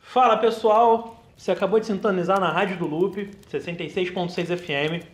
[0.00, 5.06] Fala pessoal, você acabou de sintonizar na Rádio do Loop 66.6 FM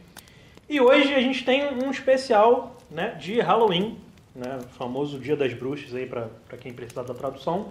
[0.68, 3.96] e hoje a gente tem um especial né, de Halloween,
[4.34, 7.70] né, famoso Dia das Bruxas aí para quem precisar da tradução.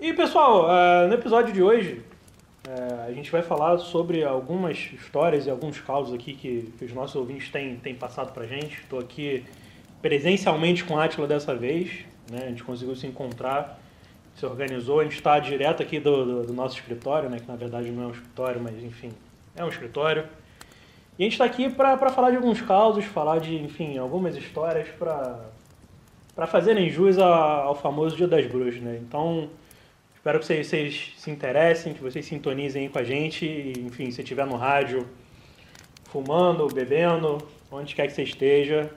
[0.00, 2.02] E pessoal, uh, no episódio de hoje
[2.66, 6.92] uh, a gente vai falar sobre algumas histórias e alguns causos aqui que, que os
[6.92, 8.80] nossos ouvintes têm, têm passado pra gente.
[8.80, 9.44] Estou aqui
[10.02, 13.80] presencialmente com a Atila dessa vez, né, a gente conseguiu se encontrar,
[14.36, 17.56] se organizou, a gente está direto aqui do, do, do, nosso escritório, né, que na
[17.56, 19.10] verdade não é um escritório, mas enfim,
[19.54, 20.24] é um escritório.
[21.18, 24.86] E a gente está aqui para falar de alguns causos, falar de, enfim, algumas histórias
[24.98, 29.00] para fazerem jus ao famoso Dia das Bruxas, né?
[29.02, 29.48] Então,
[30.26, 33.46] Espero que vocês, vocês, se interessem, que vocês sintonizem com a gente.
[33.46, 35.08] E, enfim, se estiver no rádio,
[36.06, 37.38] fumando, bebendo,
[37.70, 38.90] onde quer que você esteja,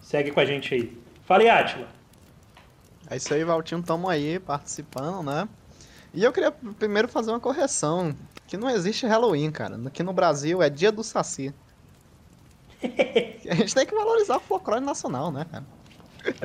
[0.00, 0.98] segue com a gente aí.
[1.26, 1.86] Fala aí, Atila.
[3.10, 5.46] É isso aí, Valtinho, tamo aí participando, né?
[6.14, 9.78] E eu queria primeiro fazer uma correção, que não existe Halloween, cara.
[9.86, 11.52] Aqui no Brasil é dia do Saci.
[12.82, 15.64] a gente tem que valorizar o folclore nacional, né, cara?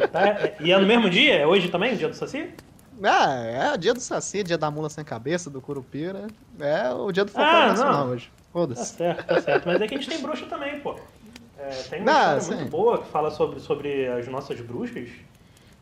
[0.09, 1.35] Tá, e é no mesmo dia?
[1.35, 2.49] É hoje também, o dia do Saci?
[3.03, 6.27] É, é dia do Saci, dia da mula sem cabeça, do Curupira.
[6.59, 8.31] É o dia do folclore ah, nacional hoje.
[8.51, 8.81] Foda-se.
[8.81, 9.65] Tá certo, tá certo.
[9.65, 10.95] Mas é que a gente tem bruxa também, pô.
[11.59, 15.09] É, tem uma ah, história muito boa que fala sobre, sobre as nossas bruxas.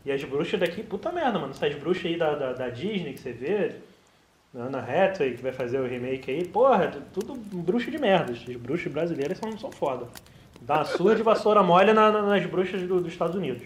[0.04, 1.52] E as bruxas daqui, puta merda, mano.
[1.52, 3.76] Essas bruxas aí da, da, da Disney que você vê,
[4.54, 8.32] Ana Hathaway, que vai fazer o remake aí, porra, tudo bruxa de merda.
[8.32, 10.06] As bruxas brasileiras são, são foda.
[10.62, 13.62] Dá uma surra de vassoura mole na, nas bruxas do, dos Estados Unidos.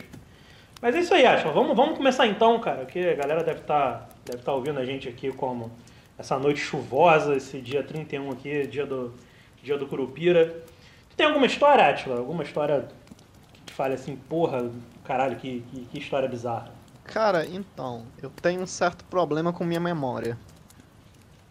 [0.80, 1.52] Mas é isso aí, Ashton.
[1.52, 4.84] Vamos, vamos começar então, cara, que a galera deve estar tá, deve tá ouvindo a
[4.84, 5.70] gente aqui como
[6.18, 9.14] essa noite chuvosa, esse dia 31 aqui, dia do,
[9.62, 10.62] dia do Curupira.
[11.10, 12.18] Tu tem alguma história, Atila?
[12.18, 12.88] Alguma história
[13.52, 14.70] que te fale assim, porra,
[15.04, 16.72] caralho, que, que, que história bizarra?
[17.04, 20.38] Cara, então, eu tenho um certo problema com minha memória.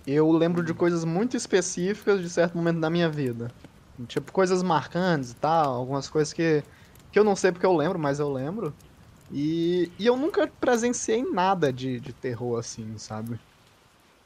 [0.07, 3.51] Eu lembro de coisas muito específicas de certo momento da minha vida.
[4.07, 6.63] Tipo, coisas marcantes e tal, algumas coisas que,
[7.11, 8.73] que eu não sei porque eu lembro, mas eu lembro.
[9.31, 13.39] E, e eu nunca presenciei nada de, de terror assim, sabe?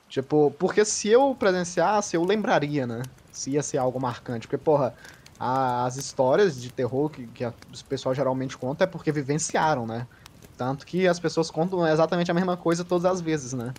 [0.08, 3.02] Tipo, porque se eu presenciasse, eu lembraria, né?
[3.32, 4.48] Se ia ser algo marcante.
[4.48, 4.94] Porque, porra,
[5.40, 9.86] a, as histórias de terror que, que a, o pessoal geralmente conta é porque vivenciaram,
[9.86, 10.08] né?
[10.56, 13.74] Tanto que as pessoas contam exatamente a mesma coisa todas as vezes, né?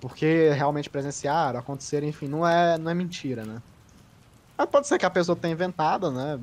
[0.00, 3.62] Porque realmente presenciaram, aconteceram, enfim, não é, não é mentira, né?
[4.56, 6.40] Mas pode ser que a pessoa tenha inventado, né?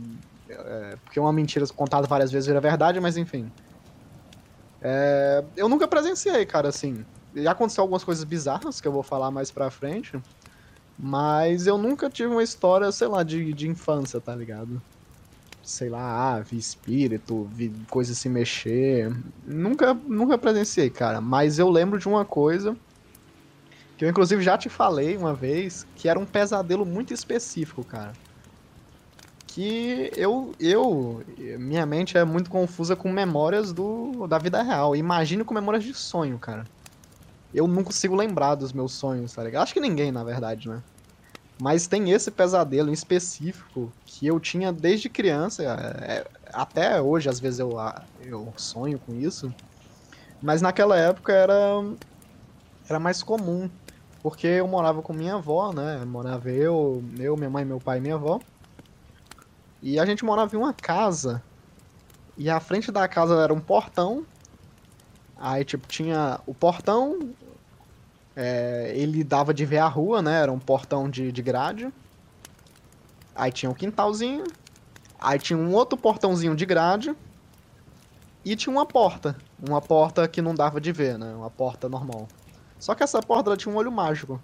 [0.47, 3.51] É, porque uma mentira contada várias vezes vira verdade, mas enfim.
[4.81, 7.05] É, eu nunca presenciei, cara, assim.
[7.35, 10.19] Já aconteceu algumas coisas bizarras que eu vou falar mais pra frente.
[10.97, 14.81] Mas eu nunca tive uma história, sei lá, de, de infância, tá ligado?
[15.63, 19.15] Sei lá, ah, vi espírito, vi coisa se mexer.
[19.45, 21.21] Nunca, nunca presenciei, cara.
[21.21, 22.75] Mas eu lembro de uma coisa
[23.97, 28.13] que eu inclusive já te falei uma vez, que era um pesadelo muito específico, cara
[29.53, 31.23] que eu, eu,
[31.59, 34.95] minha mente é muito confusa com memórias do, da vida real.
[34.95, 36.65] Imagino com memórias de sonho, cara.
[37.53, 39.63] Eu não consigo lembrar dos meus sonhos, tá ligado?
[39.63, 40.81] Acho que ninguém, na verdade, né?
[41.61, 45.63] Mas tem esse pesadelo em específico que eu tinha desde criança.
[45.63, 47.77] É, até hoje, às vezes, eu,
[48.21, 49.53] eu sonho com isso.
[50.41, 51.83] Mas naquela época era,
[52.87, 53.69] era mais comum.
[54.23, 56.05] Porque eu morava com minha avó, né?
[56.05, 58.39] Morava eu, eu, minha mãe, meu pai e minha avó.
[59.81, 61.41] E a gente morava em uma casa.
[62.37, 64.25] E à frente da casa era um portão.
[65.37, 67.33] Aí, tipo, tinha o portão.
[68.35, 70.41] É, ele dava de ver a rua, né?
[70.41, 71.91] Era um portão de, de grade.
[73.35, 74.43] Aí tinha um quintalzinho.
[75.19, 77.15] Aí tinha um outro portãozinho de grade.
[78.45, 79.35] E tinha uma porta.
[79.67, 81.33] Uma porta que não dava de ver, né?
[81.33, 82.27] Uma porta normal.
[82.79, 84.41] Só que essa porta tinha um olho mágico.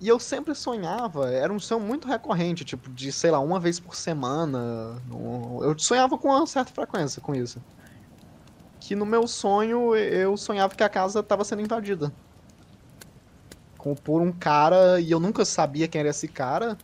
[0.00, 3.80] E eu sempre sonhava, era um sonho muito recorrente, tipo, de, sei lá, uma vez
[3.80, 5.02] por semana.
[5.60, 7.60] Eu sonhava com uma certa frequência com isso.
[8.78, 12.12] Que no meu sonho eu sonhava que a casa estava sendo invadida.
[14.04, 16.78] Por um cara, e eu nunca sabia quem era esse cara.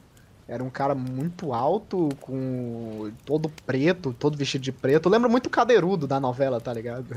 [0.49, 5.06] Era um cara muito alto, com todo preto, todo vestido de preto.
[5.06, 7.16] Eu lembro muito o Cadeirudo da novela, tá ligado?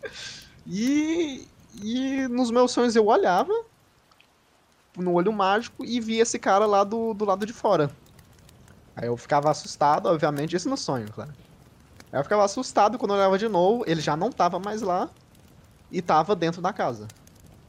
[0.66, 1.48] e,
[1.82, 3.52] e nos meus sonhos eu olhava
[4.96, 7.90] no olho mágico e vi esse cara lá do, do lado de fora.
[8.94, 11.32] Aí eu ficava assustado, obviamente, isso no sonho, claro.
[12.12, 15.08] Aí eu ficava assustado quando eu olhava de novo, ele já não tava mais lá
[15.90, 17.08] e tava dentro da casa.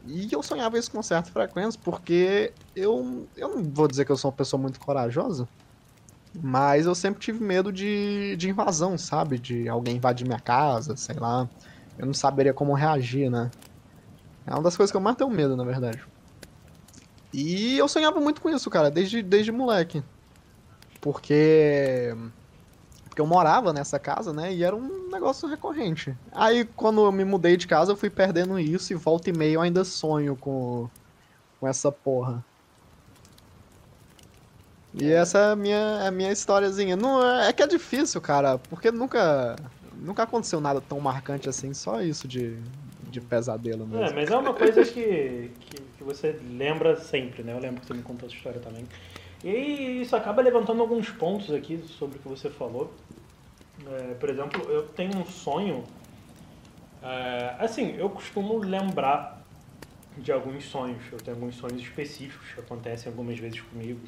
[0.06, 4.18] E eu sonhava isso com certa frequência, porque eu, eu não vou dizer que eu
[4.18, 5.48] sou uma pessoa muito corajosa,
[6.42, 9.38] Mas eu sempre tive medo de, de invasão, sabe?
[9.40, 11.48] De alguém invadir minha casa, sei lá.
[11.98, 13.52] Eu não saberia como reagir, né?
[14.46, 16.04] É uma das coisas que eu mais tenho medo, na verdade.
[17.34, 20.04] E eu sonhava muito com isso, cara, desde, desde moleque.
[21.02, 22.16] Porque.
[23.06, 24.54] Porque eu morava nessa casa, né?
[24.54, 26.16] E era um negócio recorrente.
[26.32, 29.54] Aí, quando eu me mudei de casa, eu fui perdendo isso e volta e meia
[29.54, 30.90] eu ainda sonho com,
[31.60, 32.44] com essa porra.
[34.94, 36.96] E essa é a minha, é a minha historiazinha.
[36.96, 39.56] Não, é, é que é difícil, cara, porque nunca,
[39.96, 42.58] nunca aconteceu nada tão marcante assim, só isso de,
[43.14, 44.04] de pesadelo mesmo.
[44.04, 47.54] É, mas é uma coisa que, que, que, você lembra sempre, né?
[47.54, 48.86] Eu lembro que você me contou essa história também.
[49.44, 52.92] E isso acaba levantando alguns pontos aqui sobre o que você falou.
[53.88, 55.84] É, por exemplo, eu tenho um sonho.
[57.04, 59.46] É, assim, eu costumo lembrar
[60.18, 61.04] de alguns sonhos.
[61.12, 64.00] Eu tenho alguns sonhos específicos que acontecem algumas vezes comigo.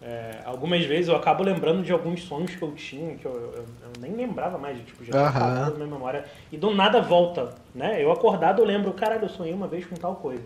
[0.00, 3.64] É, algumas vezes eu acabo lembrando de alguns sonhos que eu tinha, que eu, eu,
[3.82, 5.70] eu nem lembrava mais, tipo, já uhum.
[5.70, 6.24] na minha memória.
[6.52, 8.02] E do nada volta, né?
[8.02, 10.44] Eu acordado eu lembro, caralho, eu sonhei uma vez com tal coisa.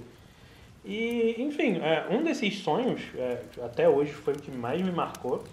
[0.85, 5.45] E, enfim, é, um desses sonhos, é, até hoje, foi o que mais me marcou.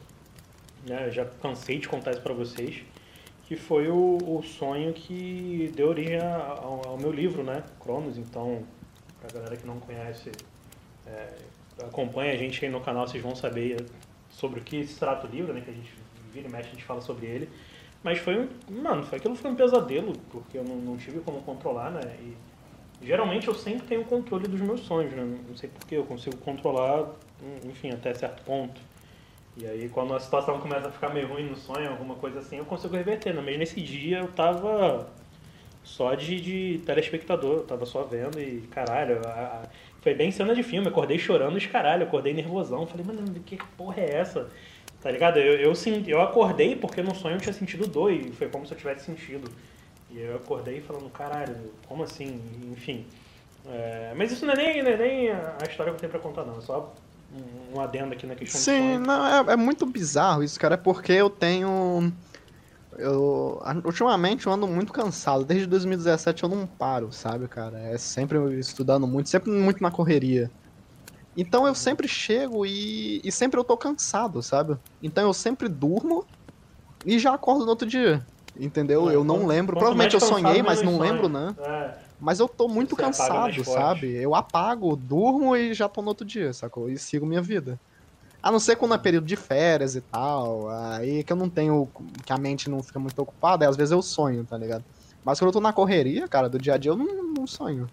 [0.88, 1.07] Né?
[1.07, 2.81] Eu já cansei de contar isso pra vocês.
[3.48, 7.63] Que foi o, o sonho que deu origem ao, ao, meu livro, né?
[7.80, 8.18] Cronos.
[8.18, 8.63] Então,
[9.19, 10.31] pra galera que não conhece,
[11.06, 11.34] é,
[11.81, 13.86] acompanha a gente aí no canal, vocês vão saber
[14.30, 15.62] sobre o que se trata o livro, né?
[15.62, 15.92] Que a gente
[16.34, 17.50] vira e mexe, a gente fala sobre ele.
[18.04, 18.50] Mas foi um.
[18.81, 22.16] Mano, foi, aquilo foi um pesadelo, porque eu não, não tive como controlar, né?
[22.22, 22.36] E
[23.06, 25.24] geralmente eu sempre tenho controle dos meus sonhos, né?
[25.48, 27.10] Não sei porquê, eu consigo controlar,
[27.66, 28.80] enfim, até certo ponto.
[29.58, 32.58] E aí quando a situação começa a ficar meio ruim no sonho, alguma coisa assim,
[32.58, 33.42] eu consigo reverter, né?
[33.44, 35.10] Mas nesse dia eu tava
[35.84, 39.64] só de, de telespectador, eu tava só vendo e caralho, a, a,
[40.01, 42.88] foi bem cena de filme, acordei chorando os caralho, acordei nervosão.
[42.88, 44.50] Falei, mano, que porra é essa?
[45.01, 45.38] Tá ligado?
[45.38, 45.74] Eu, eu,
[46.07, 49.06] eu acordei porque no sonho eu tinha sentido dor e foi como se eu tivesse
[49.06, 49.50] sentido.
[50.12, 51.56] E eu acordei falando, caralho,
[51.88, 52.42] como assim?
[52.72, 53.06] Enfim.
[53.68, 56.19] É, mas isso não é, nem, não é nem a história que eu tenho pra
[56.19, 56.57] contar, não.
[56.57, 56.94] É só
[57.34, 60.74] um, um adendo aqui na questão Sim, não, é, é muito bizarro isso, cara.
[60.74, 62.12] É porque eu tenho
[63.00, 65.46] eu ultimamente eu ando muito cansado.
[65.46, 67.80] Desde 2017 eu não paro, sabe, cara?
[67.80, 70.51] É sempre estudando muito, sempre muito na correria.
[71.36, 74.78] Então eu sempre chego e, e sempre eu tô cansado, sabe?
[75.01, 76.25] Então eu sempre durmo
[77.06, 78.25] e já acordo no outro dia.
[78.60, 79.10] Entendeu?
[79.10, 79.78] É, eu não lembro.
[79.78, 81.01] Provavelmente eu sonhei, mas não sonho.
[81.01, 81.56] lembro, né?
[81.57, 82.10] É.
[82.19, 84.13] Mas eu tô muito Você cansado, sabe?
[84.16, 86.90] Eu apago, durmo e já tô no outro dia, sacou?
[86.90, 87.80] E sigo minha vida.
[88.41, 91.89] A não ser quando é período de férias e tal, aí que eu não tenho,
[92.25, 94.83] que a mente não fica muito ocupada, aí às vezes eu sonho, tá ligado?
[95.25, 97.89] Mas quando eu tô na correria, cara, do dia a dia eu não, não sonho.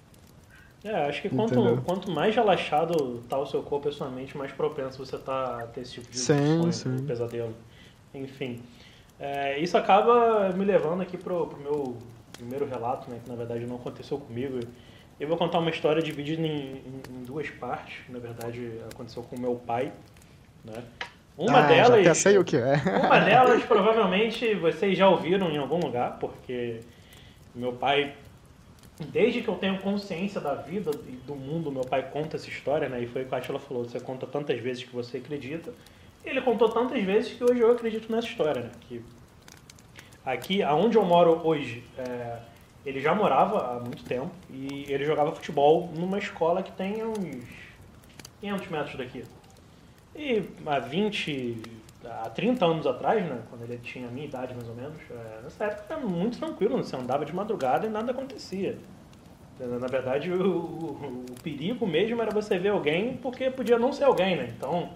[0.85, 4.37] É, acho que quanto, quanto mais relaxado tá o seu corpo e a sua mente,
[4.37, 7.05] mais propenso você tá a ter esse tipo de sim, sonho, sim.
[7.05, 7.53] pesadelo.
[8.15, 8.63] Enfim.
[9.19, 11.97] É, isso acaba me levando aqui pro, pro meu
[12.33, 14.61] primeiro relato, né, que na verdade não aconteceu comigo.
[15.19, 17.97] Eu vou contar uma história dividida em, em, em duas partes.
[18.09, 19.91] Na verdade, aconteceu com meu pai.
[20.67, 20.83] Né?
[21.39, 22.05] Uma ah, delas.
[22.05, 22.75] Já sei o que é.
[23.05, 26.81] Uma delas provavelmente vocês já ouviram em algum lugar, porque
[27.55, 28.15] meu pai,
[29.11, 32.89] desde que eu tenho consciência da vida e do mundo, meu pai conta essa história,
[32.89, 33.03] né?
[33.03, 35.73] E foi o que a Atila falou: você conta tantas vezes que você acredita.
[36.25, 38.71] Ele contou tantas vezes que hoje eu acredito nessa história, né?
[38.89, 39.05] Que
[40.25, 42.39] aqui, aonde eu moro hoje, é,
[42.85, 47.45] ele já morava há muito tempo e ele jogava futebol numa escola que tem uns
[48.41, 49.25] 500 metros daqui.
[50.17, 51.63] E há 20,
[52.05, 55.43] há 30 anos atrás, né, quando ele tinha a minha idade mais ou menos, é,
[55.45, 58.79] nessa época era muito tranquilo, você andava de madrugada e nada acontecia.
[59.59, 64.05] Na verdade, o, o, o, perigo mesmo era você ver alguém porque podia não ser
[64.05, 64.53] alguém, né?
[64.57, 64.91] Então,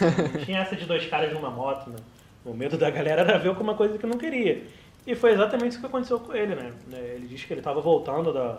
[0.00, 1.96] não tinha essa de dois caras numa moto, né?
[2.44, 4.64] O medo da galera era ver alguma coisa que não queria.
[5.06, 6.72] E foi exatamente isso que aconteceu com ele, né?
[6.90, 8.58] Ele disse que ele estava voltando da,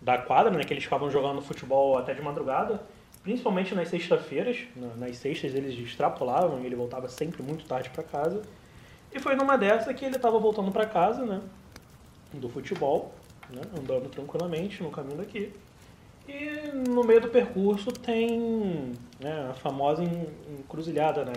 [0.00, 0.64] da quadra, né?
[0.64, 2.80] Que eles ficavam jogando futebol até de madrugada
[3.22, 4.58] principalmente nas sextas-feiras.
[4.96, 8.42] Nas sextas eles extrapolavam e ele voltava sempre muito tarde para casa.
[9.12, 11.40] E foi numa dessa que ele estava voltando para casa, né?
[12.32, 13.12] Do futebol,
[13.50, 15.52] né, andando tranquilamente no caminho daqui.
[16.28, 21.32] E no meio do percurso tem né, a famosa encruzilhada, né?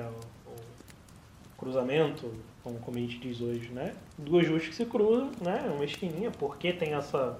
[0.45, 2.31] O, o cruzamento,
[2.63, 3.95] como, como a gente diz hoje, né?
[4.17, 5.71] Duas ruas que se cruzam, né?
[5.73, 7.39] Uma esquininha, porque tem essa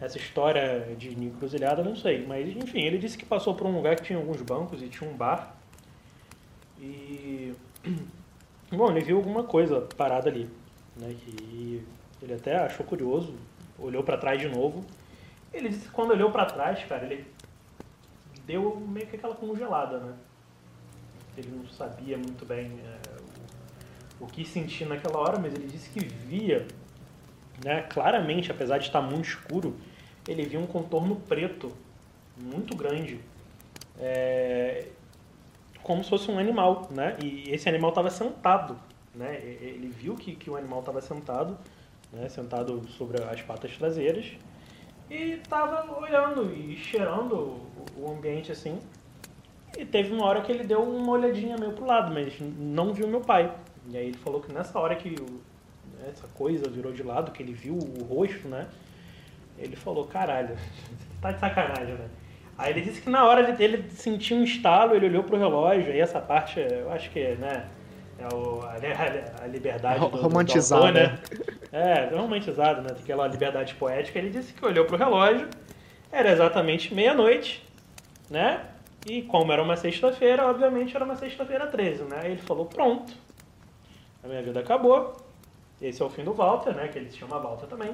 [0.00, 2.26] essa história de encruzilhada, não sei.
[2.26, 5.08] Mas, enfim, ele disse que passou por um lugar que tinha alguns bancos e tinha
[5.08, 5.54] um bar.
[6.80, 7.54] E.
[8.72, 10.48] Bom, ele viu alguma coisa parada ali.
[10.96, 11.84] Né, que
[12.22, 13.34] ele até achou curioso,
[13.78, 14.84] olhou para trás de novo.
[15.52, 17.26] Ele disse que quando olhou para trás, cara, ele
[18.46, 20.14] deu meio que aquela congelada, né?
[21.36, 25.90] ele não sabia muito bem é, o, o que sentir naquela hora, mas ele disse
[25.90, 26.66] que via,
[27.64, 29.76] né, claramente, apesar de estar muito escuro,
[30.28, 31.72] ele via um contorno preto
[32.36, 33.20] muito grande,
[33.98, 34.86] é,
[35.82, 37.16] como se fosse um animal, né?
[37.22, 38.78] E esse animal estava sentado,
[39.14, 39.36] né?
[39.42, 41.56] Ele viu que, que o animal estava sentado,
[42.12, 42.28] né?
[42.28, 44.32] Sentado sobre as patas traseiras
[45.10, 47.58] e estava olhando e cheirando
[47.96, 48.78] o ambiente assim.
[49.76, 53.08] E teve uma hora que ele deu uma olhadinha meio pro lado, mas não viu
[53.08, 53.52] meu pai.
[53.88, 55.40] E aí ele falou que nessa hora que o,
[56.08, 58.68] essa coisa virou de lado, que ele viu o rosto, né?
[59.60, 60.56] Ele falou, caralho,
[61.20, 62.08] tá de sacanagem, né?
[62.58, 66.00] Aí ele disse que na hora ele, sentiu um estalo, ele olhou pro relógio, aí
[66.00, 67.66] essa parte, eu acho que, né,
[68.18, 71.18] é o, a, a liberdade do, romantizado, do autor, né?
[71.72, 72.88] É, é romantizado, né?
[72.90, 74.18] Aquela liberdade poética.
[74.18, 75.48] Ele disse que olhou pro relógio,
[76.12, 77.64] era exatamente meia-noite,
[78.28, 78.66] né?
[79.06, 82.20] E como era uma sexta-feira, obviamente era uma sexta-feira 13, né?
[82.22, 83.10] Aí ele falou, pronto,
[84.22, 85.16] a minha vida acabou,
[85.80, 86.88] esse é o fim do Walter, né?
[86.88, 87.92] Que ele se chama Walter também.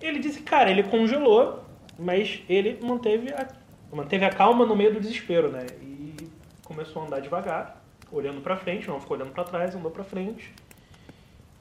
[0.00, 1.64] Ele disse, cara, ele congelou,
[1.98, 3.48] mas ele manteve a,
[3.92, 5.66] manteve a calma no meio do desespero, né?
[5.82, 6.14] E
[6.64, 10.52] começou a andar devagar, olhando para frente, não ficou olhando para trás, andou para frente.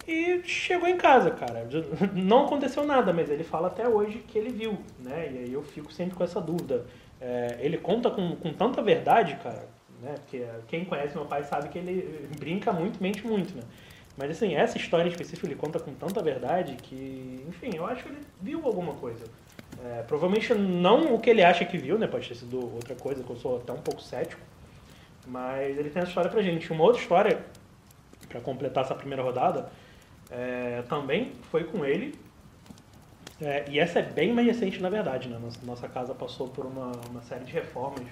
[0.07, 1.67] E chegou em casa, cara.
[2.15, 5.29] Não aconteceu nada, mas ele fala até hoje que ele viu, né?
[5.33, 6.85] E aí eu fico sempre com essa dúvida.
[7.19, 9.67] É, ele conta com, com tanta verdade, cara,
[10.01, 10.15] né?
[10.19, 13.63] Porque quem conhece meu pai sabe que ele brinca muito, mente muito, né?
[14.17, 18.03] Mas assim, essa história em específico ele conta com tanta verdade que, enfim, eu acho
[18.03, 19.23] que ele viu alguma coisa.
[19.85, 22.07] É, provavelmente não o que ele acha que viu, né?
[22.07, 24.41] Pode ter sido outra coisa, que eu sou até um pouco cético.
[25.27, 26.71] Mas ele tem essa história pra gente.
[26.73, 27.45] Uma outra história,
[28.27, 29.69] para completar essa primeira rodada,
[30.31, 32.19] é, também foi com ele.
[33.39, 35.37] É, e essa é bem mais recente, na verdade, né?
[35.37, 38.07] Nossa, nossa casa passou por uma, uma série de reformas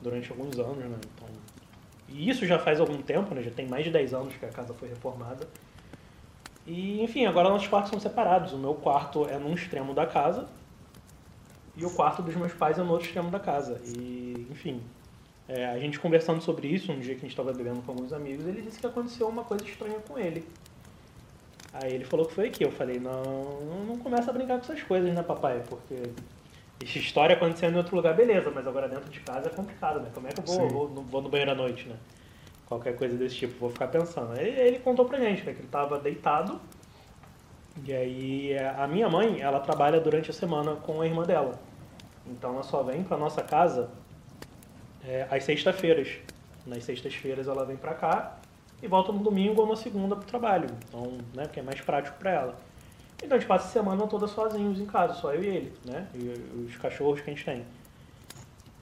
[0.00, 0.96] durante alguns anos, né?
[1.14, 1.28] Então,
[2.08, 3.42] e isso já faz algum tempo, né?
[3.42, 5.46] Já tem mais de 10 anos que a casa foi reformada.
[6.66, 8.52] E, enfim, agora nossos quartos são separados.
[8.52, 10.48] O meu quarto é num extremo da casa
[11.76, 13.80] e o quarto dos meus pais é no outro extremo da casa.
[13.84, 14.82] E, enfim,
[15.48, 18.12] é, a gente conversando sobre isso um dia que a gente estava bebendo com alguns
[18.12, 20.46] amigos, ele disse que aconteceu uma coisa estranha com ele.
[21.72, 22.64] Aí ele falou que foi aqui.
[22.64, 25.62] Eu falei, não, não começa a brincar com essas coisas, né, papai?
[25.68, 26.10] Porque
[26.82, 30.10] essa história acontecendo em outro lugar, beleza, mas agora dentro de casa é complicado, né?
[30.12, 31.96] Como é que eu vou, vou, vou, no banheiro à noite, né?
[32.66, 34.32] Qualquer coisa desse tipo, vou ficar pensando.
[34.32, 36.60] Aí ele contou pra gente né, que ele estava deitado,
[37.84, 41.58] e aí a minha mãe, ela trabalha durante a semana com a irmã dela.
[42.26, 43.90] Então ela só vem pra nossa casa
[45.04, 46.08] é, às sextas-feiras.
[46.66, 48.38] Nas sextas-feiras ela vem pra cá
[48.82, 50.68] e volta no domingo ou na segunda pro trabalho.
[50.88, 52.65] Então, né, porque é mais prático para ela.
[53.22, 56.06] Então a gente passa a semana toda sozinhos em casa, só eu e ele, né?
[56.14, 57.64] E os cachorros que a gente tem.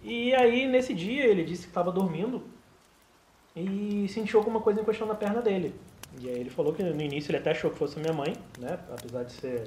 [0.02, 2.42] E aí, nesse dia, ele disse que estava dormindo
[3.56, 5.74] e sentiu alguma coisa encostando na perna dele.
[6.20, 8.78] E aí ele falou que no início ele até achou que fosse minha mãe, né?
[8.92, 9.66] Apesar de ser...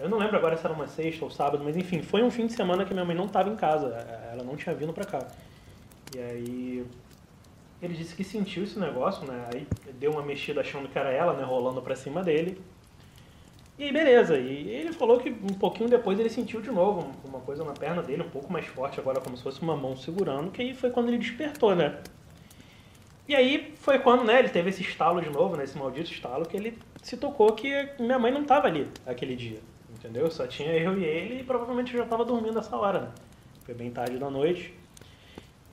[0.00, 2.46] Eu não lembro agora se era uma sexta ou sábado, mas enfim, foi um fim
[2.46, 3.88] de semana que minha mãe não estava em casa.
[4.32, 5.26] Ela não tinha vindo pra cá.
[6.14, 6.86] E aí
[7.82, 9.48] ele disse que sentiu esse negócio, né?
[9.52, 9.66] Aí
[10.00, 11.44] deu uma mexida achando que era ela, né?
[11.44, 12.60] Rolando pra cima dele.
[13.78, 14.38] E aí, beleza.
[14.38, 18.02] E ele falou que um pouquinho depois ele sentiu de novo uma coisa na perna
[18.02, 20.90] dele, um pouco mais forte agora, como se fosse uma mão segurando, que aí foi
[20.90, 21.98] quando ele despertou, né?
[23.28, 26.46] E aí foi quando, né, ele teve esse estalo de novo, né, esse maldito estalo,
[26.46, 27.68] que ele se tocou que
[27.98, 29.58] minha mãe não estava ali aquele dia,
[29.90, 30.30] entendeu?
[30.30, 33.08] Só tinha eu e ele e provavelmente eu já estava dormindo essa hora, né?
[33.64, 34.72] Foi bem tarde da noite.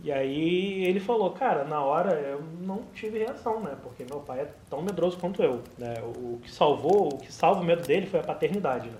[0.03, 3.77] E aí ele falou, cara, na hora eu não tive reação, né?
[3.81, 5.61] Porque meu pai é tão medroso quanto eu.
[5.77, 5.93] Né?
[6.03, 8.97] O que salvou, o que salva o medo dele foi a paternidade, né?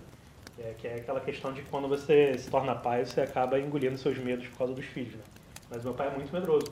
[0.60, 4.18] É, que é aquela questão de quando você se torna pai, você acaba engolindo seus
[4.18, 5.24] medos por causa dos filhos, né?
[5.70, 6.72] Mas meu pai é muito medroso.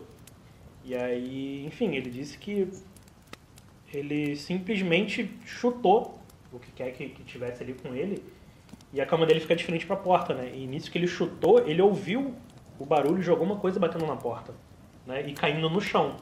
[0.85, 2.71] E aí, enfim, ele disse que
[3.93, 6.17] ele simplesmente chutou
[6.53, 8.23] o que quer que, que tivesse ali com ele
[8.93, 10.51] e a cama dele fica de frente para a porta, né?
[10.53, 12.33] E nisso que ele chutou, ele ouviu
[12.81, 14.53] o barulho de alguma coisa batendo na porta
[15.05, 16.15] né, e caindo no chão.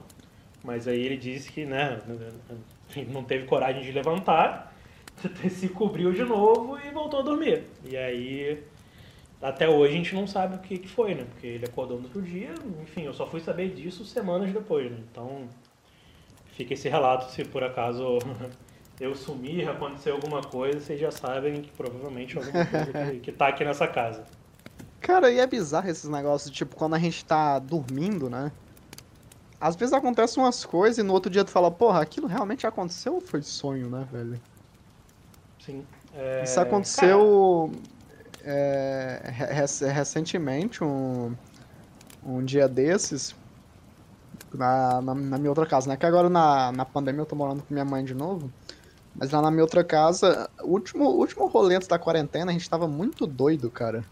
[0.64, 2.02] Mas aí ele disse que né,
[3.12, 4.74] não teve coragem de levantar,
[5.50, 7.64] se cobriu de novo e voltou a dormir.
[7.86, 8.62] E aí,
[9.42, 11.26] até hoje a gente não sabe o que, que foi, né?
[11.30, 14.98] Porque ele acordou no outro dia, enfim, eu só fui saber disso semanas depois, né?
[15.12, 15.48] Então,
[16.54, 18.20] fica esse relato se por acaso
[19.00, 23.48] eu sumir, acontecer alguma coisa, vocês já sabem que provavelmente alguma coisa que, que tá
[23.48, 24.26] aqui nessa casa.
[25.02, 28.52] Cara, e é bizarro esses negócios, tipo, quando a gente tá dormindo, né?
[29.60, 33.16] Às vezes acontecem umas coisas e no outro dia tu fala, porra, aquilo realmente aconteceu
[33.16, 34.40] ou foi sonho, né, velho?
[35.66, 35.86] Sim.
[36.14, 36.44] É...
[36.44, 37.72] Isso aconteceu
[38.44, 39.22] é,
[39.94, 41.36] recentemente, um,
[42.24, 43.36] um dia desses.
[44.54, 45.96] Na, na, na minha outra casa, né?
[45.96, 48.52] Que agora na, na pandemia eu tô morando com minha mãe de novo.
[49.16, 52.70] Mas lá na minha outra casa, o último, último rolê antes da quarentena, a gente
[52.70, 54.04] tava muito doido, cara.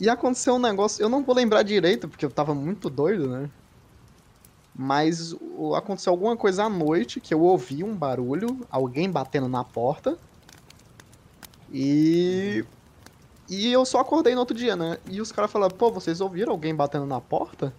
[0.00, 3.50] E aconteceu um negócio, eu não vou lembrar direito, porque eu tava muito doido, né?
[4.74, 5.36] Mas
[5.76, 10.16] aconteceu alguma coisa à noite que eu ouvi um barulho, alguém batendo na porta.
[11.70, 12.64] E.
[13.46, 14.96] E eu só acordei no outro dia, né?
[15.06, 17.74] E os caras falaram, pô, vocês ouviram alguém batendo na porta?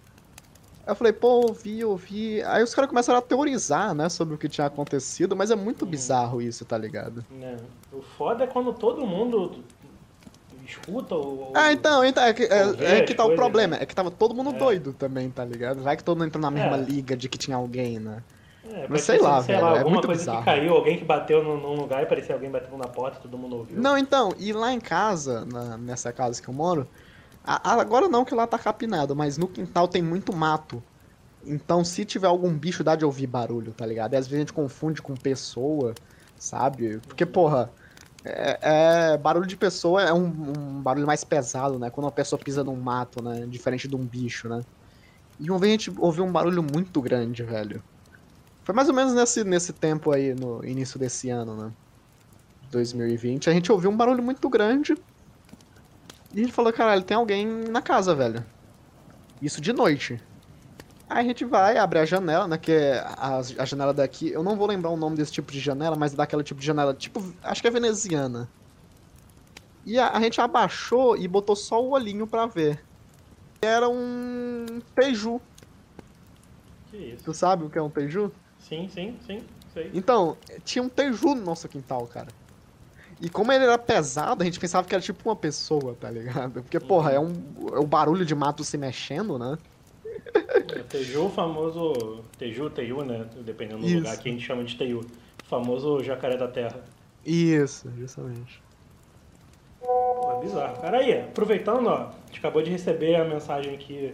[0.86, 2.42] Eu falei, pô, ouvi, ouvi.
[2.42, 5.86] Aí os caras começaram a teorizar, né, sobre o que tinha acontecido, mas é muito
[5.86, 7.24] bizarro isso, tá ligado?
[7.30, 7.56] Né?
[7.92, 9.62] O foda é quando todo mundo
[10.72, 11.52] escuta ou.
[11.54, 14.34] Ah, então, então é que, é, é que tá o problema, é que tava todo
[14.34, 14.58] mundo É.
[14.58, 15.82] doido também, tá ligado?
[15.82, 16.80] Vai que todo mundo entrou na mesma É.
[16.80, 18.22] liga de que tinha alguém, né?
[18.74, 20.38] É, Mas sei ser, lá, sei velho, lá, é alguma muito coisa bizarro.
[20.38, 23.36] que caiu, alguém que bateu num, num lugar e parecia alguém batendo na porta, todo
[23.36, 23.80] mundo ouviu.
[23.80, 26.86] Não, então, e lá em casa, na- nessa casa que eu moro,
[27.44, 30.82] a- a- agora não que lá tá capinado, mas no quintal tem muito mato.
[31.44, 34.14] Então, se tiver algum bicho, dá de ouvir barulho, tá ligado?
[34.14, 35.92] E às vezes a gente confunde com pessoa,
[36.38, 37.00] sabe?
[37.08, 37.68] Porque, porra,
[38.24, 38.58] é,
[39.14, 41.90] é- barulho de pessoa é um, um barulho mais pesado, né?
[41.90, 43.46] Quando uma pessoa pisa num mato, né?
[43.46, 44.60] Diferente de um bicho, né?
[45.38, 47.82] E uma vez a gente ouviu um barulho muito grande, velho.
[48.64, 51.72] Foi mais ou menos nesse, nesse tempo aí, no início desse ano, né?
[52.70, 53.50] 2020.
[53.50, 54.94] A gente ouviu um barulho muito grande.
[56.32, 58.44] E a gente falou, caralho, tem alguém na casa, velho.
[59.40, 60.20] Isso de noite.
[61.12, 62.56] Aí a gente vai, abre a janela, né?
[62.56, 64.30] Que é a, a janela daqui.
[64.30, 66.66] Eu não vou lembrar o nome desse tipo de janela, mas é daquela tipo de
[66.66, 68.48] janela, tipo, acho que é veneziana.
[69.84, 72.82] E a, a gente abaixou e botou só o olhinho pra ver.
[73.60, 75.38] Era um teiju.
[76.90, 77.24] Que isso?
[77.24, 78.32] Tu sabe o que é um teiju?
[78.58, 79.42] Sim, sim, sim,
[79.74, 79.90] sei.
[79.92, 82.28] Então, tinha um teju no nosso quintal, cara.
[83.20, 86.62] E como ele era pesado, a gente pensava que era tipo uma pessoa, tá ligado?
[86.62, 87.34] Porque, porra, é um,
[87.74, 89.58] é um barulho de mato se mexendo, né?
[90.88, 92.22] Teju, o famoso.
[92.38, 93.26] Teju, Teju, né?
[93.44, 93.96] Dependendo do Isso.
[93.96, 95.00] lugar que a gente chama de Teju.
[95.00, 96.82] O famoso jacaré da terra.
[97.24, 98.62] Isso, justamente.
[99.80, 100.80] Pô, é bizarro.
[100.80, 104.12] Cara, aí, aproveitando, ó, a gente acabou de receber a mensagem aqui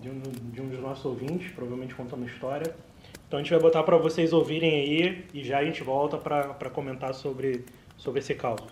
[0.00, 0.20] de um,
[0.52, 2.74] de um dos nossos ouvintes, provavelmente contando história.
[3.26, 6.54] Então a gente vai botar pra vocês ouvirem aí e já a gente volta pra,
[6.54, 7.64] pra comentar sobre,
[7.96, 8.66] sobre esse caso.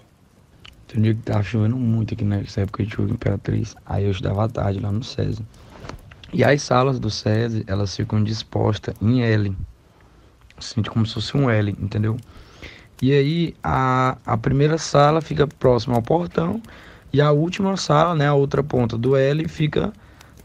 [0.87, 3.75] Tem um dia que tava chovendo muito aqui nessa época de chuva em Imperatriz.
[3.87, 5.43] Aí eu estudava à tarde lá no SESI.
[6.33, 9.55] E as salas do SESI, elas ficam dispostas em L.
[10.57, 12.17] Assim, como se fosse um L, entendeu?
[13.03, 16.63] E aí a, a primeira sala fica próxima ao portão
[17.13, 19.93] e a última sala, né, a outra ponta do L, fica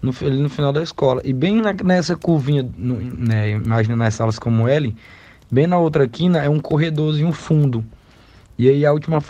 [0.01, 1.21] no, ali no final da escola.
[1.23, 4.93] E bem na- nessa curvinha, no, né, salas como L,
[5.49, 7.85] bem na outra quina é um corredorzinho fundo.
[8.57, 9.23] E aí a última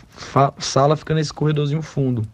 [0.57, 2.25] sala fica nesse corredorzinho fundo.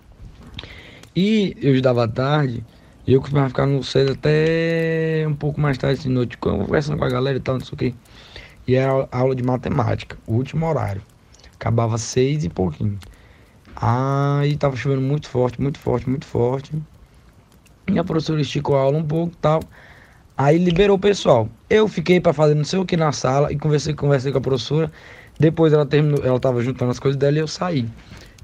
[1.15, 2.63] E eu estudava à tarde,
[3.05, 7.03] e eu costumava ficar no SES até um pouco mais tarde de noite, conversando com
[7.03, 7.93] a galera e tal, não sei o quê.
[8.65, 11.01] E era aula de matemática, o último horário.
[11.55, 12.97] Acabava seis e pouquinho.
[13.75, 16.71] Aí tava chovendo muito forte, muito forte, muito forte.
[17.91, 19.61] E a professora esticou a aula um pouco e tal.
[20.37, 21.49] Aí liberou o pessoal.
[21.69, 24.41] Eu fiquei para fazer não sei o que na sala e conversei, conversei com a
[24.41, 24.91] professora.
[25.37, 27.85] Depois ela terminou, ela tava juntando as coisas dela e eu saí.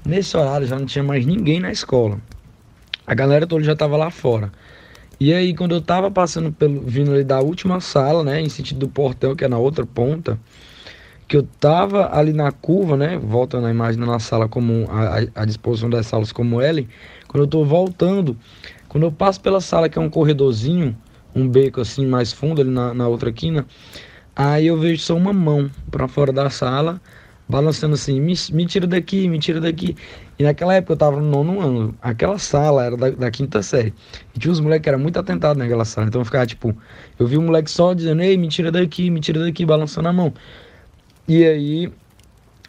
[0.04, 2.18] Nesse horário já não tinha mais ninguém na escola.
[3.10, 4.52] A galera toda já tava lá fora.
[5.18, 8.78] E aí quando eu tava passando pelo vindo ali da última sala, né, em sentido
[8.78, 10.38] do portão, que é na outra ponta,
[11.28, 15.44] que eu tava ali na curva, né, voltando a imagem na sala como a, a-
[15.44, 16.88] disposição das salas como L,
[17.28, 18.38] quando eu tô voltando,
[18.88, 20.96] quando eu passo pela sala que é um corredorzinho,
[21.34, 23.66] um beco assim mais fundo ali na, na outra quina,
[24.36, 27.00] aí eu vejo só uma mão pra fora da sala,
[27.48, 29.96] balançando assim, me, me tira daqui, me tira daqui.
[30.40, 33.92] E naquela época eu tava no nono ano, aquela sala era da, da quinta série.
[34.34, 36.74] E tinha uns moleques que eram muito atentados naquela sala, então eu ficava tipo,
[37.18, 40.14] eu vi um moleque só dizendo, ei, me tira daqui, me tira daqui, balançando a
[40.14, 40.32] mão.
[41.28, 41.92] E aí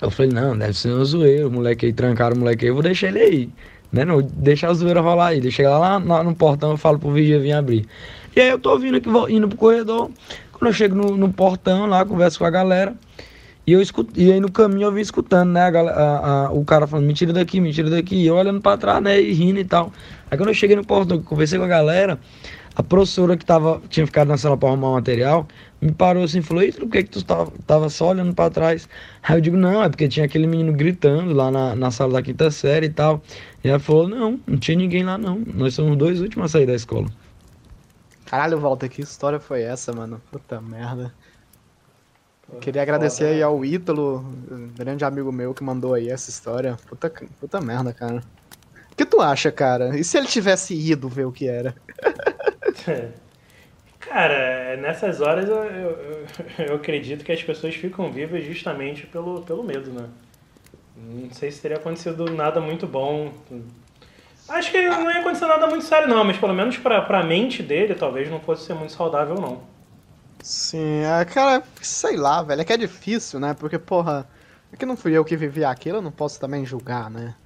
[0.02, 2.74] eu falei, não, deve ser uma zoeira, o moleque aí, trancaram o moleque aí, eu
[2.74, 3.50] vou deixar ele aí.
[3.90, 7.14] Né, não, deixar a zoeira rolar aí, chegar lá, lá no portão, eu falo pro
[7.14, 7.88] vigia vir abrir.
[8.36, 10.12] E aí eu tô vindo aqui, indo pro corredor,
[10.52, 12.94] quando eu chego no, no portão lá, converso com a galera,
[13.72, 16.64] e eu escuto, e aí no caminho eu vim escutando, né, a, a- a- o
[16.66, 19.32] cara falando, me tira daqui, me tira daqui, e eu olhando pra trás, né, e
[19.34, 19.92] rindo e tal.
[20.30, 22.20] Aí quando eu cheguei no portão, conversei com a galera,
[22.76, 25.48] a professora que tava, tinha ficado na sala pra arrumar o material,
[25.82, 28.50] me parou assim e falou, Eita, por que que tu tava, tava só olhando pra
[28.50, 28.88] trás?
[29.24, 32.22] Aí eu digo, não, é porque tinha aquele menino gritando lá na, na sala da
[32.22, 33.22] quinta série e tal.
[33.64, 36.50] E ela falou, não, não tinha ninguém lá não, nós somos os dois últimos a
[36.60, 37.08] sair da escola.
[38.26, 40.20] Caralho, Walter, que história foi essa, mano?
[40.32, 41.16] Puta merda.
[42.60, 43.44] Queria agradecer aí né?
[43.44, 44.26] ao Ítalo,
[44.76, 46.78] grande amigo meu que mandou aí essa história.
[46.88, 48.24] Puta, puta merda, cara.
[48.92, 49.98] O que tu acha, cara?
[49.98, 51.74] E se ele tivesse ido ver o que era?
[54.00, 56.26] Cara, nessas horas eu, eu,
[56.68, 60.10] eu acredito que as pessoas ficam vivas justamente pelo, pelo medo, né?
[60.98, 63.32] Não sei se teria acontecido nada muito bom.
[64.50, 67.64] Acho que não ia acontecer nada muito sério, não, mas pelo menos pra, pra mente
[67.64, 69.62] dele talvez não fosse ser muito saudável, não.
[70.44, 73.54] Sim, é, cara, sei lá, velho, é que é difícil, né?
[73.54, 74.30] Porque, porra,
[74.72, 77.38] é que não fui eu que vivi aquilo, eu não posso também julgar, né?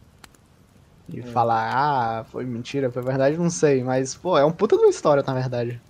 [1.07, 4.83] E falar, ah, foi mentira, foi verdade, não sei, mas, pô, é um puta de
[4.83, 5.83] uma história, na verdade.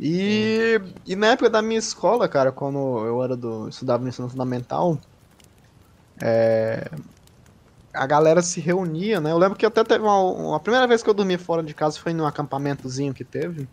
[0.00, 3.68] E, e na época da minha escola, cara, quando eu era do.
[3.68, 5.00] estudava no ensino fundamental,
[6.20, 6.90] é,
[7.94, 9.30] a galera se reunia, né?
[9.32, 11.98] Eu lembro que até teve uma, uma primeira vez que eu dormi fora de casa
[11.98, 13.68] foi num acampamentozinho que teve.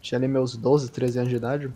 [0.00, 1.72] Tinha ali meus 12, 13 anos de idade.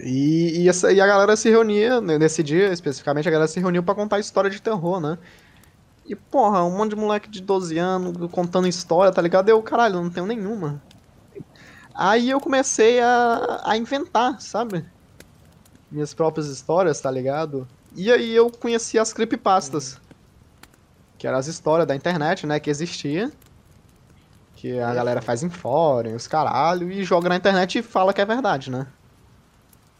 [0.00, 3.58] E, e, essa, e a galera se reunia, né, nesse dia especificamente, a galera se
[3.58, 5.18] reuniu pra contar história de terror, né?
[6.06, 9.48] E, porra, um monte de moleque de 12 anos contando história, tá ligado?
[9.48, 10.80] Eu, caralho, não tenho nenhuma.
[11.94, 14.84] Aí eu comecei a, a inventar, sabe?
[15.90, 17.66] Minhas próprias histórias, tá ligado?
[17.94, 20.00] E aí eu conheci as creepypastas.
[21.18, 22.60] Que eram as histórias da internet, né?
[22.60, 23.32] Que existia.
[24.58, 28.20] Que a galera faz em fórum, os caralho, e joga na internet e fala que
[28.20, 28.88] é verdade, né?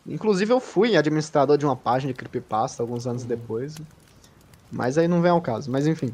[0.05, 3.77] Inclusive eu fui administrador de uma página de creepypasta alguns anos depois.
[4.69, 6.13] Mas aí não vem ao caso, mas enfim.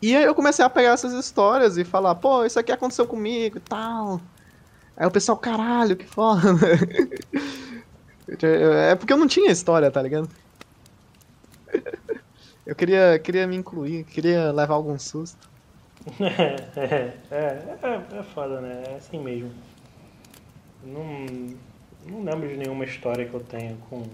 [0.00, 3.56] E aí eu comecei a pegar essas histórias e falar, pô, isso aqui aconteceu comigo
[3.58, 4.20] e tal.
[4.96, 6.42] Aí o pessoal, caralho, que foda.
[8.40, 10.28] é porque eu não tinha história, tá ligado?
[12.64, 15.55] Eu queria, queria me incluir, queria levar algum susto.
[16.76, 18.82] É, é, é, é foda, né?
[18.88, 19.50] É assim mesmo.
[20.82, 21.26] Não,
[22.06, 24.04] não lembro de nenhuma história que eu tenha com.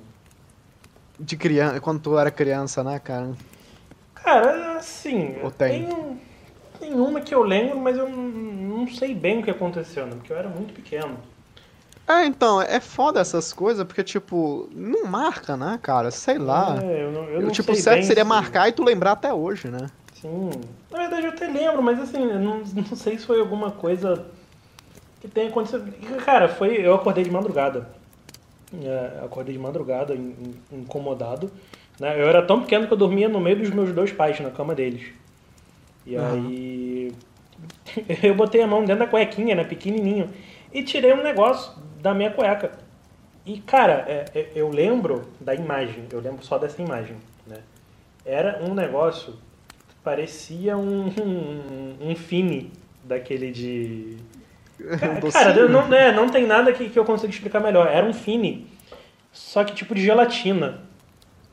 [1.18, 3.32] De criança, quando tu era criança, né, cara?
[4.14, 5.84] Cara, assim, Ou tem?
[5.84, 6.18] tenho,
[6.80, 10.12] tem uma que eu lembro, mas eu não, sei bem o que aconteceu, né?
[10.16, 11.18] Porque eu era muito pequeno.
[12.08, 16.10] É, então, é foda essas coisas, porque, tipo, não marca, né, cara?
[16.10, 16.82] Sei lá.
[16.82, 19.32] É, eu não, eu Eu, não tipo, certo seria se- marcar e tu lembrar até
[19.32, 19.86] hoje, né?
[20.22, 20.50] Sim.
[20.90, 24.24] Na verdade eu até lembro, mas assim, não, não sei se foi alguma coisa
[25.20, 25.92] que tenha acontecido.
[26.24, 26.76] Cara, foi.
[26.76, 27.88] Eu acordei de madrugada.
[28.82, 30.34] É, acordei de madrugada, in-
[30.72, 31.50] in- incomodado.
[32.00, 32.20] Né?
[32.20, 34.74] Eu era tão pequeno que eu dormia no meio dos meus dois pais, na cama
[34.74, 35.12] deles.
[36.06, 36.32] E Aham.
[36.32, 37.12] aí.
[38.22, 39.62] Eu botei a mão dentro da cuequinha, né?
[39.62, 40.30] Pequenininho.
[40.72, 42.72] E tirei um negócio da minha cueca.
[43.44, 46.06] E, cara, é, é, eu lembro da imagem.
[46.10, 47.58] Eu lembro só dessa imagem, né?
[48.24, 49.34] Era um negócio
[50.04, 52.72] parecia um, um, um fine
[53.04, 54.16] daquele de.
[54.98, 55.32] Ca- Um docinho.
[55.32, 57.86] Cara, não, é, não tem nada que, que eu consiga explicar melhor.
[57.86, 58.66] Era um fine,
[59.32, 60.80] só que tipo de gelatina.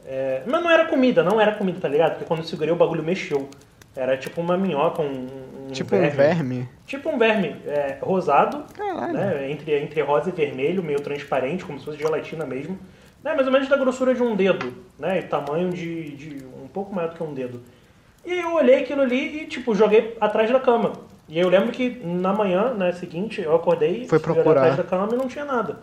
[0.06, 2.12] É, mas não era comida, não era comida, tá ligado?
[2.14, 3.48] Porque quando eu segurei o bagulho mexeu.
[3.96, 5.28] Era tipo uma minhoca, um,
[5.68, 6.70] um tipo um verme.
[6.86, 9.14] Tipo um verme é, rosado, Caralho.
[9.14, 9.52] né?
[9.52, 12.80] Entre, entre rosa e vermelho, meio transparente, como se fosse gelatina mesmo.
[13.24, 13.34] Né?
[13.34, 15.20] Mais ou menos da grossura de um dedo, né?
[15.20, 17.62] E tamanho de, de um pouco maior do que um dedo.
[18.26, 20.94] E aí eu olhei aquilo ali e, tipo, joguei atrás da cama.
[21.28, 24.62] E aí eu lembro que na manhã, né, seguinte, eu acordei, Foi procurar.
[24.62, 25.80] atrás da cama e não tinha nada.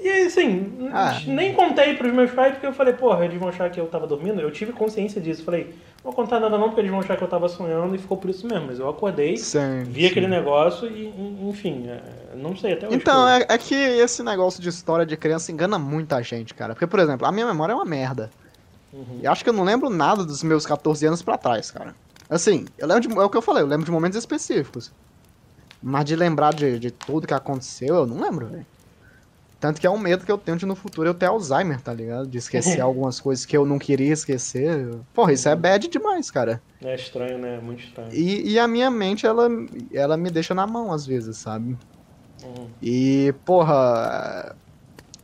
[0.00, 1.18] E aí, assim, Ah.
[1.26, 4.06] nem contei pros meus pais, porque eu falei, porra, eles vão achar que eu tava
[4.06, 4.40] dormindo.
[4.40, 5.42] Eu tive consciência disso.
[5.44, 5.64] Falei,
[6.04, 8.16] não vou contar nada não, porque eles vão achar que eu tava sonhando e ficou
[8.16, 8.66] por isso mesmo.
[8.68, 12.00] Mas eu acordei, Sim, vi aquele negócio e, e- enfim, é,
[12.36, 12.96] não sei até hoje.
[12.96, 16.54] Então, que eu- é, é que esse negócio de história de criança engana muita gente,
[16.54, 16.74] cara.
[16.74, 18.30] Porque, por exemplo, a minha memória é uma merda.
[18.92, 19.20] Uhum.
[19.22, 21.94] E acho que eu não lembro nada dos meus 14 anos pra trás, cara.
[22.28, 24.92] Assim, eu lembro de, é o que eu falei, eu lembro de momentos específicos.
[25.82, 28.66] Mas de lembrar de, de tudo que aconteceu, eu não lembro, velho.
[29.60, 31.92] Tanto que é um medo que eu tenho de no futuro eu ter Alzheimer, tá
[31.92, 32.28] ligado?
[32.28, 34.88] De esquecer algumas coisas que eu não queria esquecer.
[35.12, 36.62] Porra, isso é bad demais, cara.
[36.82, 37.56] É estranho, né?
[37.56, 38.12] É muito estranho.
[38.12, 39.48] E, e a minha mente, ela,
[39.92, 41.76] ela me deixa na mão às vezes, sabe?
[42.44, 42.68] Uhum.
[42.80, 44.56] E, porra.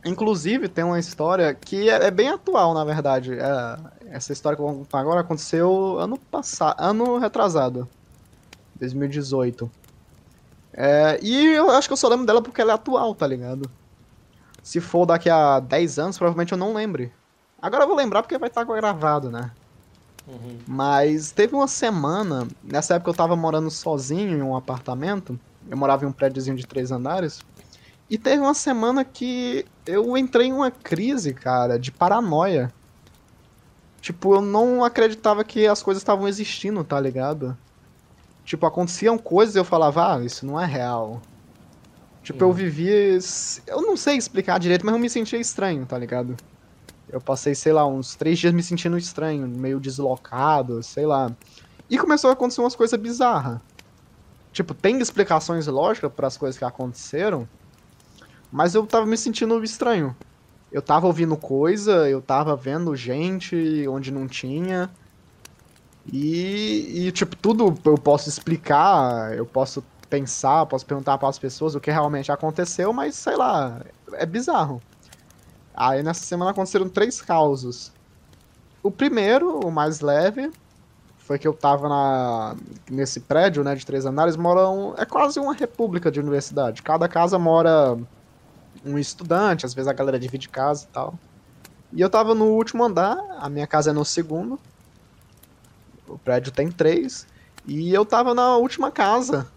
[0.05, 3.33] Inclusive, tem uma história que é, é bem atual, na verdade.
[3.33, 3.77] É,
[4.11, 7.89] essa história que eu vou contar agora aconteceu ano passado, ano retrasado.
[8.75, 9.69] 2018.
[10.73, 13.69] É, e eu acho que eu só lembro dela porque ela é atual, tá ligado?
[14.61, 17.11] Se for daqui a 10 anos, provavelmente eu não lembre.
[17.59, 19.51] Agora eu vou lembrar porque vai estar gravado, né?
[20.27, 20.57] Uhum.
[20.67, 25.39] Mas teve uma semana, nessa época eu tava morando sozinho em um apartamento,
[25.69, 27.41] eu morava em um prédiozinho de três andares,
[28.09, 32.71] e teve uma semana que eu entrei em uma crise, cara, de paranoia.
[33.99, 37.57] Tipo, eu não acreditava que as coisas estavam existindo, tá ligado?
[38.43, 41.19] Tipo, aconteciam coisas e eu falava, ah, isso não é real.
[42.21, 43.17] Tipo, eu vivia.
[43.65, 46.35] Eu não sei explicar direito, mas eu me sentia estranho, tá ligado?
[47.09, 51.31] Eu passei, sei lá, uns três dias me sentindo estranho, meio deslocado, sei lá.
[51.89, 53.59] E começou a acontecer umas coisas bizarras.
[54.51, 57.47] Tipo, tem explicações lógicas para as coisas que aconteceram,
[58.51, 60.15] mas eu tava me sentindo estranho.
[60.71, 64.89] Eu tava ouvindo coisa, eu tava vendo gente onde não tinha.
[66.11, 71.75] E, e tipo, tudo eu posso explicar, eu posso pensar, posso perguntar para as pessoas
[71.75, 73.81] o que realmente aconteceu, mas sei lá,
[74.13, 74.81] é bizarro.
[75.73, 77.91] Aí nessa semana aconteceram três causos.
[78.83, 80.51] O primeiro, o mais leve,
[81.17, 82.55] foi que eu tava na,
[82.89, 86.83] nesse prédio, né, de três andares, moram, é quase uma república de universidade.
[86.83, 87.97] Cada casa mora
[88.85, 91.19] um estudante, às vezes a galera divide casa e tal.
[91.91, 94.59] E eu tava no último andar, a minha casa é no segundo.
[96.07, 97.25] O prédio tem três.
[97.65, 99.47] E eu tava na última casa.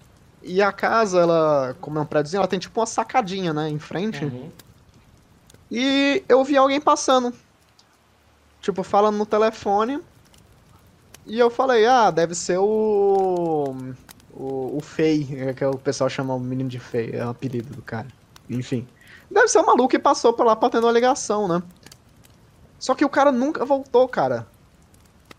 [0.42, 3.78] E a casa, ela, como é um prédiozinho, ela tem tipo uma sacadinha, né, em
[3.78, 4.24] frente.
[4.24, 4.50] Uhum.
[5.70, 7.34] E eu vi alguém passando.
[8.62, 10.00] Tipo, falando no telefone.
[11.26, 13.74] E eu falei, ah, deve ser o.
[14.32, 17.74] O, o Fei, é que o pessoal chama o menino de Fei, é o apelido
[17.74, 18.06] do cara.
[18.48, 18.86] Enfim.
[19.30, 21.62] Deve ser o maluco que passou por lá pra ter uma ligação, né?
[22.78, 24.46] Só que o cara nunca voltou, cara.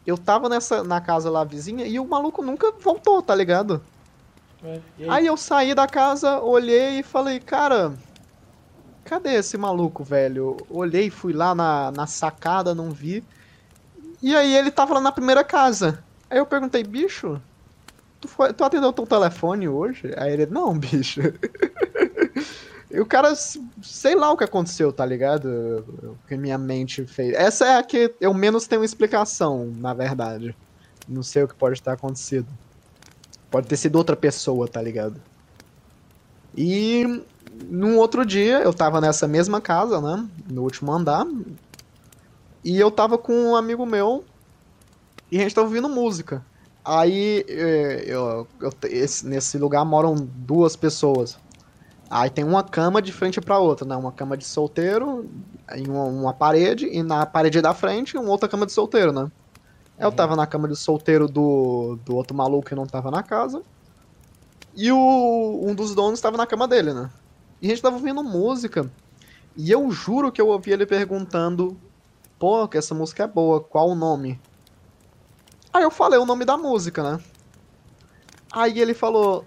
[0.06, 3.82] Eu tava nessa, na casa lá vizinha e o maluco nunca voltou, tá ligado?
[4.64, 5.10] É, aí?
[5.10, 7.94] Aí eu saí da casa, olhei e falei, cara,
[9.06, 10.58] cadê esse maluco, velho?
[10.70, 13.24] Olhei, fui lá na, na sacada, não vi.
[14.22, 16.04] E aí ele tava lá na primeira casa.
[16.30, 17.42] Aí eu perguntei, bicho,
[18.20, 20.14] tu, foi, tu atendeu teu telefone hoje?
[20.18, 21.22] Aí ele, não, bicho.
[22.92, 25.86] E o cara, sei lá o que aconteceu, tá ligado?
[26.04, 27.34] O que minha mente fez.
[27.36, 30.56] Essa é a que eu menos tenho explicação, na verdade.
[31.08, 32.48] Não sei o que pode ter acontecido.
[33.52, 35.22] Pode ter sido outra pessoa, tá ligado?
[36.56, 37.24] E
[37.70, 40.28] num outro dia, eu tava nessa mesma casa, né?
[40.50, 41.26] No último andar.
[42.64, 44.24] E eu tava com um amigo meu.
[45.32, 46.44] E a gente tava ouvindo música.
[46.84, 51.38] Aí, eh, eu, eu- esse- nesse lugar moram duas pessoas.
[52.10, 53.96] Aí tem uma cama de frente pra outra, né?
[53.96, 55.30] Uma cama de solteiro
[55.76, 56.88] em uma, uma parede.
[56.88, 59.32] E na parede da frente, uma outra cama de solteiro, né?
[60.00, 63.62] Eu tava na cama de solteiro do, do outro maluco que não tava na casa.
[64.74, 67.10] E o, um dos donos tava na cama dele, né?
[67.62, 68.90] E a gente tava ouvindo música.
[69.58, 71.78] E eu juro que eu ouvi ele perguntando:
[72.40, 74.40] Pô, que essa música é boa, qual o nome?
[75.74, 77.20] Aí eu falei o nome da música, né?
[78.52, 79.46] Aí ele falou: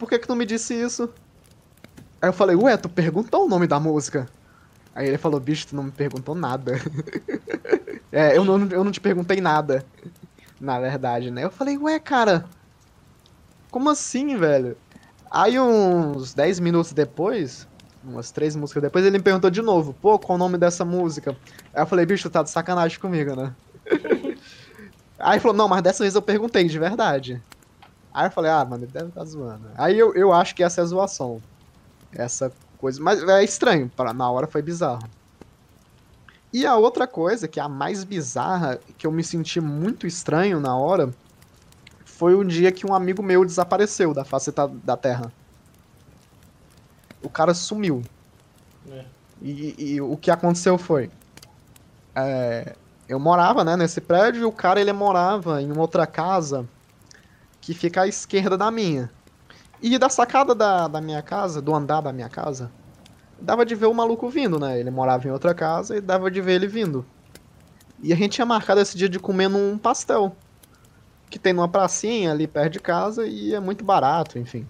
[0.00, 1.10] Por que que tu me disse isso?
[2.22, 4.26] Aí eu falei: Ué, tu perguntou o nome da música?
[4.94, 6.80] Aí ele falou: Bicho, tu não me perguntou nada.
[8.10, 9.84] é, eu não, eu não te perguntei nada.
[10.58, 11.44] Na verdade, né?
[11.44, 12.46] Eu falei: Ué, cara,
[13.70, 14.74] como assim, velho?
[15.30, 17.68] Aí uns 10 minutos depois,
[18.02, 21.36] umas três músicas depois, ele me perguntou de novo, pô, qual o nome dessa música?
[21.74, 23.54] Aí eu falei, bicho, tá de sacanagem comigo, né?
[25.20, 27.40] Aí falou, não, mas dessa vez eu perguntei, de verdade.
[28.12, 29.68] Aí eu falei, ah, mano, ele deve estar zoando.
[29.76, 31.40] Aí eu, eu acho que essa é a zoação.
[32.12, 33.00] Essa coisa.
[33.00, 35.08] Mas é estranho, pra, na hora foi bizarro.
[36.52, 40.58] E a outra coisa, que é a mais bizarra, que eu me senti muito estranho
[40.58, 41.14] na hora,
[42.04, 45.32] foi um dia que um amigo meu desapareceu da face da, da Terra.
[47.22, 48.02] O cara sumiu.
[48.90, 49.04] É.
[49.40, 51.10] E, e o que aconteceu foi.
[52.14, 52.74] é,
[53.08, 56.66] eu morava né, nesse prédio e o cara ele morava em uma outra casa
[57.60, 59.10] que fica à esquerda da minha.
[59.82, 62.70] E da sacada da, da minha casa, do andar da minha casa,
[63.40, 64.78] dava de ver o maluco vindo, né?
[64.78, 67.04] Ele morava em outra casa e dava de ver ele vindo.
[68.02, 70.34] E a gente tinha marcado esse dia de comer num pastel.
[71.28, 74.66] Que tem numa pracinha ali perto de casa e é muito barato, enfim.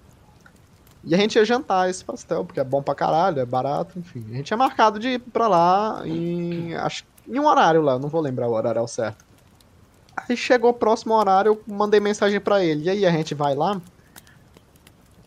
[1.02, 4.24] E a gente ia jantar esse pastel, porque é bom pra caralho, é barato, enfim.
[4.30, 8.08] A gente tinha marcado de ir pra lá em, acho, em um horário lá, não
[8.08, 9.24] vou lembrar o horário ao certo.
[10.28, 12.84] Aí chegou o próximo horário, eu mandei mensagem pra ele.
[12.84, 13.80] E aí a gente vai lá?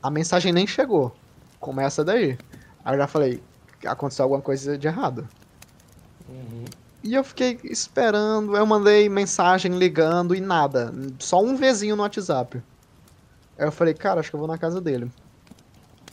[0.02, 1.16] A mensagem nem chegou.
[1.60, 2.38] Começa daí.
[2.84, 3.42] Aí eu já falei,
[3.86, 5.28] aconteceu alguma coisa de errado.
[6.28, 6.66] Uhum.
[7.04, 10.94] E eu fiquei esperando, eu mandei mensagem ligando e nada.
[11.20, 12.62] Só um vizinho no WhatsApp.
[13.58, 15.12] Aí eu falei, cara, acho que eu vou na casa dele.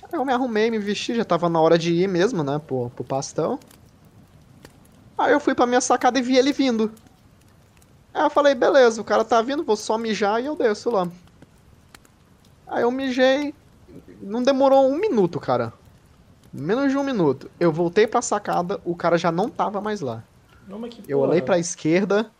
[0.03, 2.91] Aí eu me arrumei, me vesti, já tava na hora de ir mesmo, né, pro,
[2.91, 3.61] pro pastel.
[5.17, 6.93] Aí eu fui pra minha sacada e vi ele vindo.
[8.13, 11.09] Aí eu falei, beleza, o cara tá vindo, vou só mijar e eu desço lá.
[12.67, 13.55] Aí eu mijei,
[14.21, 15.73] não demorou um minuto, cara.
[16.53, 17.51] Menos de um minuto.
[17.61, 20.23] Eu voltei pra sacada, o cara já não tava mais lá.
[20.69, 22.31] Não, Eu olhei pra esquerda,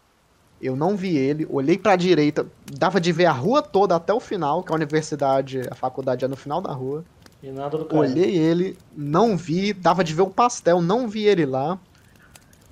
[0.61, 4.21] eu não vi ele, olhei pra direita, dava de ver a rua toda até o
[4.21, 7.05] final, que a universidade, a faculdade é no final da rua.
[7.43, 8.01] E nada do cara.
[8.01, 11.79] Olhei ele, não vi, dava de ver o pastel, não vi ele lá.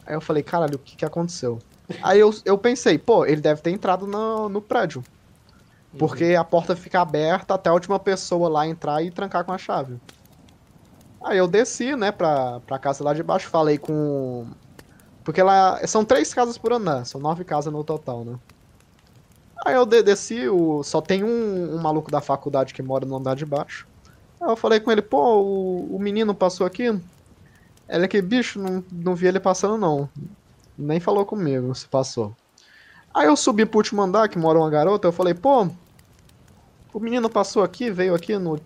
[0.07, 1.59] Aí eu falei, caralho, o que que aconteceu?
[2.01, 5.07] Aí eu, eu pensei, pô, ele deve ter entrado no, no prédio.
[5.99, 9.59] Porque a porta fica aberta até a última pessoa lá entrar e trancar com a
[9.59, 10.01] chave.
[11.25, 14.51] Aí eu desci, né, pra, pra casa lá de baixo, falei com.
[15.25, 15.87] Porque lá.
[15.87, 18.41] São três casas por andar, são nove casas no total, né?
[19.67, 23.17] Aí eu de- desci, o, só tem um, um maluco da faculdade que mora no
[23.17, 23.87] andar de baixo.
[24.43, 26.85] Aí eu falei com ele, pô, o, o menino passou aqui?
[27.89, 30.11] Ele aqui, bicho, não, não vi ele passando não.
[30.79, 32.37] Nem falou comigo se passou.
[33.13, 35.69] Aí eu subi pro último andar, que mora uma garota, eu falei, pô,
[36.95, 38.61] o menino passou aqui, veio aqui no,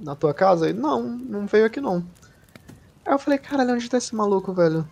[0.00, 0.68] na tua casa?
[0.68, 2.04] Ele, não, não veio aqui não.
[3.04, 4.88] Aí eu falei, caralho, onde tá esse maluco, velho?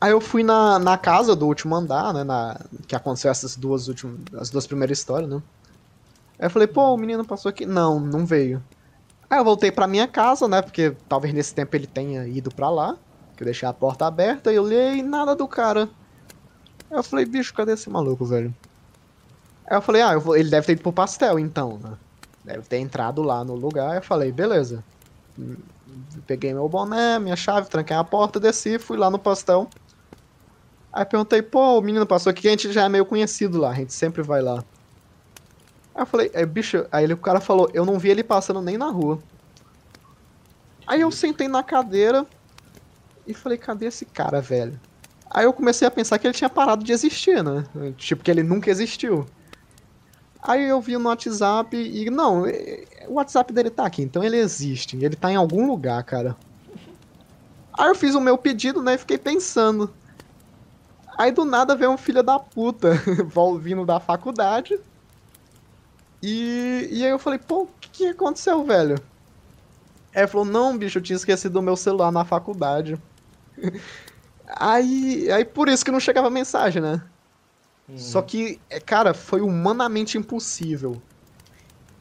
[0.00, 3.88] Aí eu fui na, na casa do último andar, né, na, que aconteceu essas duas
[3.88, 5.42] últimas, as duas primeiras histórias, né?
[6.38, 7.64] Aí eu falei, pô, o menino passou aqui?
[7.64, 8.62] Não, não veio.
[9.28, 12.68] Aí eu voltei pra minha casa, né, porque talvez nesse tempo ele tenha ido pra
[12.70, 12.96] lá,
[13.36, 15.88] que eu deixei a porta aberta, e olhei nada do cara.
[16.90, 18.54] Aí eu falei, bicho, cadê esse maluco, velho?
[19.68, 21.92] Aí eu falei, ah, eu vou- ele deve ter ido pro pastel, então, né?
[22.44, 23.90] Deve ter entrado lá no lugar.
[23.90, 24.82] Aí eu falei, beleza.
[26.26, 29.68] Peguei meu boné, minha chave, tranquei a porta, desci, fui lá no pastel.
[30.92, 33.74] Aí perguntei, pô, o menino passou aqui, a gente já é meio conhecido lá, a
[33.74, 34.64] gente sempre vai lá.
[35.94, 38.62] Aí eu falei, é, bicho, aí ele, o cara falou, eu não vi ele passando
[38.62, 39.18] nem na rua.
[40.86, 42.24] Aí eu sentei na cadeira
[43.26, 44.78] e falei, cadê esse cara, velho?
[45.30, 47.64] Aí eu comecei a pensar que ele tinha parado de existir, né?
[47.96, 49.26] Tipo, que ele nunca existiu.
[50.42, 52.08] Aí eu vi no WhatsApp e.
[52.08, 52.44] Não,
[53.08, 54.96] o WhatsApp dele tá aqui, então ele existe.
[54.96, 56.36] Ele tá em algum lugar, cara.
[57.72, 58.94] Aí eu fiz o meu pedido, né?
[58.94, 59.92] E fiquei pensando.
[61.18, 62.92] Aí do nada veio um filho da puta
[63.60, 64.78] vindo da faculdade.
[66.22, 68.96] E, e aí eu falei, pô, o que, que aconteceu, velho?
[70.14, 72.98] Aí ele falou, não, bicho, eu tinha esquecido o meu celular na faculdade.
[74.58, 77.02] Aí, aí por isso que não chegava mensagem, né?
[77.96, 81.02] Só que, é, cara, foi humanamente impossível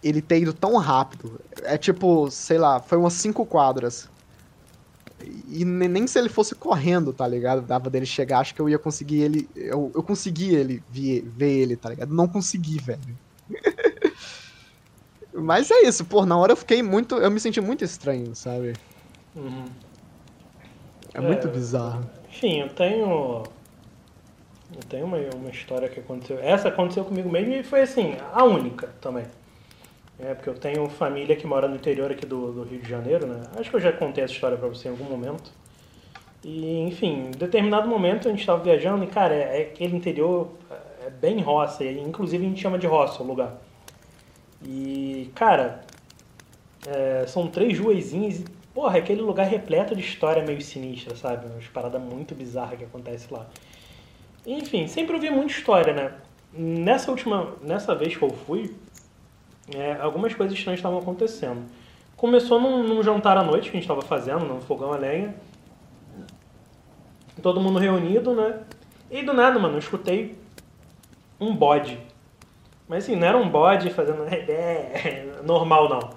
[0.04, 1.39] ele ter ido tão rápido.
[1.63, 4.08] É tipo, sei lá, foi umas cinco quadras.
[5.24, 7.65] E ne- nem se ele fosse correndo, tá ligado?
[7.65, 9.50] Dava dele chegar, acho que eu ia conseguir ele.
[9.56, 12.13] Eu, eu consegui ele ver, ver ele, tá ligado?
[12.13, 13.18] Não consegui, velho.
[15.34, 17.15] Mas é isso, pô, na hora eu fiquei muito.
[17.15, 18.74] Eu me senti muito estranho, sabe?
[19.36, 19.65] Uhum.
[21.15, 22.10] É muito É, bizarro.
[22.30, 23.43] Enfim, eu tenho.
[24.75, 26.39] Eu tenho uma, uma história que aconteceu.
[26.39, 29.25] Essa aconteceu comigo mesmo e foi assim, a única também.
[30.19, 33.28] É, porque eu tenho família que mora no interior aqui do, do Rio de Janeiro,
[33.28, 33.43] né?
[33.58, 35.51] Acho que eu já contei essa história pra você em algum momento.
[36.43, 40.51] E, enfim, em determinado momento a gente tava viajando e, cara, é, é aquele interior
[41.06, 43.62] é bem roça, e inclusive a gente chama de roça o lugar.
[44.63, 45.82] E, cara,
[46.88, 48.45] é, são três ruezinhas e,
[48.76, 51.48] porra, aquele lugar repleto de história meio sinistra, sabe?
[51.48, 53.48] Umas paradas muito bizarras que acontecem lá.
[54.46, 56.14] Enfim, sempre ouvi muita história, né?
[56.54, 58.76] Nessa última, nessa vez que eu fui,
[59.74, 61.64] é, algumas coisas estranhas estavam acontecendo.
[62.18, 65.34] Começou num, num jantar à noite que a gente estava fazendo, num fogão a lenha.
[67.42, 68.60] Todo mundo reunido, né?
[69.10, 70.38] E do nada, mano, eu escutei
[71.40, 71.98] um bode.
[72.88, 74.26] Mas assim, não era um bode fazendo
[75.44, 76.10] normal, não.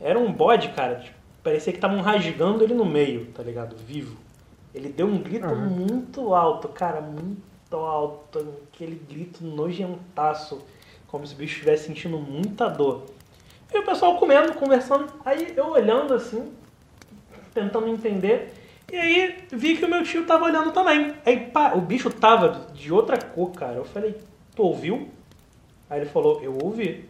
[0.00, 1.02] Era um bode, cara.
[1.44, 3.76] Parecia que estavam rasgando ele no meio, tá ligado?
[3.76, 4.16] Vivo.
[4.74, 5.68] Ele deu um grito Aham.
[5.68, 8.54] muito alto, cara, muito alto.
[8.72, 10.62] Aquele grito nojentaço.
[11.06, 13.04] Como se o bicho estivesse sentindo muita dor.
[13.72, 15.12] E o pessoal comendo, conversando.
[15.24, 16.50] Aí eu olhando assim,
[17.52, 18.52] tentando entender.
[18.90, 21.14] E aí vi que o meu tio tava olhando também.
[21.24, 23.76] Aí pá, o bicho tava de outra cor, cara.
[23.76, 24.16] Eu falei,
[24.56, 25.08] tu ouviu?
[25.88, 27.08] Aí ele falou, eu ouvi.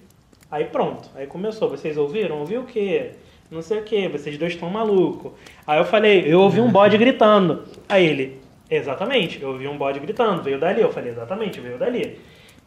[0.50, 2.40] Aí pronto, aí começou, vocês ouviram?
[2.40, 3.14] Ouviu o quê?
[3.54, 5.32] Não sei o quê, vocês dois estão malucos.
[5.64, 7.62] Aí eu falei, eu ouvi um bode gritando.
[7.88, 10.80] Aí ele, exatamente, eu ouvi um bode gritando, veio dali.
[10.82, 12.18] Eu falei, exatamente, veio dali.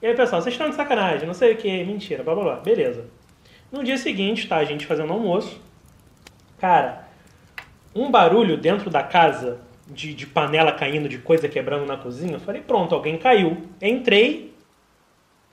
[0.01, 2.55] E aí pessoal, vocês estão de sacanagem, não sei o quê, mentira, blá blá blá.
[2.55, 3.05] Beleza.
[3.69, 5.59] No dia seguinte, tá, a gente fazendo almoço.
[6.57, 7.05] Cara,
[7.93, 12.35] um barulho dentro da casa, de, de panela caindo, de coisa quebrando na cozinha.
[12.35, 13.57] Eu falei, pronto, alguém caiu.
[13.81, 14.53] Entrei,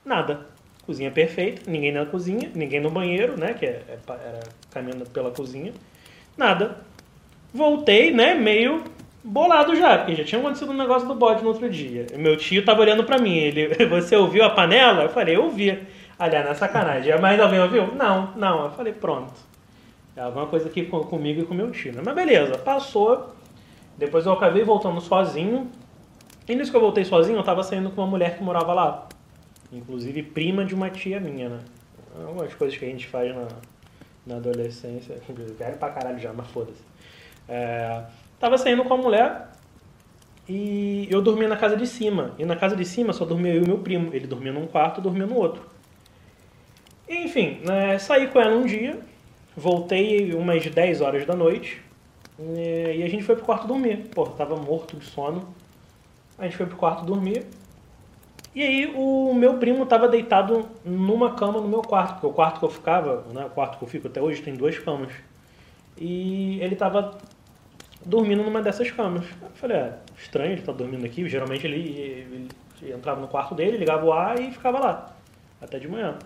[0.05, 0.47] nada.
[0.85, 3.53] Cozinha perfeita, ninguém na cozinha, ninguém no banheiro, né?
[3.53, 4.39] Que é- é pa- era
[4.71, 5.73] caminhando pela cozinha.
[6.37, 6.77] Nada.
[7.53, 8.35] Voltei, né?
[8.35, 8.83] Meio
[9.23, 12.05] bolado já, porque já tinha acontecido um negócio do bode no outro dia.
[12.15, 13.35] Meu tio tava olhando pra mim.
[13.35, 15.03] Ele, você ouviu a panela?
[15.03, 15.79] Eu falei, eu ouvi.
[16.19, 17.19] Aliás, não é sacanagem.
[17.19, 17.87] Mas alguém ouviu?
[17.95, 18.65] Não, não.
[18.65, 19.33] Eu falei, pronto.
[20.15, 21.93] É alguma coisa aqui com- comigo e com meu tio.
[21.93, 22.01] né?
[22.05, 23.33] Mas beleza, passou.
[23.97, 25.69] Depois eu acabei voltando sozinho.
[26.47, 29.07] E nisso que eu voltei sozinho, eu tava saindo com uma mulher que morava lá.
[29.75, 31.59] Inclusive prima de uma tia minha, né?
[32.25, 33.47] Algumas coisas que a gente faz na,
[34.25, 35.17] na adolescência.
[35.27, 36.81] Velho pra caralho já, mas foda-se.
[37.47, 38.03] É,
[38.39, 39.49] tava saindo com a mulher
[40.47, 42.33] e eu dormia na casa de cima.
[42.39, 44.13] E na casa de cima só dormia eu e meu primo.
[44.13, 45.61] Ele dormia num quarto, dormia no outro.
[47.07, 48.99] Enfim, né, saí com ela um dia,
[49.55, 51.79] voltei umas 10 horas da noite
[52.39, 54.09] e a gente foi pro quarto dormir.
[54.13, 55.47] Pô, tava morto de sono.
[56.37, 57.45] A gente foi pro quarto dormir.
[58.55, 62.59] E aí o meu primo tava deitado numa cama no meu quarto, porque o quarto
[62.59, 65.11] que eu ficava, né, o quarto que eu fico até hoje tem duas camas.
[65.97, 67.17] E ele tava
[68.05, 69.25] dormindo numa dessas camas.
[69.41, 71.27] Eu falei, é, estranho, ele tá dormindo aqui.
[71.27, 72.47] Geralmente ele,
[72.81, 75.15] ele entrava no quarto dele, ligava o ar e ficava lá.
[75.61, 76.17] Até de manhã.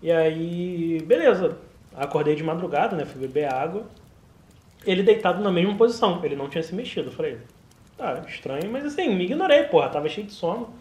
[0.00, 1.58] E aí, beleza.
[1.96, 3.04] Acordei de madrugada, né?
[3.04, 3.84] Fui beber água.
[4.86, 6.24] Ele deitado na mesma posição.
[6.24, 7.08] Ele não tinha se mexido.
[7.08, 7.38] Eu falei,
[7.98, 8.70] tá, estranho.
[8.70, 9.90] Mas assim, me ignorei, porra.
[9.90, 10.72] Tava cheio de sono.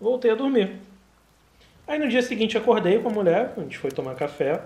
[0.00, 0.80] Voltei a dormir.
[1.86, 3.52] Aí no dia seguinte acordei com a mulher.
[3.56, 4.64] A gente foi tomar café.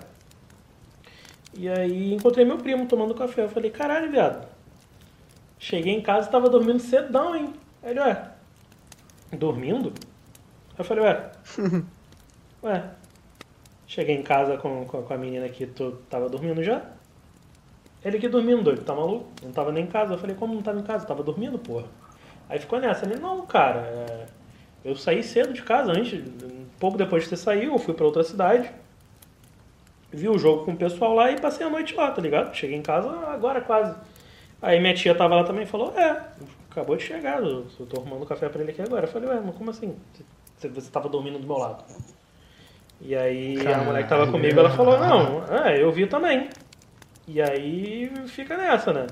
[1.52, 3.42] E aí encontrei meu primo tomando café.
[3.42, 4.46] Eu falei, caralho, viado.
[5.58, 7.52] Cheguei em casa e tava dormindo cedão, hein?
[7.82, 8.30] Aí ele, ué,
[9.32, 9.92] dormindo?
[10.78, 11.32] Eu falei, ué,
[12.62, 12.90] ué,
[13.86, 16.95] cheguei em casa com, com, com a menina que tu tava dormindo já?
[18.06, 19.26] Ele que dormindo, doido, tá maluco?
[19.42, 20.14] Não tava nem em casa.
[20.14, 21.06] Eu falei, como não tava em casa?
[21.06, 21.86] Tava dormindo, porra.
[22.48, 23.04] Aí ficou nessa.
[23.04, 24.26] Ele, não, cara, é...
[24.84, 26.22] eu saí cedo de casa antes,
[26.78, 28.70] pouco depois de você saiu, eu fui pra outra cidade
[30.16, 32.54] vi o jogo com o pessoal lá e passei a noite lá, tá ligado?
[32.54, 33.94] Cheguei em casa agora quase.
[34.62, 36.22] Aí minha tia tava lá também e falou, é,
[36.70, 39.04] acabou de chegar, eu, tô arrumando café pra ele aqui agora.
[39.04, 39.94] Eu falei, ué, mas como assim?
[40.56, 41.84] Você, você tava dormindo do meu lado.
[43.00, 46.48] E aí a mulher que tava comigo, ela falou, não, é, eu vi também.
[47.26, 49.06] E aí fica nessa, né?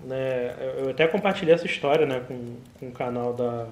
[0.00, 0.54] né?
[0.78, 3.66] Eu até compartilhei essa história, né, com, com o canal da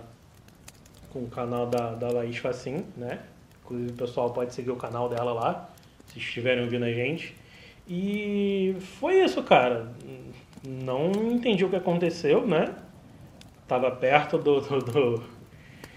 [1.12, 3.20] com o canal da, da Laís Facim, né?
[3.64, 5.70] Inclusive o pessoal pode seguir o canal dela lá
[6.08, 7.34] se estiverem ouvindo a gente.
[7.88, 9.92] E foi isso, cara.
[10.62, 12.74] Não entendi o que aconteceu, né?
[13.66, 14.60] Tava perto do.
[14.60, 15.22] do, do...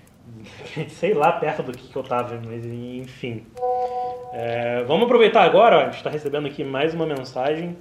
[0.90, 3.46] sei lá, perto do que, que eu tava, mas enfim.
[4.32, 7.76] É, vamos aproveitar agora, ó, a gente está recebendo aqui mais uma mensagem.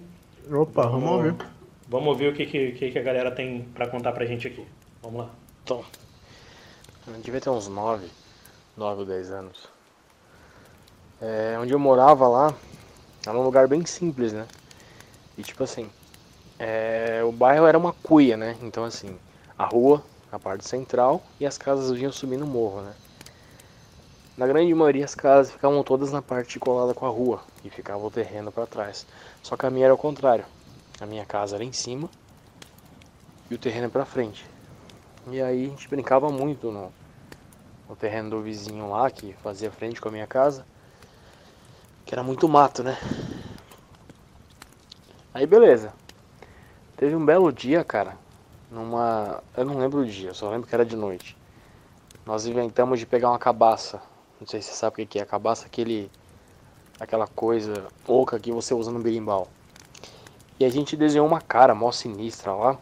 [0.51, 1.37] Opa, vamos, vamos ouvir.
[1.89, 4.67] Vamos ouvir o que, que, que a galera tem para contar pra gente aqui.
[5.03, 5.31] Vamos lá.
[5.63, 5.85] Então,
[7.23, 8.07] devia ter uns 9,
[8.77, 9.69] 9 ou 10 anos.
[11.21, 12.55] É, onde eu morava lá,
[13.27, 14.47] era um lugar bem simples, né?
[15.37, 15.89] E tipo assim,
[16.59, 18.57] é, o bairro era uma cuia, né?
[18.63, 19.19] Então assim,
[19.59, 22.95] a rua, a parte central e as casas vinham subindo o morro, né?
[24.39, 28.07] Na grande maioria as casas ficavam todas na parte colada com a rua e ficava
[28.07, 29.05] o terreno para trás.
[29.43, 30.45] Só que a minha era o contrário.
[31.01, 32.09] A minha casa era em cima
[33.51, 34.47] e o terreno para frente.
[35.27, 36.93] E aí a gente brincava muito no,
[37.89, 40.65] no terreno do vizinho lá que fazia frente com a minha casa
[42.07, 42.97] que era muito mato, né?
[45.35, 45.93] Aí beleza.
[46.97, 48.17] Teve um belo dia, cara,
[48.71, 49.43] numa.
[49.57, 51.37] Eu não lembro o dia, só lembro que era de noite.
[52.25, 54.01] Nós inventamos de pegar uma cabaça.
[54.41, 56.11] Não sei se você sabe o que é a cabaça, aquele.
[57.01, 59.49] aquela coisa oca que você usa no berimbau.
[60.61, 62.79] E a gente desenhou uma cara mó sinistra lá.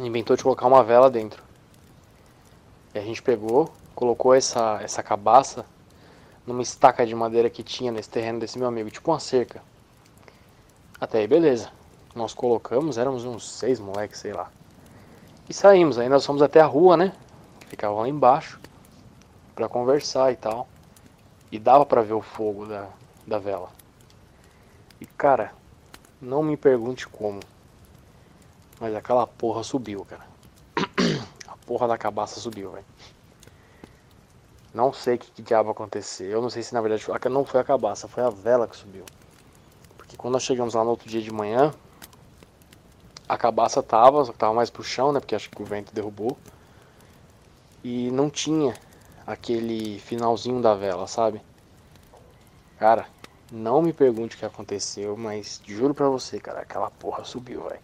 [0.00, 1.42] Inventou de colocar uma vela dentro.
[2.94, 5.64] E a gente pegou, colocou essa, essa cabaça
[6.46, 9.62] numa estaca de madeira que tinha nesse terreno desse meu amigo, tipo uma cerca.
[11.00, 11.70] Até aí, beleza.
[12.14, 14.50] Nós colocamos, éramos uns seis moleques, sei lá.
[15.48, 17.12] E saímos, aí nós fomos até a rua, né?
[17.60, 18.60] Que ficava lá embaixo,
[19.54, 20.68] para conversar e tal.
[21.50, 22.88] E dava para ver o fogo da,
[23.26, 23.70] da vela.
[25.00, 25.52] E cara,
[26.20, 27.40] não me pergunte como.
[28.80, 30.26] Mas aquela porra subiu, cara.
[31.46, 32.84] A porra da cabaça subiu, velho.
[34.74, 36.28] Não sei o que, que diabo aconteceu.
[36.28, 39.04] Eu não sei se na verdade não foi a cabaça, foi a vela que subiu.
[39.96, 41.72] Porque quando nós chegamos lá no outro dia de manhã,
[43.28, 45.20] a cabaça tava, só que tava mais pro chão, né?
[45.20, 46.36] Porque acho que o vento derrubou.
[47.84, 48.74] E não tinha
[49.26, 51.40] aquele finalzinho da vela, sabe?
[52.78, 53.06] Cara,
[53.50, 57.80] não me pergunte o que aconteceu, mas juro pra você, cara, aquela porra subiu, velho.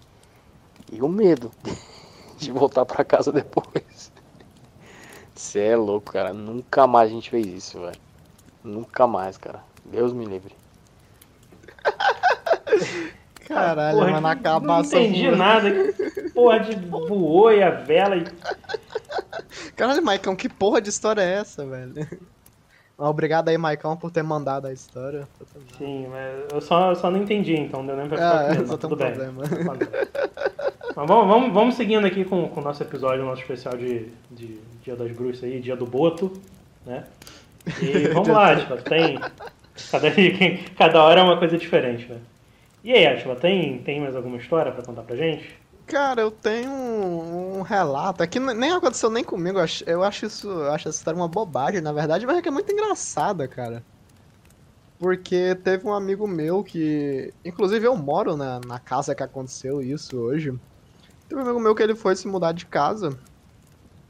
[0.93, 1.51] E o medo
[2.36, 4.12] de voltar pra casa depois.
[5.34, 6.32] Você é louco, cara.
[6.34, 8.01] Nunca mais a gente fez isso, velho.
[8.62, 9.62] Nunca mais, cara.
[9.84, 10.55] Deus me livre.
[13.49, 15.70] Caralho, porra, mano, a Não entendi nada.
[16.34, 18.24] Porra de voou e a vela e...
[19.76, 21.95] Caralho, Maicon, que porra de história é essa, velho?
[22.99, 25.26] Obrigado aí, Maicon, por ter mandado a história.
[25.78, 28.76] Sim, mas eu só, eu só não entendi, então deu nem pra ficar ah, com
[28.76, 29.12] tudo bem.
[29.12, 29.43] Problema.
[30.95, 34.09] Mas vamos, vamos, vamos seguindo aqui com, com o nosso episódio, o nosso especial de,
[34.31, 36.31] de Dia das Bruxas aí, Dia do Boto,
[36.85, 37.07] né?
[37.81, 39.18] E vamos lá, Atila, tem...
[39.91, 40.09] Cada,
[40.76, 42.18] cada hora é uma coisa diferente, né?
[42.85, 45.59] E aí, Atila, tem, tem mais alguma história para contar pra gente?
[45.91, 48.22] Cara, eu tenho um, um, relato.
[48.22, 49.59] Aqui nem aconteceu nem comigo.
[49.84, 50.49] Eu acho, isso.
[50.49, 53.82] Eu acho essa história uma bobagem, na verdade, mas é que é muito engraçada, cara.
[55.01, 57.34] Porque teve um amigo meu que.
[57.45, 60.57] Inclusive eu moro na, na casa que aconteceu isso hoje.
[61.28, 63.18] Teve um amigo meu que ele foi se mudar de casa.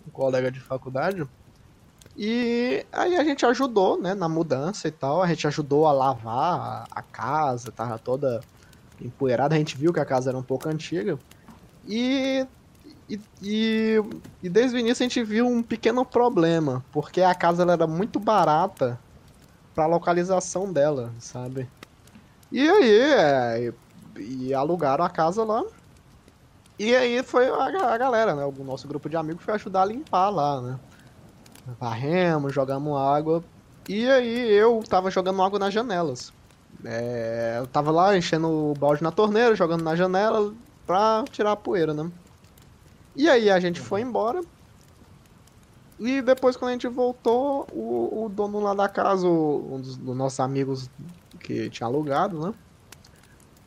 [0.07, 1.27] Um colega de faculdade.
[2.15, 5.23] E aí a gente ajudou, né, na mudança e tal.
[5.23, 8.43] A gente ajudou a lavar a, a casa, tava toda
[9.01, 9.55] empoeirada.
[9.55, 11.19] A gente viu que a casa era um pouco antiga.
[11.87, 12.47] E
[13.11, 14.01] e, e,
[14.41, 17.87] e, desde o início a gente viu um pequeno problema, porque a casa ela era
[17.87, 19.01] muito barata
[19.75, 21.69] pra localização dela, sabe?
[22.53, 23.73] E aí, é,
[24.17, 25.65] e alugaram a casa lá.
[26.79, 28.45] E aí foi a, a, galera, né?
[28.45, 30.81] O nosso grupo de amigos foi ajudar a limpar lá, né?
[31.81, 33.43] Varremos, jogamos água.
[33.89, 36.33] E aí eu tava jogando água nas janelas.
[36.85, 40.55] É, eu tava lá enchendo o balde na torneira, jogando na janela
[40.91, 42.11] pra tirar a poeira, né?
[43.15, 44.41] E aí a gente foi embora.
[46.01, 50.17] E depois quando a gente voltou, o, o dono lá da casa, um dos, dos
[50.17, 50.91] nossos amigos
[51.39, 52.55] que tinha alugado, né?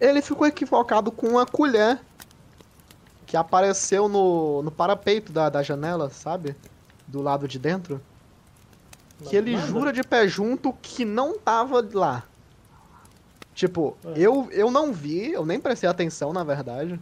[0.02, 1.98] Ele ficou equivocado com uma colher
[3.26, 6.58] que apareceu no, no parapeito da, da janela, sabe?
[7.08, 8.02] Do lado de dentro.
[9.24, 9.68] que ele nada.
[9.68, 12.26] jura de pé junto que não tava lá.
[13.56, 14.14] Tipo, é.
[14.18, 17.00] eu, eu não vi, eu nem prestei atenção, na verdade.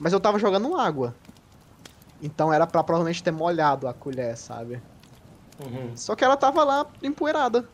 [0.00, 1.14] Mas eu tava jogando água.
[2.22, 4.82] Então era pra provavelmente ter molhado a colher, sabe?
[5.62, 5.94] Uhum.
[5.94, 7.68] Só que ela tava lá empoeirada.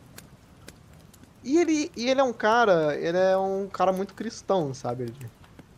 [1.43, 5.15] E ele, e ele é um cara, ele é um cara muito cristão, sabe?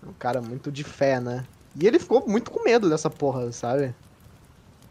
[0.03, 1.45] Um cara muito de fé, né?
[1.79, 3.95] E ele ficou muito com medo dessa porra, sabe?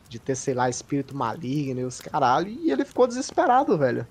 [0.08, 2.50] De ter, sei lá, espírito maligno e os caralho.
[2.50, 4.08] E ele ficou desesperado, velho.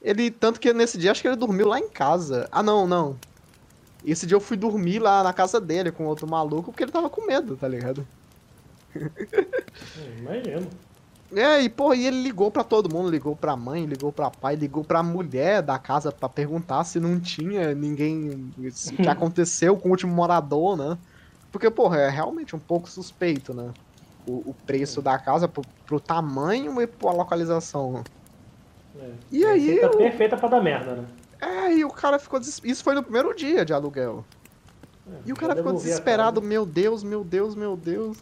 [0.00, 2.48] Ele, tanto que nesse dia, acho que ele dormiu lá em casa.
[2.50, 3.16] Ah, não, não.
[4.04, 7.08] Esse dia eu fui dormir lá na casa dele com outro maluco porque ele tava
[7.08, 8.06] com medo, tá ligado?
[10.18, 10.68] Imagino.
[11.34, 14.54] É, e pô, e ele ligou para todo mundo, ligou pra mãe, ligou pra pai,
[14.54, 18.52] ligou pra mulher da casa para perguntar se não tinha ninguém.
[18.56, 20.98] o que aconteceu com o último morador, né?
[21.50, 23.70] Porque, porra, é realmente um pouco suspeito, né?
[24.26, 28.04] O, o preço da casa pro, pro tamanho e pra localização.
[28.98, 29.10] É.
[29.32, 29.80] E aí.
[29.80, 31.04] Tá perfeita pra dar merda, né?
[31.44, 32.40] É, e o cara ficou.
[32.40, 32.60] Des...
[32.64, 34.24] Isso foi no primeiro dia de aluguel.
[35.06, 38.16] É, e o cara ficou desesperado, meu Deus, meu Deus, meu Deus.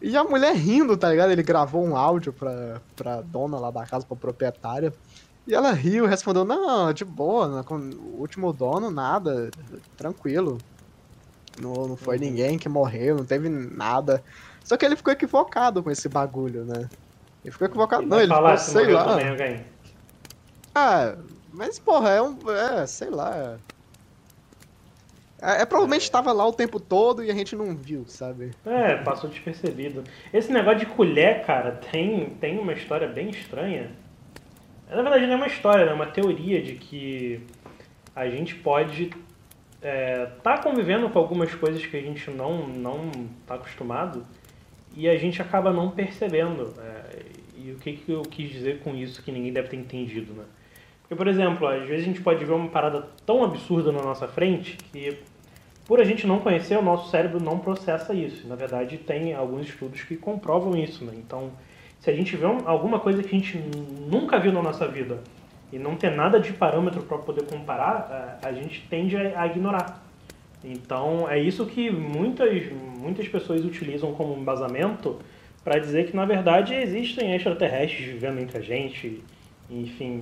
[0.00, 1.30] E a mulher rindo, tá ligado?
[1.30, 4.92] Ele gravou um áudio pra, pra dona lá da casa, pra proprietária.
[5.46, 9.50] E ela riu, respondeu, não, de boa, não, com o último dono, nada,
[9.96, 10.58] tranquilo.
[11.60, 12.22] Não, não foi uhum.
[12.22, 14.22] ninguém que morreu, não teve nada.
[14.62, 16.88] Só que ele ficou equivocado com esse bagulho, né?
[17.44, 19.04] Ele ficou equivocado, não, ele ficou, sei lá.
[19.04, 19.64] Também,
[20.74, 21.16] ah,
[21.52, 22.36] mas porra, é um.
[22.50, 23.58] É, sei lá.
[25.40, 28.50] É, é provavelmente estava lá o tempo todo e a gente não viu, sabe?
[28.66, 30.04] É, passou despercebido.
[30.32, 33.90] Esse negócio de colher, cara, tem, tem uma história bem estranha.
[34.88, 37.46] Na verdade não é uma história, é uma teoria de que
[38.16, 39.10] a gente pode
[39.80, 43.10] é, tá convivendo com algumas coisas que a gente não não
[43.46, 44.26] tá acostumado
[44.96, 46.74] e a gente acaba não percebendo.
[46.80, 47.22] É,
[47.56, 50.44] e o que, que eu quis dizer com isso que ninguém deve ter entendido, né?
[51.08, 54.28] Porque, por exemplo, às vezes a gente pode ver uma parada tão absurda na nossa
[54.28, 55.16] frente que,
[55.86, 58.46] por a gente não conhecer, o nosso cérebro não processa isso.
[58.46, 61.06] Na verdade, tem alguns estudos que comprovam isso.
[61.06, 61.14] Né?
[61.16, 61.50] Então,
[61.98, 63.56] se a gente vê alguma coisa que a gente
[64.06, 65.20] nunca viu na nossa vida
[65.72, 70.04] e não tem nada de parâmetro para poder comparar, a gente tende a ignorar.
[70.62, 75.18] Então, é isso que muitas, muitas pessoas utilizam como embasamento
[75.64, 79.22] para dizer que, na verdade, existem extraterrestres vivendo entre a gente
[79.70, 80.20] enfim,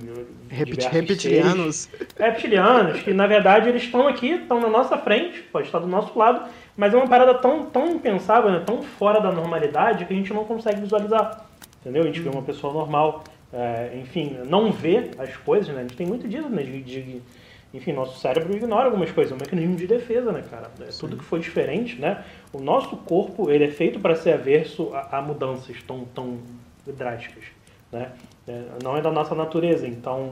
[0.49, 1.89] Repeti reptilianos.
[2.17, 6.17] Reptilianos, que na verdade eles estão aqui, estão na nossa frente, pode estar do nosso
[6.19, 10.17] lado, mas é uma parada tão, tão impensável, né, tão fora da normalidade que a
[10.17, 11.45] gente não consegue visualizar.
[11.79, 12.03] Entendeu?
[12.03, 13.23] A gente vê uma pessoa normal,
[13.53, 15.79] é, enfim, não vê as coisas, né?
[15.79, 16.63] A gente tem muito disso, né?
[16.63, 17.21] De, de,
[17.73, 20.69] enfim, nosso cérebro ignora algumas coisas, é um mecanismo de defesa, né, cara?
[20.81, 22.25] É, tudo que foi diferente, né?
[22.51, 26.39] O nosso corpo, ele é feito para ser averso a, a mudanças tão, tão
[26.85, 27.45] drásticas,
[27.89, 28.11] né?
[28.47, 30.31] É, não é da nossa natureza, então,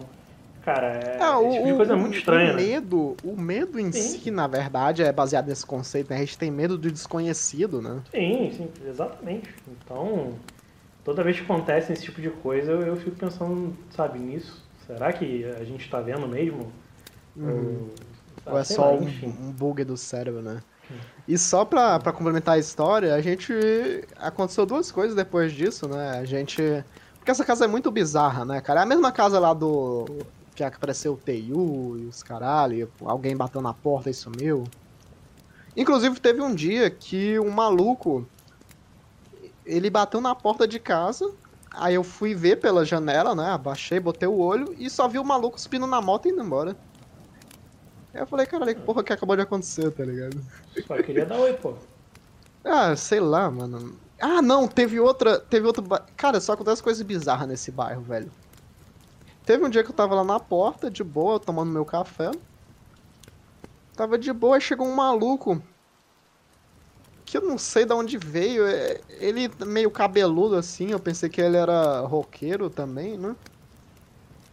[0.64, 2.54] cara, é, ah, tipo de coisa é muito estranha.
[2.54, 2.64] O né?
[2.64, 3.32] medo, né?
[3.32, 4.20] o medo em sim.
[4.20, 6.16] si, na verdade, é baseado nesse conceito, né?
[6.16, 8.02] A gente tem medo do desconhecido, né?
[8.12, 9.54] Sim, sim, exatamente.
[9.68, 10.34] Então,
[11.04, 14.64] toda vez que acontece esse tipo de coisa, eu, eu fico pensando, sabe, nisso.
[14.88, 16.72] Será que a gente está vendo mesmo?
[17.36, 17.90] Uhum.
[18.46, 20.62] Ou, Ou é só lá, um, um, bug do cérebro, né?
[21.28, 23.52] E só pra, pra complementar a história, a gente.
[24.18, 26.20] Aconteceu duas coisas depois disso, né?
[26.20, 26.62] A gente
[27.26, 28.82] porque essa casa é muito bizarra, né, cara?
[28.82, 30.06] É a mesma casa lá do.
[30.54, 34.64] Que apareceu o TU e os caralho, alguém bateu na porta e sumiu.
[35.76, 38.28] Inclusive, teve um dia que um maluco.
[39.66, 41.28] Ele bateu na porta de casa,
[41.74, 43.50] Aí eu fui ver pela janela, né?
[43.50, 46.76] Abaixei, botei o olho e só vi o maluco subindo na moto e indo embora.
[48.14, 50.40] Aí eu falei, caralho, que porra que acabou de acontecer, tá ligado?
[50.86, 51.74] Só queria dar oi, pô.
[52.64, 54.05] Ah, sei lá, mano.
[54.20, 55.40] Ah, não, teve outra.
[55.40, 55.84] Teve outro.
[55.84, 58.32] ba- Cara, só acontece coisas bizarras nesse bairro, velho.
[59.46, 62.32] Teve um dia que eu tava lá na porta, de boa, tomando meu café.
[63.96, 65.62] Tava de boa, chegou um maluco.
[67.26, 68.66] Que eu não sei de onde veio.
[68.66, 73.36] é- Ele meio cabeludo assim, eu pensei que ele era roqueiro também, né?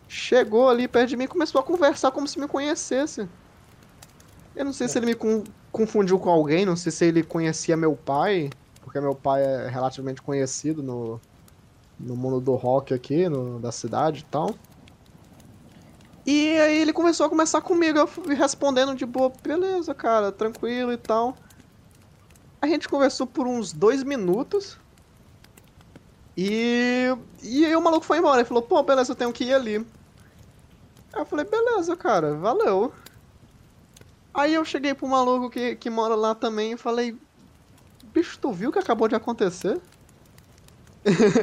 [0.08, 3.26] Chegou ali perto de mim e começou a conversar como se me conhecesse.
[4.54, 7.76] Eu não sei se ele me con- confundiu com alguém, não sei se ele conhecia
[7.78, 8.50] meu pai,
[8.82, 11.20] porque meu pai é relativamente conhecido no,
[11.98, 14.54] no mundo do rock aqui, no, da cidade e tal.
[16.26, 20.92] E aí ele começou a conversar comigo, eu fui respondendo de boa, beleza, cara, tranquilo
[20.92, 21.36] e tal.
[22.60, 24.78] A gente conversou por uns dois minutos.
[26.36, 27.08] E,
[27.42, 28.38] e aí o maluco foi embora.
[28.38, 29.76] Ele falou, pô, beleza, eu tenho que ir ali.
[31.12, 32.92] Aí eu falei, beleza, cara, valeu.
[34.32, 37.18] Aí eu cheguei pro maluco que, que mora lá também e falei,
[38.12, 39.80] bicho, tu viu o que acabou de acontecer?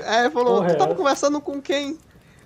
[0.05, 0.95] Aí ele falou, Porra, tu tava é?
[0.95, 1.97] conversando com quem?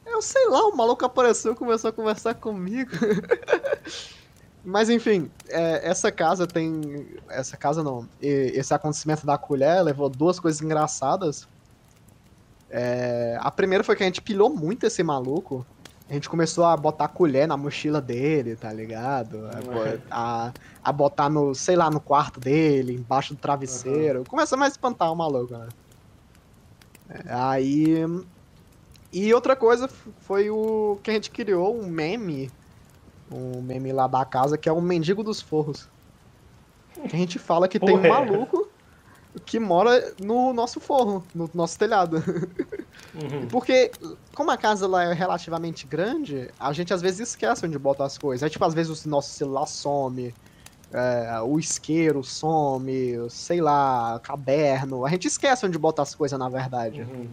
[0.05, 2.91] Eu sei lá, o maluco apareceu e começou a conversar comigo.
[4.63, 7.07] Mas enfim, é, essa casa tem.
[7.29, 8.07] Essa casa não.
[8.21, 11.47] e- esse acontecimento da colher levou duas coisas engraçadas.
[12.69, 15.65] É, a primeira foi que a gente pilhou muito esse maluco.
[16.09, 19.47] A gente começou a botar colher na mochila dele, tá ligado?
[19.47, 24.23] A, a, a botar no, sei lá, no quarto dele, embaixo do travesseiro.
[24.27, 25.69] Começamos a espantar o maluco, né?
[27.09, 28.05] É, Aí.
[29.11, 29.87] E outra coisa
[30.21, 32.51] foi o que a gente criou, um meme.
[33.31, 35.87] Um meme lá da casa, que é o Mendigo dos Forros.
[36.93, 38.62] Que a gente fala que tem um Porra, maluco
[39.45, 42.17] que mora no nosso forro, no nosso telhado.
[43.15, 43.47] Uhum.
[43.51, 43.91] Porque,
[44.35, 48.17] como a casa lá é relativamente grande, a gente às vezes esquece onde bota as
[48.17, 48.43] coisas.
[48.43, 50.33] Aí, tipo, às vezes o nosso celular some,
[50.91, 55.05] é, o isqueiro some, sei lá, caderno.
[55.05, 57.01] A gente esquece onde bota as coisas, na verdade.
[57.01, 57.27] Uhum.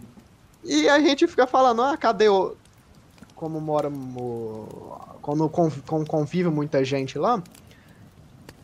[0.64, 2.54] E a gente fica falando, ah, cadê o.
[3.34, 3.88] Como mora.
[3.88, 7.42] o- Quando conv- com- convive muita gente lá.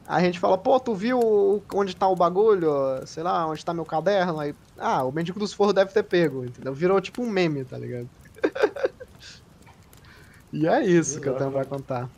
[0.07, 2.71] A gente fala, pô, tu viu onde tá o bagulho?
[3.07, 4.39] Sei lá, onde tá meu caderno?
[4.39, 6.73] Aí, ah, o mendigo dos forros deve ter pego, entendeu?
[6.73, 8.09] Virou tipo um meme, tá ligado?
[10.53, 12.09] e é isso que eu tenho pra contar.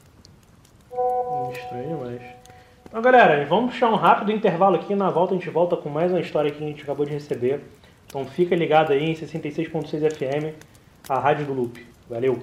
[1.53, 2.21] Estranho, mas.
[2.87, 4.95] Então, galera, vamos puxar um rápido intervalo aqui.
[4.95, 7.63] Na volta a gente volta com mais uma história que a gente acabou de receber.
[8.07, 10.55] Então fica ligado aí em 66.6 FM,
[11.09, 11.87] a Rádio do Loop.
[12.09, 12.43] Valeu!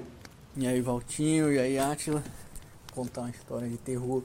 [0.57, 2.23] E aí, Valtinho, e aí, Átila.
[2.93, 4.23] Vou contar uma história de terror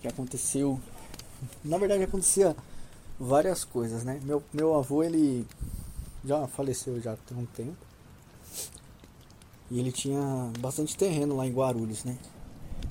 [0.00, 0.80] que aconteceu.
[1.64, 2.56] Na verdade, acontecia
[3.18, 4.20] várias coisas, né?
[4.22, 5.46] Meu, meu avô, ele
[6.24, 7.76] já faleceu já tem um tempo.
[9.70, 12.18] E ele tinha bastante terreno lá em Guarulhos, né?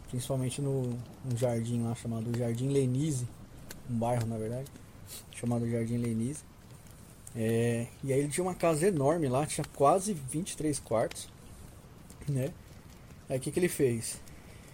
[0.10, 3.28] Principalmente no, num jardim lá chamado Jardim Lenise.
[3.90, 4.68] Um bairro, na verdade.
[5.32, 6.44] Chamado Jardim Lenise.
[7.36, 11.28] É, e aí ele tinha uma casa enorme lá, tinha quase 23 quartos
[12.30, 12.52] né?
[13.30, 14.20] Aí o que, que ele fez?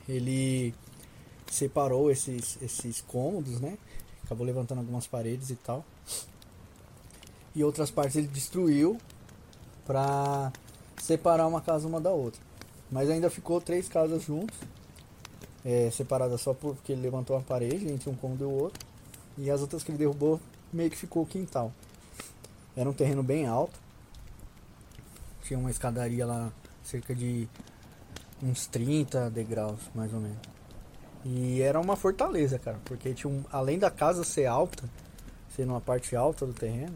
[0.08, 0.74] Ele
[1.48, 3.78] separou esses, esses cômodos, né?
[4.24, 5.86] Acabou levantando algumas paredes e tal.
[7.56, 8.98] E outras partes ele destruiu
[9.86, 10.52] pra
[11.02, 12.42] separar uma casa uma da outra.
[12.92, 14.58] Mas ainda ficou três casas juntos,
[15.64, 18.86] é, separadas só porque ele levantou uma parede entre um cômodo e o outro.
[19.38, 20.40] E as outras que ele derrubou
[20.72, 21.72] meio que ficou o quintal.
[22.76, 23.80] Era um terreno bem alto.
[25.44, 26.52] Tinha uma escadaria lá
[26.84, 27.48] cerca de
[28.42, 30.55] uns 30 degraus, mais ou menos.
[31.26, 34.84] E era uma fortaleza, cara, porque tinha um, além da casa ser alta,
[35.56, 36.94] ser numa parte alta do terreno,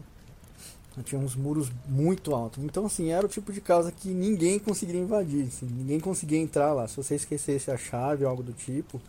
[1.02, 2.62] tinha uns muros muito altos.
[2.62, 6.72] Então, assim, era o tipo de casa que ninguém conseguiria invadir, assim, ninguém conseguia entrar
[6.72, 6.86] lá.
[6.86, 9.00] Se você esquecesse a chave ou algo do tipo,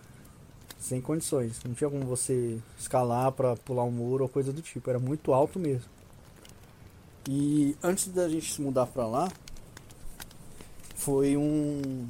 [0.81, 1.59] sem condições.
[1.63, 4.89] Não tinha como você escalar para pular um muro ou coisa do tipo.
[4.89, 5.89] Era muito alto mesmo.
[7.29, 9.31] E antes da gente se mudar pra lá,
[10.95, 12.07] foi um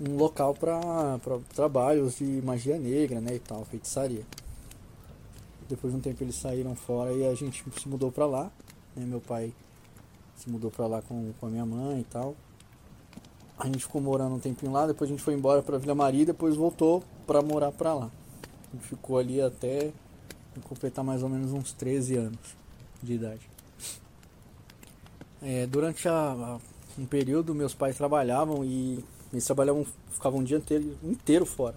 [0.00, 1.18] um local para
[1.54, 4.22] trabalhos de magia negra, né, e tal, feitiçaria.
[5.68, 8.50] Depois de um tempo eles saíram fora e a gente se mudou pra lá,
[8.94, 9.52] né, meu pai
[10.36, 12.36] se mudou pra lá com, com a minha mãe e tal.
[13.58, 16.26] A gente ficou morando um tempinho lá, depois a gente foi embora pra Vila Maria
[16.26, 18.10] depois voltou pra morar pra lá.
[18.72, 19.92] A gente ficou ali até
[20.68, 22.38] completar mais ou menos uns 13 anos
[23.02, 23.48] de idade.
[25.42, 26.58] É, durante a, a-
[26.98, 29.04] um período meus pais trabalhavam e
[29.36, 31.74] eles trabalhavam, ficavam um dia inteiro, inteiro fora.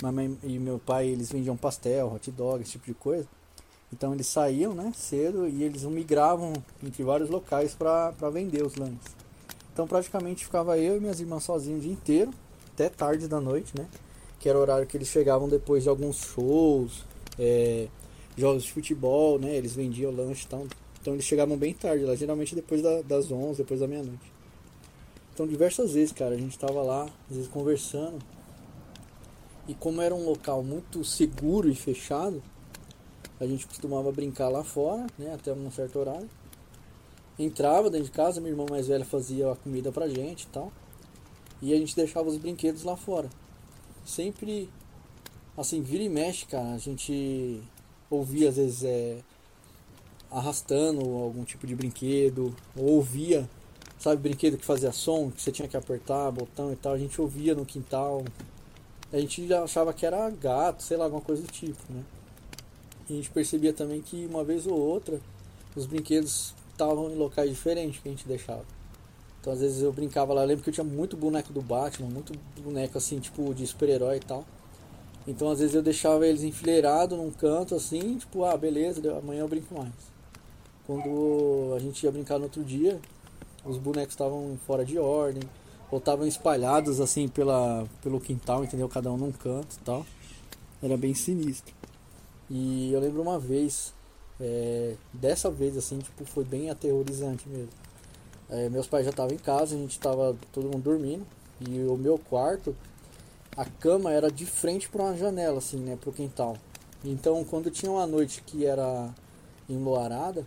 [0.00, 3.28] Minha mãe e meu pai eles vendiam pastel, hot dog, esse tipo de coisa.
[3.92, 6.52] Então eles saíam né, cedo e eles migravam
[6.82, 9.14] entre vários locais para vender os lanches.
[9.72, 12.30] Então praticamente ficava eu e minhas irmãs sozinhos o dia inteiro,
[12.72, 13.86] até tarde da noite, né?
[14.40, 17.04] Que era o horário que eles chegavam depois de alguns shows,
[17.38, 17.88] é,
[18.36, 19.54] jogos de futebol, né?
[19.54, 20.66] Eles vendiam lanche e tal.
[21.00, 24.33] Então eles chegavam bem tarde lá, geralmente depois da, das 11, depois da meia-noite.
[25.34, 28.20] Então diversas vezes, cara, a gente tava lá, às vezes conversando.
[29.66, 32.40] E como era um local muito seguro e fechado,
[33.40, 36.30] a gente costumava brincar lá fora, né, até um certo horário.
[37.36, 40.72] Entrava dentro de casa, minha irmã mais velha fazia a comida pra gente e tal.
[41.60, 43.28] E a gente deixava os brinquedos lá fora.
[44.04, 44.70] Sempre,
[45.56, 47.60] assim, vira e mexe, cara, a gente
[48.08, 49.18] ouvia às vezes é,
[50.30, 53.48] arrastando algum tipo de brinquedo, ou ouvia,
[53.98, 57.20] sabe, brinquedo que fazia som, que você tinha que apertar botão e tal, a gente
[57.20, 58.24] ouvia no quintal.
[59.12, 62.02] A gente achava que era gato, sei lá, alguma coisa do tipo, né?
[63.08, 65.20] E a gente percebia também que uma vez ou outra
[65.76, 68.64] os brinquedos estavam em locais diferentes que a gente deixava.
[69.40, 72.08] Então às vezes eu brincava lá, eu lembro que eu tinha muito boneco do Batman,
[72.08, 72.32] muito
[72.62, 74.44] boneco assim, tipo de super-herói e tal.
[75.26, 79.48] Então às vezes eu deixava eles enfileirados num canto assim, tipo, ah, beleza, amanhã eu
[79.48, 79.92] brinco mais.
[80.86, 83.00] Quando a gente ia brincar no outro dia,
[83.64, 85.42] os bonecos estavam fora de ordem,
[85.90, 88.88] ou estavam espalhados assim pela, pelo quintal, entendeu?
[88.88, 90.04] Cada um num canto e tal.
[90.82, 91.74] Era bem sinistro.
[92.50, 93.94] E eu lembro uma vez,
[94.40, 97.70] é, dessa vez assim, tipo, foi bem aterrorizante mesmo.
[98.50, 101.26] É, meus pais já estavam em casa, a gente estava todo mundo dormindo,
[101.60, 102.76] e o meu quarto,
[103.56, 106.56] a cama era de frente para uma janela, assim, né, pro quintal.
[107.04, 109.10] Então, quando tinha uma noite que era
[109.68, 110.46] enluarada,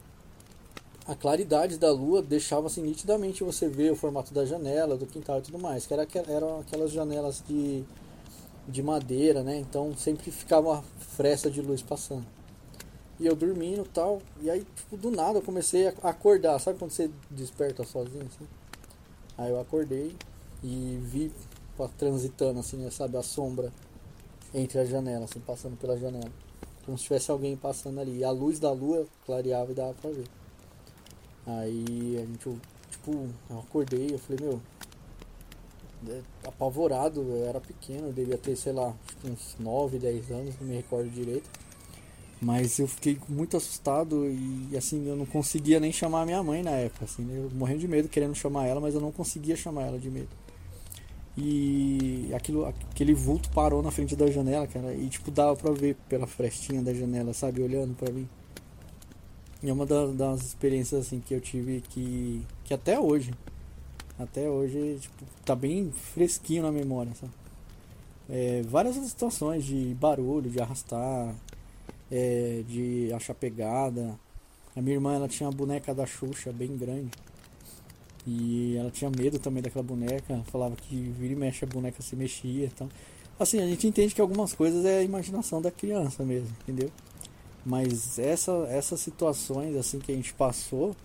[1.07, 5.39] a claridade da lua deixava assim nitidamente você ver o formato da janela, do quintal
[5.39, 7.85] e tudo mais, que era, eram aquelas janelas de
[8.67, 9.57] de madeira, né?
[9.57, 12.25] Então sempre ficava uma fresta de luz passando.
[13.19, 14.21] E eu dormindo e tal.
[14.41, 16.59] E aí, tipo, do nada eu comecei a acordar.
[16.59, 18.47] Sabe quando você desperta sozinho assim?
[19.37, 20.15] Aí eu acordei
[20.63, 21.31] e vi
[21.97, 23.71] transitando assim, né, sabe, a sombra
[24.53, 26.31] entre as janelas, assim, passando pela janela.
[26.85, 28.19] Como se tivesse alguém passando ali.
[28.19, 30.25] E a luz da lua clareava e dava pra ver.
[31.47, 32.59] Aí a gente,
[32.91, 34.61] tipo, eu acordei, eu falei, meu,
[36.09, 38.93] é, apavorado, eu era pequeno, eu devia ter, sei lá,
[39.23, 41.49] uns 9, 10 anos, não me recordo direito.
[42.41, 46.71] Mas eu fiquei muito assustado e assim, eu não conseguia nem chamar minha mãe na
[46.71, 49.97] época, assim, eu morrendo de medo querendo chamar ela, mas eu não conseguia chamar ela
[49.97, 50.29] de medo.
[51.35, 55.95] E aquilo, aquele vulto parou na frente da janela, cara, e tipo dava pra ver
[56.09, 58.27] pela frestinha da janela, sabe, olhando pra mim.
[59.63, 63.33] E é uma das, das experiências assim que eu tive que, que até hoje
[64.19, 67.31] até hoje, tipo, tá bem fresquinho na memória, sabe?
[68.29, 71.35] É, várias situações de barulho, de arrastar,
[72.11, 74.19] é, de achar pegada.
[74.75, 77.11] A minha irmã ela tinha a boneca da Xuxa bem grande.
[78.25, 80.41] E ela tinha medo também daquela boneca.
[80.51, 82.65] Falava que vira e mexe a boneca se mexia.
[82.65, 82.89] Então,
[83.39, 86.91] assim, a gente entende que algumas coisas é a imaginação da criança mesmo, entendeu?
[87.67, 90.95] Mas essa, essas situações assim que a gente passou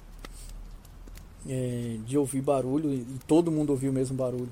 [1.45, 4.49] é, de ouvir barulho e todo mundo ouviu o mesmo barulho.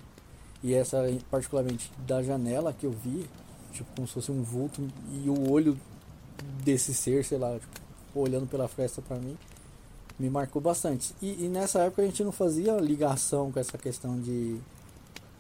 [0.61, 0.99] E essa,
[1.31, 3.25] particularmente da janela que eu vi,
[3.73, 4.83] tipo, como se fosse um vulto
[5.25, 5.79] e o olho
[6.65, 7.81] desse ser, sei lá, tipo,
[8.13, 9.39] olhando pela fresta para mim,
[10.19, 11.15] me marcou bastante.
[11.23, 14.59] E, e, nessa época a gente não fazia ligação com essa questão de,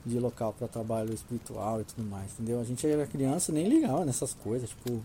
[0.07, 2.61] de local para trabalho espiritual e tudo mais, entendeu?
[2.61, 5.03] A gente era criança nem ligava nessas coisas, tipo,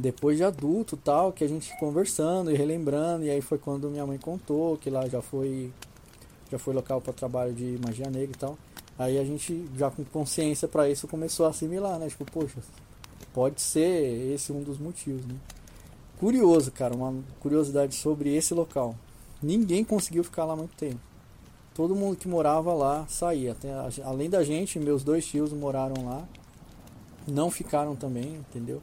[0.00, 4.06] depois de adulto tal, que a gente conversando e relembrando, e aí foi quando minha
[4.06, 5.72] mãe contou que lá já foi
[6.50, 8.58] já foi local para trabalho de magia negra e tal.
[8.98, 12.08] Aí a gente já com consciência para isso começou a assimilar, né?
[12.08, 12.58] Tipo, poxa,
[13.32, 15.36] pode ser esse um dos motivos, né?
[16.18, 18.94] Curioso, cara, uma curiosidade sobre esse local.
[19.42, 21.00] Ninguém conseguiu ficar lá muito tempo.
[21.72, 23.52] Todo mundo que morava lá saía.
[23.52, 23.70] Até,
[24.04, 26.28] além da gente, meus dois tios moraram lá.
[27.26, 28.82] Não ficaram também, entendeu?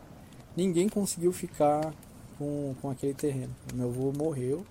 [0.57, 1.93] Ninguém conseguiu ficar
[2.39, 3.55] com, com aquele terreno.
[3.75, 4.65] Meu avô morreu,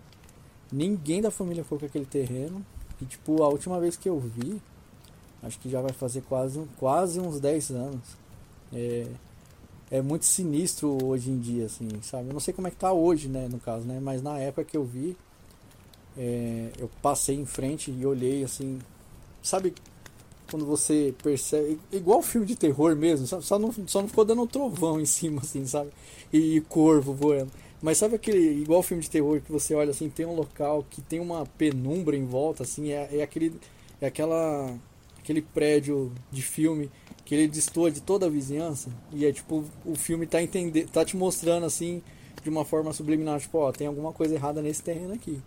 [0.70, 2.66] ninguém da família foi com aquele terreno.
[3.00, 4.60] E tipo, a última vez que eu vi,
[5.42, 8.16] acho que já vai fazer quase, quase uns 10 anos.
[8.72, 9.06] É,
[9.88, 12.28] é muito sinistro hoje em dia, assim, sabe?
[12.28, 14.00] Eu não sei como é que tá hoje, né, no caso, né?
[14.00, 15.16] Mas na época que eu vi,
[16.18, 18.80] é, eu passei em frente e olhei assim,
[19.40, 19.72] sabe
[20.50, 21.78] quando você percebe.
[21.92, 25.42] Igual filme de terror mesmo, só não, só não ficou dando um trovão em cima,
[25.42, 25.90] assim, sabe?
[26.32, 27.50] E, e corvo voando.
[27.82, 28.60] Mas sabe aquele.
[28.60, 32.16] Igual filme de terror que você olha assim, tem um local que tem uma penumbra
[32.16, 33.52] em volta, assim, é, é aquele.
[34.00, 34.74] É aquela.
[35.18, 36.90] aquele prédio de filme
[37.24, 38.90] que ele destoa de toda a vizinhança.
[39.12, 40.88] E é tipo, o filme tá entendendo.
[40.90, 42.02] tá te mostrando assim
[42.42, 45.42] de uma forma subliminar, tipo, ó, tem alguma coisa errada nesse terreno aqui.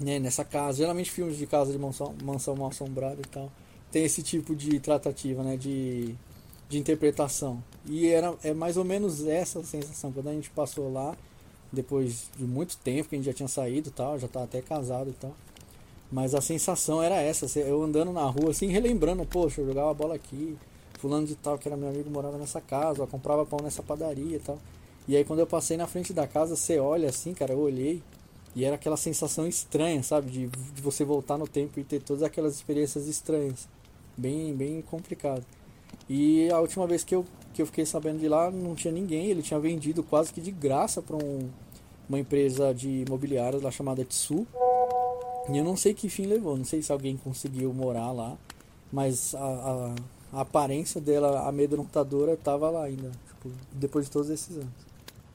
[0.00, 0.78] Né, nessa casa.
[0.78, 3.52] Geralmente filmes de casa de mansão, mansão mal assombrada e tal.
[3.92, 5.56] Tem esse tipo de tratativa, né?
[5.56, 6.14] De,
[6.68, 7.62] de interpretação.
[7.86, 10.10] E era, é mais ou menos essa sensação.
[10.10, 11.16] Quando a gente passou lá,
[11.70, 15.10] depois de muito tempo que a gente já tinha saído tal, já tá até casado
[15.10, 15.34] e tal.
[16.10, 20.14] Mas a sensação era essa, eu andando na rua assim, relembrando, poxa, eu jogava bola
[20.14, 20.58] aqui,
[20.98, 24.36] fulano de tal, que era meu amigo, morava nessa casa, eu comprava pão nessa padaria
[24.36, 24.58] e tal.
[25.08, 28.02] E aí quando eu passei na frente da casa, você olha assim, cara, eu olhei
[28.54, 30.30] e era aquela sensação estranha, sabe?
[30.30, 33.66] De, de você voltar no tempo e ter todas aquelas experiências estranhas.
[34.16, 35.44] Bem, bem complicado.
[36.08, 39.26] E a última vez que eu, que eu fiquei sabendo de lá, não tinha ninguém.
[39.26, 41.48] Ele tinha vendido quase que de graça para um,
[42.08, 44.46] uma empresa de imobiliárias lá chamada Tsu.
[45.48, 46.56] E eu não sei que fim levou.
[46.56, 48.36] Não sei se alguém conseguiu morar lá.
[48.92, 49.94] Mas a, a,
[50.38, 53.10] a aparência dela, amedrontadora, tava lá ainda.
[53.26, 54.72] Tipo, depois de todos esses anos.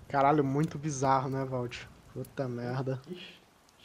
[0.07, 1.83] Caralho, muito bizarro, né, Valt?
[2.13, 3.01] Puta merda.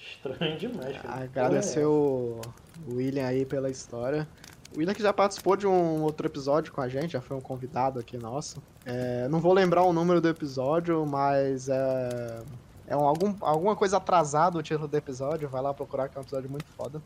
[0.01, 0.97] Estranho demais.
[1.01, 1.24] Cara.
[1.24, 2.40] Agradecer o
[2.88, 4.28] William aí pela história.
[4.74, 7.40] O William que já participou de um outro episódio com a gente, já foi um
[7.40, 8.62] convidado aqui nosso.
[8.84, 12.42] É, não vou lembrar o número do episódio, mas é,
[12.86, 15.48] é um, algum, alguma coisa atrasada o título do episódio.
[15.48, 17.02] Vai lá procurar que é um episódio muito foda.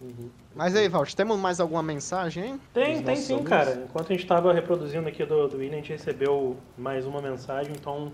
[0.00, 0.28] Uhum.
[0.54, 2.60] Mas aí, Valt, temos mais alguma mensagem, hein?
[2.72, 3.48] Tem, tem sim, ouvintes?
[3.48, 3.84] cara.
[3.88, 7.72] Enquanto a gente estava reproduzindo aqui do, do William, a gente recebeu mais uma mensagem,
[7.72, 8.12] então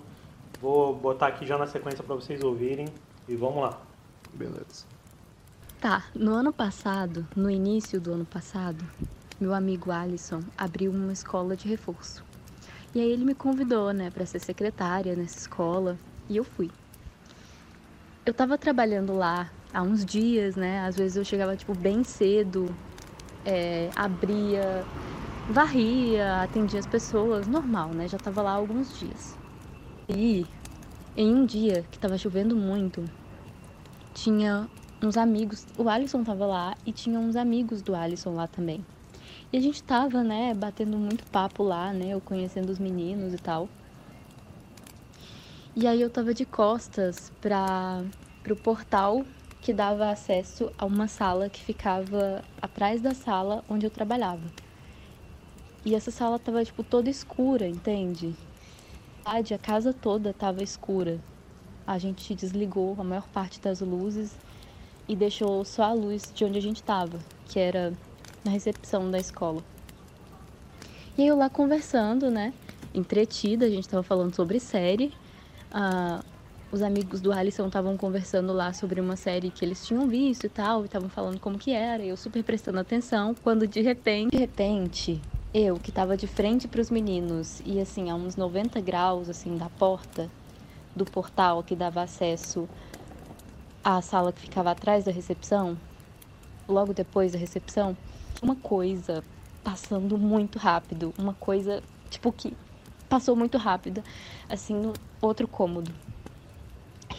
[0.61, 2.87] Vou botar aqui já na sequência para vocês ouvirem
[3.27, 3.81] e vamos lá.
[4.35, 4.85] Beleza.
[5.81, 8.85] Tá, no ano passado, no início do ano passado,
[9.41, 12.23] meu amigo Alisson abriu uma escola de reforço.
[12.95, 16.71] E aí ele me convidou, né, para ser secretária nessa escola, e eu fui.
[18.27, 20.81] Eu tava trabalhando lá há uns dias, né?
[20.81, 22.67] Às vezes eu chegava tipo bem cedo,
[23.47, 24.85] é, abria,
[25.49, 28.07] varria, atendia as pessoas, normal, né?
[28.07, 29.35] Já tava lá há alguns dias.
[30.11, 30.47] E
[31.17, 33.03] em um dia que tava chovendo muito,
[34.13, 34.69] tinha
[35.03, 38.85] uns amigos, o Alisson tava lá e tinha uns amigos do Alisson lá também.
[39.53, 43.39] E a gente tava, né, batendo muito papo lá, né, eu conhecendo os meninos e
[43.39, 43.69] tal.
[45.75, 48.05] E aí eu tava de costas para
[48.43, 49.25] pro portal
[49.61, 54.51] que dava acesso a uma sala que ficava atrás da sala onde eu trabalhava.
[55.85, 58.35] E essa sala tava tipo toda escura, entende?
[59.25, 61.21] a casa toda estava escura.
[61.87, 64.37] A gente desligou a maior parte das luzes
[65.11, 67.93] e deixou só a luz de onde a gente estava, que era
[68.45, 69.61] na recepção da escola.
[71.19, 72.55] E eu lá conversando, né?
[72.95, 75.13] Entretida, a gente estava falando sobre série.
[75.73, 76.23] Ah,
[76.71, 80.49] os amigos do Alisson estavam conversando lá sobre uma série que eles tinham visto e
[80.49, 84.31] tal, e estavam falando como que era, e eu super prestando atenção, quando de repente,
[84.31, 85.21] de repente,
[85.53, 89.57] eu que estava de frente para os meninos e assim a uns 90 graus assim
[89.57, 90.31] da porta
[90.95, 92.69] do portal que dava acesso
[93.85, 95.77] à sala que ficava atrás da recepção,
[96.69, 97.97] logo depois da recepção,
[98.43, 99.25] uma coisa
[99.63, 102.57] passando muito rápido, uma coisa tipo que
[103.09, 104.03] passou muito rápida
[104.49, 105.93] assim no outro cômodo.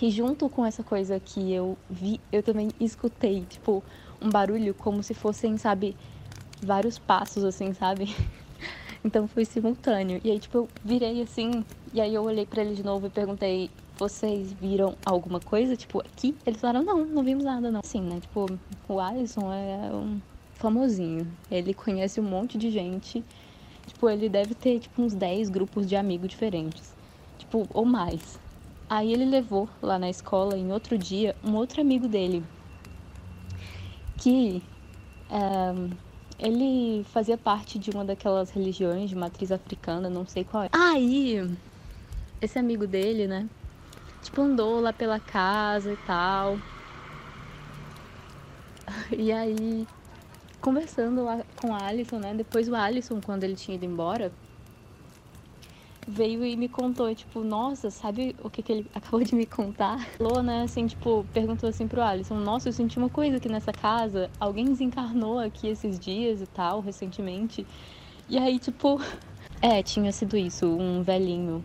[0.01, 3.84] E junto com essa coisa que eu vi, eu também escutei, tipo,
[4.20, 5.95] um barulho como se fossem, sabe,
[6.59, 8.16] vários passos, assim, sabe?
[9.03, 10.22] Então foi simultâneo.
[10.24, 13.09] E aí, tipo, eu virei assim, e aí eu olhei para ele de novo e
[13.09, 13.72] perguntei:
[14.02, 16.36] vocês viram alguma coisa, tipo, aqui?
[16.43, 17.82] Eles falaram: não, não vimos nada, não.
[17.84, 18.20] Sim, né?
[18.20, 18.47] Tipo,
[18.89, 20.20] o Alisson é um
[20.56, 21.32] famosinho.
[21.52, 23.24] Ele conhece um monte de gente.
[23.86, 26.95] Tipo, ele deve ter, tipo, uns 10 grupos de amigos diferentes.
[27.38, 28.39] Tipo, ou mais.
[28.89, 32.43] Aí ele levou lá na escola, em outro dia, um outro amigo dele.
[34.18, 34.64] Que.
[35.30, 35.91] Um,
[36.39, 40.70] ele fazia parte de uma daquelas religiões de matriz africana, não sei qual é.
[40.74, 41.47] Aí,
[42.41, 43.47] esse amigo dele, né?
[44.22, 46.57] Tipo, andou lá pela casa e tal.
[49.17, 49.88] E aí,
[50.59, 52.34] conversando lá com o Alisson, né?
[52.34, 54.32] Depois o Alisson, quando ele tinha ido embora,
[56.07, 59.99] veio e me contou, tipo, nossa, sabe o que, que ele acabou de me contar?
[60.17, 63.72] Falou, né, assim, tipo, perguntou assim pro Alisson, nossa, eu senti uma coisa aqui nessa
[63.72, 67.65] casa, alguém desencarnou aqui esses dias e tal, recentemente.
[68.30, 68.99] E aí, tipo,
[69.61, 71.63] é, tinha sido isso, um velhinho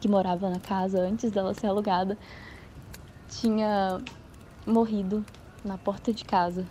[0.00, 2.16] que morava na casa antes dela ser alugada,
[3.28, 4.00] tinha
[4.66, 5.24] morrido
[5.64, 6.64] na porta de casa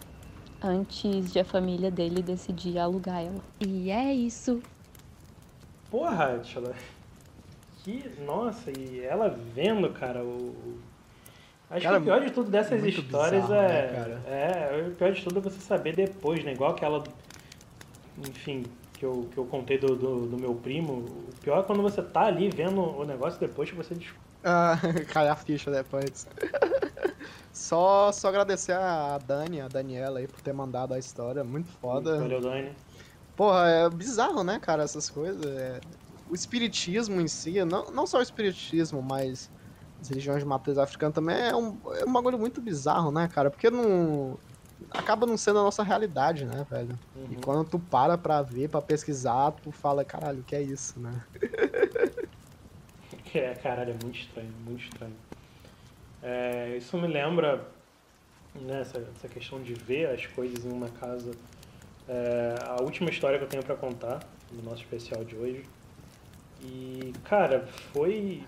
[0.61, 3.41] antes de a família dele decidir alugar ela.
[3.59, 4.61] E é isso.
[5.89, 6.73] Porra, Atila.
[7.83, 8.11] Que.
[8.25, 10.79] Nossa, e ela vendo, cara, o.
[11.69, 13.91] Acho cara, que o pior de tudo dessas histórias bizarro, é.
[13.91, 16.53] Né, é, o pior de tudo é você saber depois, né?
[16.53, 17.03] Igual aquela.
[18.17, 18.63] Enfim,
[18.97, 20.93] que eu, que eu contei do, do, do meu primo.
[20.93, 24.27] O pior é quando você tá ali vendo o negócio depois que você descobre.
[24.43, 24.77] Ah,
[25.13, 26.27] cai a ficha depois.
[27.53, 32.19] só, só agradecer a Dani, a Daniela aí por ter mandado a história, muito foda.
[32.19, 32.71] Valeu, Dani.
[33.35, 35.45] Porra, é bizarro, né, cara, essas coisas.
[35.45, 35.79] É...
[36.29, 39.49] O espiritismo em si, não, não só o espiritismo, mas
[40.01, 43.49] as religiões de matriz africana também é um, é um bagulho muito bizarro, né, cara?
[43.49, 44.37] Porque não.
[44.91, 46.97] Acaba não sendo a nossa realidade, né, velho?
[47.15, 47.41] E Uhum.
[47.41, 51.23] quando tu para pra ver, pra pesquisar, tu fala, caralho, o que é isso, né?
[53.33, 55.15] É, caralho, é muito estranho, muito estranho.
[56.21, 57.67] É, isso me lembra
[58.55, 61.31] né, essa, essa questão de ver as coisas em uma casa.
[62.07, 64.19] É, a última história que eu tenho pra contar
[64.51, 65.65] no nosso especial de hoje.
[66.61, 68.43] E, cara, foi.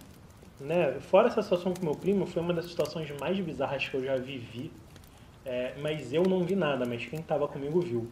[0.60, 4.04] Né, fora essa situação com meu primo, foi uma das situações mais bizarras que eu
[4.04, 4.72] já vivi.
[5.50, 8.08] É, mas eu não vi nada, mas quem tava comigo viu.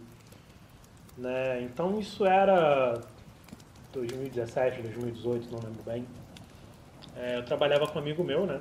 [1.16, 3.00] Né, então isso era
[3.94, 6.04] 2017, 2018, não lembro bem.
[7.16, 8.60] É, eu trabalhava com um amigo meu, né?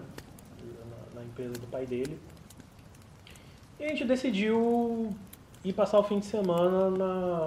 [1.14, 2.18] Na, na empresa do pai dele.
[3.80, 5.14] E a gente decidiu
[5.64, 7.46] ir passar o fim de semana na,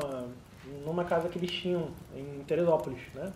[0.84, 3.32] numa casa que eles tinham em Teresópolis, né?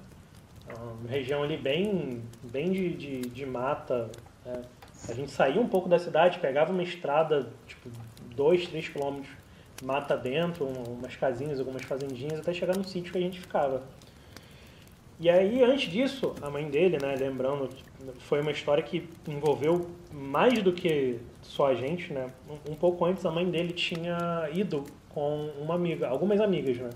[0.68, 4.10] Uma região ali bem, bem de, de, de mata.
[4.44, 4.64] né?
[5.10, 7.90] A gente saía um pouco da cidade, pegava uma estrada, tipo,
[8.36, 9.32] 2, 3 quilômetros,
[9.84, 13.84] mata dentro, um- umas casinhas, algumas fazendinhas, até chegar no sítio que a gente ficava.
[15.20, 17.70] E aí, antes disso, a mãe dele, né, lembrando,
[18.20, 22.28] foi uma história que envolveu mais do que só a gente, né?
[22.70, 26.90] Um pouco antes, a mãe dele tinha ido com uma amiga, algumas amigas, né?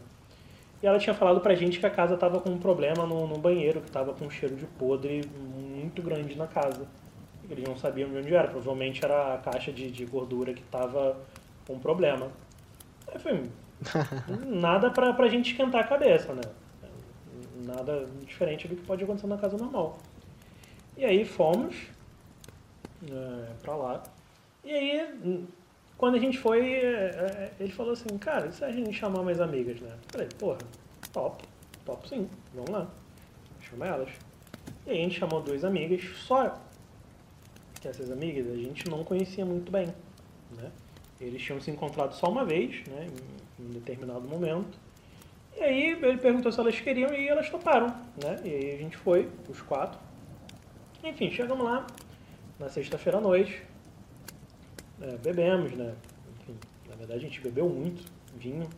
[0.82, 3.38] E ela tinha falado pra gente que a casa tava com um problema no, no
[3.38, 6.88] banheiro, que tava com um cheiro de podre muito grande na casa.
[7.50, 11.18] Eles não sabiam de onde era, provavelmente era a caixa de, de gordura que tava
[11.66, 12.30] com problema.
[13.08, 13.44] Aí foi
[14.46, 16.42] nada pra, pra gente esquentar a cabeça, né?
[17.64, 19.98] Nada diferente do que pode acontecer na casa normal.
[20.96, 21.76] E aí fomos
[23.10, 24.04] é, pra lá.
[24.64, 25.48] E aí,
[25.98, 29.24] quando a gente foi, é, é, ele falou assim, cara, e se a gente chamar
[29.24, 29.92] mais amigas, né?
[29.92, 30.58] Eu falei, porra,
[31.14, 31.44] top,
[31.86, 32.88] top sim, vamos lá.
[33.62, 34.10] Chama elas.
[34.86, 36.60] E aí a gente chamou duas amigas, só
[37.86, 39.88] essas amigas a gente não conhecia muito bem,
[40.56, 40.72] né?
[41.20, 43.08] Eles tinham se encontrado só uma vez, né,
[43.60, 44.78] em, em determinado momento.
[45.56, 47.88] E aí ele perguntou se elas queriam e elas toparam,
[48.24, 48.40] né?
[48.44, 50.00] E aí a gente foi, os quatro.
[51.04, 51.88] Enfim, chegamos lá
[52.60, 53.64] na sexta-feira à noite,
[55.02, 55.96] é, bebemos, né?
[56.42, 56.56] Enfim,
[56.88, 58.04] na verdade a gente bebeu muito
[58.36, 58.70] vinho,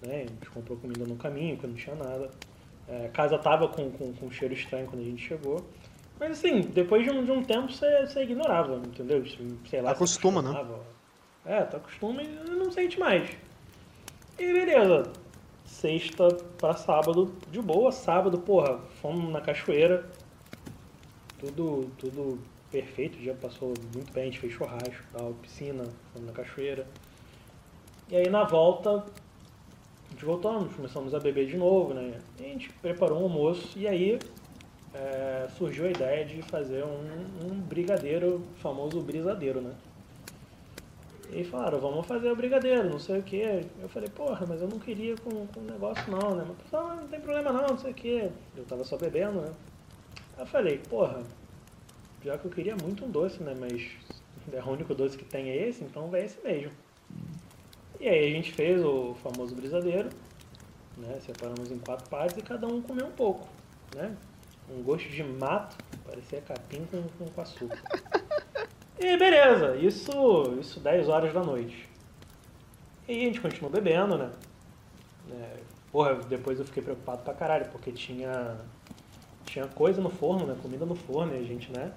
[0.00, 0.22] né?
[0.22, 2.30] A gente comprou comida no caminho, que não tinha nada.
[2.88, 5.64] É, a casa tava com, com, com um cheiro estranho quando a gente chegou.
[6.20, 9.24] Mas assim, depois de um, de um tempo você, você ignorava, entendeu?
[9.70, 10.66] Sei lá, você Acostuma, né?
[11.46, 13.30] É, tu acostuma e não sente mais.
[14.38, 15.10] E beleza.
[15.64, 20.10] Sexta pra sábado, de boa, sábado, porra, fomos na cachoeira.
[21.38, 22.38] Tudo, tudo
[22.70, 26.86] perfeito, o dia passou muito bem, a gente fez churrasco, tal, piscina, fomos na cachoeira.
[28.10, 32.20] E aí na volta, a gente voltamos, começamos a beber de novo, né?
[32.38, 34.18] E a gente preparou um almoço e aí
[34.94, 39.74] é, surgiu a ideia de fazer um, um brigadeiro, famoso brisadeiro, né?
[41.32, 43.64] E falaram, vamos fazer o brigadeiro, não sei o que.
[43.80, 46.44] Eu falei, porra, mas eu não queria com, com negócio não, né?
[46.46, 48.30] Mas, não, não tem problema não, não sei o que.
[48.56, 49.52] Eu tava só bebendo, né?
[50.36, 51.22] Eu falei, porra,
[52.24, 53.54] já que eu queria muito um doce, né?
[53.58, 53.88] Mas
[54.52, 56.72] é o único doce que tem é esse, então vai esse mesmo.
[58.00, 60.08] E aí a gente fez o famoso brisadeiro,
[60.96, 61.20] né?
[61.20, 63.46] Separamos em quatro partes e cada um comeu um pouco,
[63.94, 64.16] né?
[64.70, 67.80] Um gosto de mato, parecia capim com, com, açúcar.
[68.98, 70.12] E beleza, isso,
[70.60, 71.88] isso 10 horas da noite.
[73.08, 74.30] E a gente continuou bebendo, né?
[75.32, 75.56] É,
[75.90, 78.58] porra, depois eu fiquei preocupado pra caralho, porque tinha,
[79.46, 80.56] tinha coisa no forno, né?
[80.62, 81.92] Comida no forno, e a gente, né?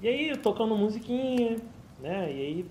[0.00, 1.56] E aí, tocando musiquinha,
[1.98, 2.32] né?
[2.32, 2.66] E aí,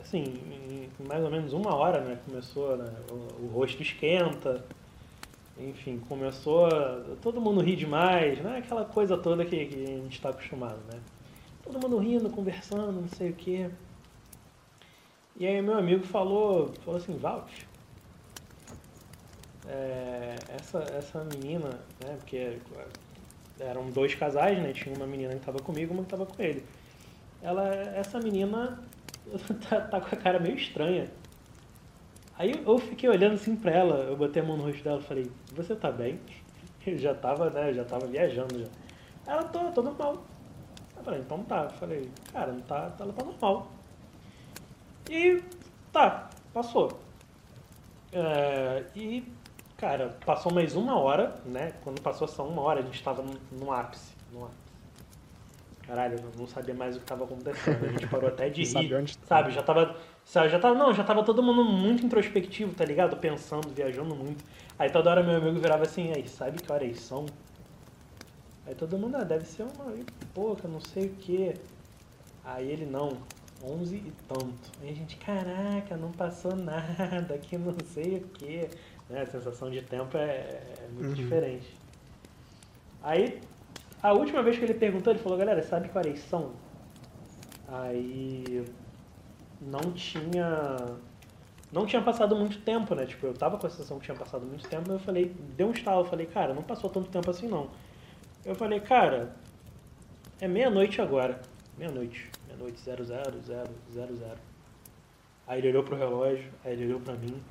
[0.00, 2.18] assim, em mais ou menos uma hora, né?
[2.24, 2.92] Começou, né?
[3.10, 4.64] O, o rosto esquenta,
[5.58, 6.68] enfim, começou.
[7.22, 8.58] Todo mundo ri demais, né?
[8.58, 11.00] Aquela coisa toda que, que a gente está acostumado, né?
[11.62, 13.70] Todo mundo rindo, conversando, não sei o quê.
[15.38, 17.50] E aí meu amigo falou, falou assim, Valt,
[19.66, 21.70] é, essa, essa menina,
[22.02, 22.16] né?
[22.18, 22.58] Porque
[23.58, 24.72] eram dois casais, né?
[24.72, 26.64] Tinha uma menina que estava comigo uma que estava com ele.
[27.42, 28.78] Ela, essa menina
[29.68, 31.10] tá, tá com a cara meio estranha.
[32.38, 35.04] Aí eu fiquei olhando assim pra ela, eu botei a mão no rosto dela e
[35.04, 36.20] falei, você tá bem?
[36.86, 38.66] Eu já tava, né, já tava viajando já.
[39.26, 40.24] Ela, tô, tô normal.
[40.96, 41.64] Eu falei, então tá.
[41.64, 43.72] Eu falei, cara, não tá, ela tá normal.
[45.10, 45.42] E
[45.92, 47.00] tá, passou.
[48.12, 49.24] É, e
[49.76, 51.74] Cara, passou mais uma hora, né?
[51.84, 54.14] Quando passou só uma hora, a gente tava no, no ápice.
[54.32, 54.56] No ápice.
[55.86, 57.84] Caralho, eu não sabia mais o que tava acontecendo.
[57.84, 58.94] A gente parou até de rir.
[58.94, 59.26] onde tá.
[59.26, 59.96] Sabe, já tava.
[60.24, 60.74] sabe, Já tava.
[60.74, 63.16] Não, já tava todo mundo muito introspectivo, tá ligado?
[63.16, 64.44] Pensando, viajando muito.
[64.78, 67.26] Aí toda hora meu amigo virava assim, aí, sabe que horas são?
[68.66, 71.54] Aí todo mundo, ah, deve ser uma e pouca, não sei o quê.
[72.44, 73.16] Aí ele, não,
[73.64, 74.72] 11 e tanto.
[74.82, 78.68] Aí a gente, caraca, não passou nada, aqui não sei o quê.
[79.08, 79.22] Né?
[79.22, 80.22] A sensação de tempo é,
[80.80, 81.14] é muito Uhum.
[81.14, 81.76] diferente.
[83.02, 83.40] Aí,
[84.02, 86.52] a última vez que ele perguntou, ele falou, galera, sabe que horas são?
[87.68, 88.64] Aí
[89.60, 90.76] não tinha.
[91.72, 93.06] Não tinha passado muito tempo, né?
[93.06, 95.72] Tipo, eu tava com a sensação que tinha passado muito tempo, eu falei, deu um
[95.72, 97.68] estalo, eu falei, cara, não passou tanto tempo assim não.
[98.44, 99.34] Eu falei, cara,
[100.40, 101.40] é meia-noite agora.
[101.76, 102.30] Meia-noite.
[102.46, 104.38] Meia-noite, 00, 0, 00.
[105.46, 107.42] Aí ele olhou pro relógio, aí ele olhou pra mim.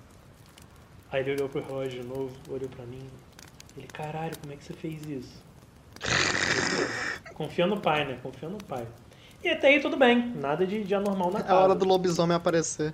[1.11, 3.05] Aí ele olhou pro relógio de novo, olhou pra mim.
[3.77, 5.44] Ele, caralho, como é que você fez isso?
[7.33, 8.17] Confia no pai, né?
[8.23, 8.87] Confia no pai.
[9.43, 11.53] E até aí tudo bem, nada de, de anormal na É casa.
[11.53, 12.93] a hora do lobisomem aparecer.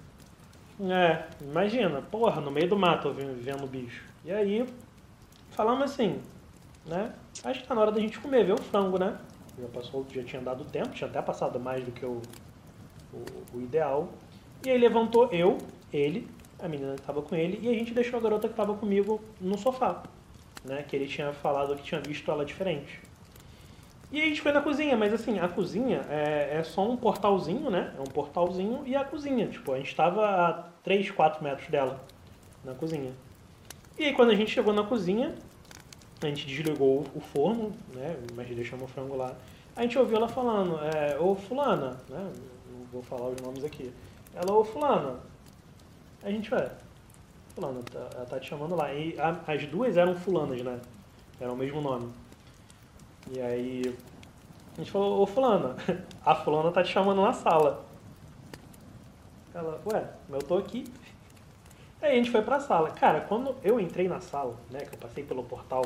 [0.79, 4.03] É, imagina, porra, no meio do mato vendo o bicho.
[4.25, 4.65] E aí,
[5.51, 6.19] falamos assim,
[6.85, 7.13] né?
[7.43, 9.15] Acho que tá na hora da gente comer, ver o frango, né?
[9.59, 12.21] Já passou, já tinha dado tempo, tinha até passado mais do que o,
[13.13, 14.09] o, o ideal.
[14.65, 15.57] E aí levantou eu,
[15.93, 16.27] ele,
[16.59, 19.21] a menina que tava com ele, e a gente deixou a garota que tava comigo
[19.39, 20.01] no sofá,
[20.63, 20.83] né?
[20.87, 22.99] Que ele tinha falado que tinha visto ela diferente.
[24.11, 27.69] E a gente foi na cozinha, mas assim, a cozinha é, é só um portalzinho,
[27.69, 27.93] né?
[27.97, 29.47] É um portalzinho e a cozinha.
[29.47, 30.53] Tipo, a gente tava a
[30.83, 32.03] 3, 4 metros dela
[32.63, 33.13] na cozinha.
[33.97, 35.33] E aí quando a gente chegou na cozinha,
[36.21, 38.17] a gente desligou o forno, né?
[38.35, 39.33] Mas deixamos o frango lá.
[39.75, 42.31] A gente ouviu ela falando, é, ô fulana, né?
[42.69, 43.93] Não vou falar os nomes aqui.
[44.35, 45.19] Ela, ô fulana.
[46.21, 46.69] A gente, ué,
[47.53, 48.93] fulana, tá- ela tá te chamando lá.
[48.93, 50.79] E a- as duas eram fulanas, né?
[51.39, 52.11] Era o mesmo nome.
[53.31, 53.97] E aí
[54.73, 55.75] a gente falou, ô fulana,
[56.25, 57.83] a fulana tá te chamando na sala.
[59.53, 60.85] Ela, ué, eu tô aqui.
[62.01, 62.89] Aí a gente foi pra sala.
[62.89, 65.83] Cara, quando eu entrei na sala, né, que eu passei pelo portal,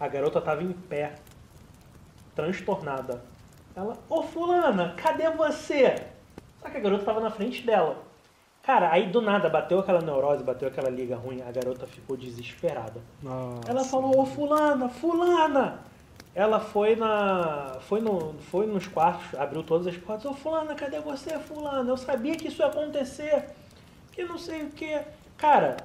[0.00, 1.14] a garota tava em pé,
[2.34, 3.22] transtornada.
[3.76, 6.06] Ela, ô fulana, cadê você?
[6.60, 8.02] Só que a garota tava na frente dela.
[8.66, 13.00] Cara, aí do nada bateu aquela neurose, bateu aquela liga ruim, a garota ficou desesperada.
[13.22, 13.60] Nossa.
[13.70, 15.78] Ela falou, ô fulana, fulana!
[16.34, 17.76] Ela foi na.
[17.82, 21.88] Foi, no, foi nos quartos, abriu todas as portas, ô fulana, cadê você, fulana?
[21.88, 23.50] Eu sabia que isso ia acontecer.
[24.10, 25.00] Que não sei o que.
[25.38, 25.76] Cara,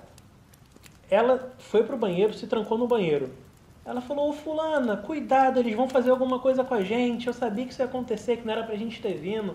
[1.07, 3.29] ela foi pro banheiro, se trancou no banheiro.
[3.85, 7.27] Ela falou, ô fulana, cuidado, eles vão fazer alguma coisa com a gente.
[7.27, 9.53] Eu sabia que isso ia acontecer, que não era pra gente ter vindo.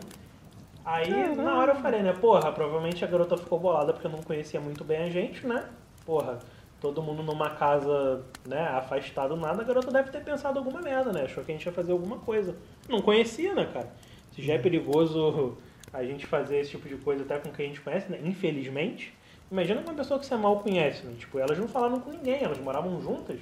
[0.87, 4.61] Aí, na hora eu falei, né, porra, provavelmente a garota ficou bolada porque não conhecia
[4.61, 5.69] muito bem a gente, né?
[6.07, 6.39] Porra,
[6.81, 11.25] todo mundo numa casa, né, afastado, nada, a garota deve ter pensado alguma merda, né?
[11.25, 12.55] Achou que a gente ia fazer alguma coisa.
[12.89, 13.93] Não conhecia, né, cara?
[14.31, 15.59] Se já é perigoso
[15.93, 18.21] a gente fazer esse tipo de coisa até com quem a gente conhece, né?
[18.23, 19.13] Infelizmente.
[19.51, 21.15] Imagina com uma pessoa que você mal conhece, né?
[21.19, 23.41] Tipo, elas não falavam com ninguém, elas moravam juntas,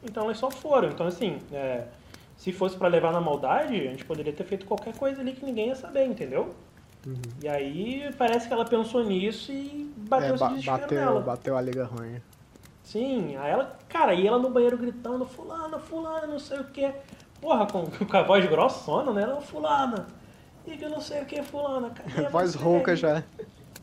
[0.00, 0.90] então elas só foram.
[0.90, 1.86] Então, assim, é,
[2.36, 5.44] se fosse pra levar na maldade, a gente poderia ter feito qualquer coisa ali que
[5.44, 6.54] ninguém ia saber, entendeu?
[7.42, 11.20] E aí parece que ela pensou nisso e bateu É, esse ba- bateu, nela.
[11.20, 12.20] bateu a liga ruim.
[12.82, 16.92] Sim, aí ela, cara, e ela no banheiro gritando, fulana, fulana, não sei o que.
[17.40, 19.22] Porra, com, com a voz grossona, né?
[19.22, 20.06] Ela, fulana,
[20.66, 23.22] e que não sei o que, fulana, cadê Voz você?" rouca já.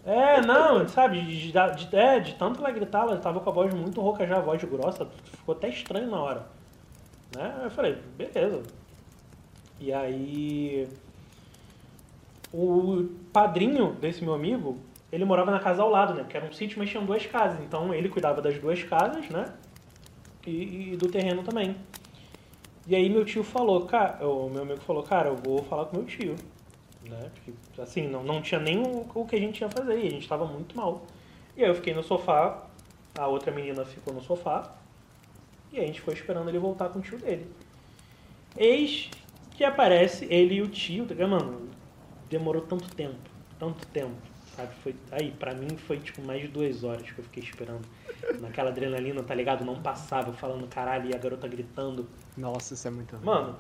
[0.03, 3.53] É, não, sabe, de, de, de- é, de tanto ela gritar, ela tava com a
[3.53, 5.05] voz muito rouca já, a voz grossa,
[5.37, 6.43] ficou até estranho na hora.
[7.35, 7.61] Né?
[7.63, 8.63] Eu falei, beleza.
[9.79, 10.87] E aí.
[12.53, 14.77] O padrinho desse meu amigo,
[15.11, 16.21] ele morava na casa ao lado, né?
[16.21, 17.59] Porque era um sítio, mas tinham duas casas.
[17.61, 19.53] Então ele cuidava das duas casas, né?
[20.45, 21.75] E, e do terreno também.
[22.87, 25.97] E aí meu tio falou, cara, o meu amigo falou, cara, eu vou falar com
[25.97, 26.35] meu tio.
[27.07, 27.31] Né?
[27.33, 30.27] Porque, assim, não, não tinha nem o, que a gente ia fazer, e a gente
[30.27, 31.05] tava muito mal.
[31.55, 32.67] E aí eu fiquei no sofá,
[33.17, 34.75] a outra menina ficou no sofá,
[35.71, 37.47] e a gente foi esperando ele voltar com o tio dele.
[38.57, 39.09] Eis
[39.51, 41.69] que aparece ele e o tio, tá mano,
[42.31, 43.19] demorou tanto tempo,
[43.59, 44.15] tanto tempo,
[44.55, 44.73] sabe?
[44.81, 47.85] Foi, aí, pra mim foi tipo mais de duas horas que eu fiquei esperando.
[48.39, 49.65] Naquela adrenalina, tá ligado?
[49.65, 52.07] Não passava, eu falando caralho, e a garota gritando.
[52.37, 53.25] Nossa, isso é muito ruim.
[53.25, 53.57] Mano,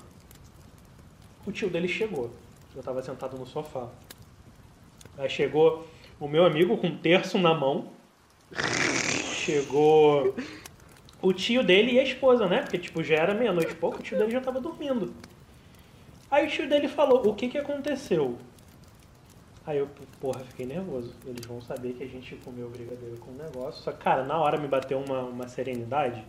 [1.45, 2.31] o tio dele chegou.
[2.73, 3.89] Eu tava sentado no sofá.
[5.17, 5.85] Aí chegou
[6.19, 7.89] o meu amigo com um terço na mão.
[9.33, 10.33] Chegou
[11.21, 12.61] o tio dele e a esposa, né?
[12.61, 15.13] Porque, tipo, já era meia-noite e pouco, o tio dele já tava dormindo.
[16.29, 18.37] Aí o tio dele falou, o que que aconteceu?
[19.65, 19.87] Aí eu,
[20.19, 21.13] porra, fiquei nervoso.
[21.25, 23.83] Eles vão saber que a gente comeu brigadeiro com o negócio.
[23.83, 26.23] Só que, cara, na hora me bateu uma, uma serenidade.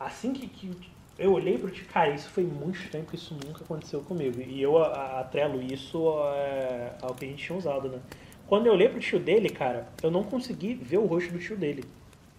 [0.00, 0.72] Assim que, que
[1.18, 4.40] eu olhei pro tio, cara, isso foi muito estranho, porque isso nunca aconteceu comigo.
[4.40, 8.00] E eu atrelo isso é, ao que a gente tinha usado, né?
[8.46, 11.56] Quando eu olhei pro tio dele, cara, eu não consegui ver o rosto do tio
[11.56, 11.84] dele.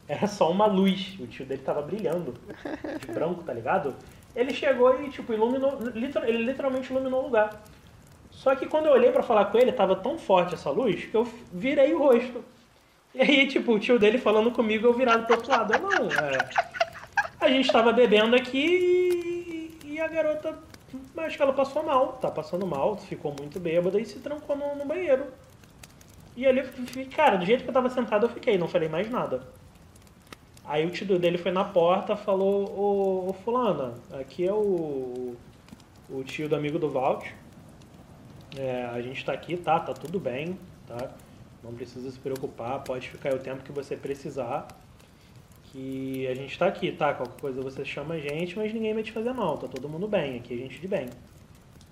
[0.08, 1.16] Era só uma luz.
[1.20, 2.34] O tio dele tava brilhando.
[3.00, 3.96] De branco, tá ligado?
[4.36, 5.80] Ele chegou e, tipo, iluminou.
[6.26, 7.64] Ele literalmente iluminou o lugar.
[8.36, 11.16] Só que quando eu olhei pra falar com ele, tava tão forte essa luz que
[11.16, 12.44] eu virei o rosto.
[13.14, 15.74] E aí, tipo, o tio dele falando comigo, eu virado pro outro lado.
[15.74, 16.38] Eu não, é.
[17.40, 20.58] A gente tava bebendo aqui e, e a garota,
[21.18, 24.76] acho que ela passou mal, tá passando mal, ficou muito bêbada e se trancou no,
[24.76, 25.28] no banheiro.
[26.36, 26.62] E ali,
[27.16, 29.48] cara, do jeito que eu tava sentado, eu fiquei, não falei mais nada.
[30.66, 35.36] Aí o tio dele foi na porta, falou, ô, ô fulana, aqui é o,
[36.10, 37.26] o tio do amigo do Valt.
[38.58, 39.80] É, a gente tá aqui, tá?
[39.80, 40.58] Tá tudo bem,
[40.88, 41.12] tá?
[41.64, 44.68] Não precisa se preocupar, pode ficar aí o tempo que você precisar.
[45.66, 47.14] Que a gente tá aqui, tá?
[47.14, 50.08] Qualquer coisa você chama a gente, mas ninguém vai te fazer mal, tá todo mundo
[50.08, 51.10] bem, aqui a gente de bem.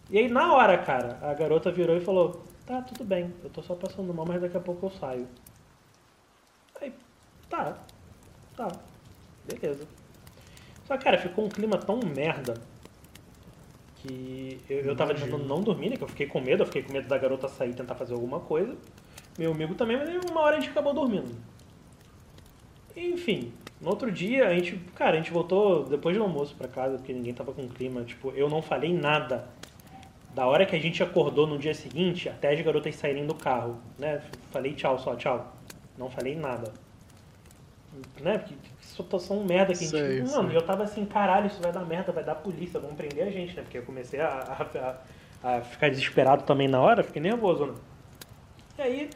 [0.09, 3.61] E aí na hora, cara, a garota virou e falou, tá, tudo bem, eu tô
[3.61, 5.27] só passando mal, mas daqui a pouco eu saio.
[6.79, 6.93] Aí,
[7.49, 7.77] tá,
[8.55, 8.67] tá,
[9.45, 9.85] beleza.
[10.85, 12.53] Só cara, ficou um clima tão merda
[14.03, 15.97] que eu, eu tava tentando não dormir, né?
[15.97, 18.13] Que eu fiquei com medo, eu fiquei com medo da garota sair e tentar fazer
[18.13, 18.75] alguma coisa.
[19.37, 21.33] Meu amigo também, mas uma hora a gente acabou dormindo.
[22.95, 23.51] Enfim,
[23.81, 27.13] no outro dia a gente, cara, a gente voltou depois do almoço pra casa, porque
[27.13, 28.03] ninguém tava com clima.
[28.03, 29.47] Tipo, eu não falei nada.
[30.35, 33.77] Da hora que a gente acordou no dia seguinte, até as garotas saírem do carro,
[33.97, 34.21] né?
[34.51, 35.55] Falei tchau só, tchau.
[35.97, 36.73] Não falei nada.
[38.19, 38.37] Né?
[38.39, 39.89] Porque que situação merda que a gente.
[39.89, 40.57] Sei, Mano, sei.
[40.57, 43.55] eu tava assim, caralho, isso vai dar merda, vai dar polícia, vão prender a gente,
[43.55, 43.61] né?
[43.63, 44.97] Porque eu comecei a, a-
[45.57, 47.73] a- ficar desesperado também na hora, fiquei nervoso, né?
[48.77, 49.09] E aí,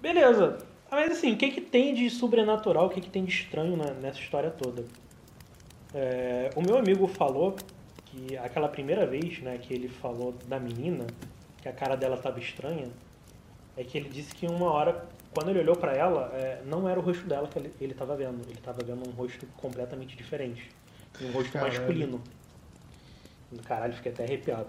[0.00, 0.58] beleza.
[0.90, 3.92] Mas assim, o que, que tem de sobrenatural, o que, que tem de estranho na-
[3.92, 4.84] nessa história toda?
[5.94, 7.56] É, o meu amigo falou
[8.06, 11.06] que aquela primeira vez né, que ele falou da menina,
[11.62, 12.88] que a cara dela estava estranha,
[13.76, 16.98] é que ele disse que uma hora, quando ele olhou pra ela, é, não era
[16.98, 18.40] o rosto dela que ele, ele tava vendo.
[18.48, 20.70] Ele tava vendo um rosto completamente diferente.
[21.22, 21.74] Um rosto Caralho.
[21.74, 22.20] masculino.
[23.64, 24.68] Caralho, fiquei até arrepiado.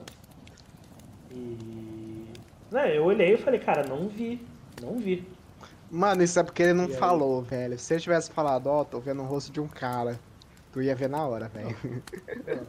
[1.31, 2.27] E.
[2.71, 4.45] Né, eu olhei e falei, cara, não vi.
[4.81, 5.27] Não vi.
[5.89, 6.97] Mano, isso é porque ele não E aí?
[6.97, 7.77] falou, velho.
[7.77, 10.19] Se ele tivesse falado, ó, tô vendo o rosto de um cara,
[10.71, 11.75] tu ia ver na hora, velho.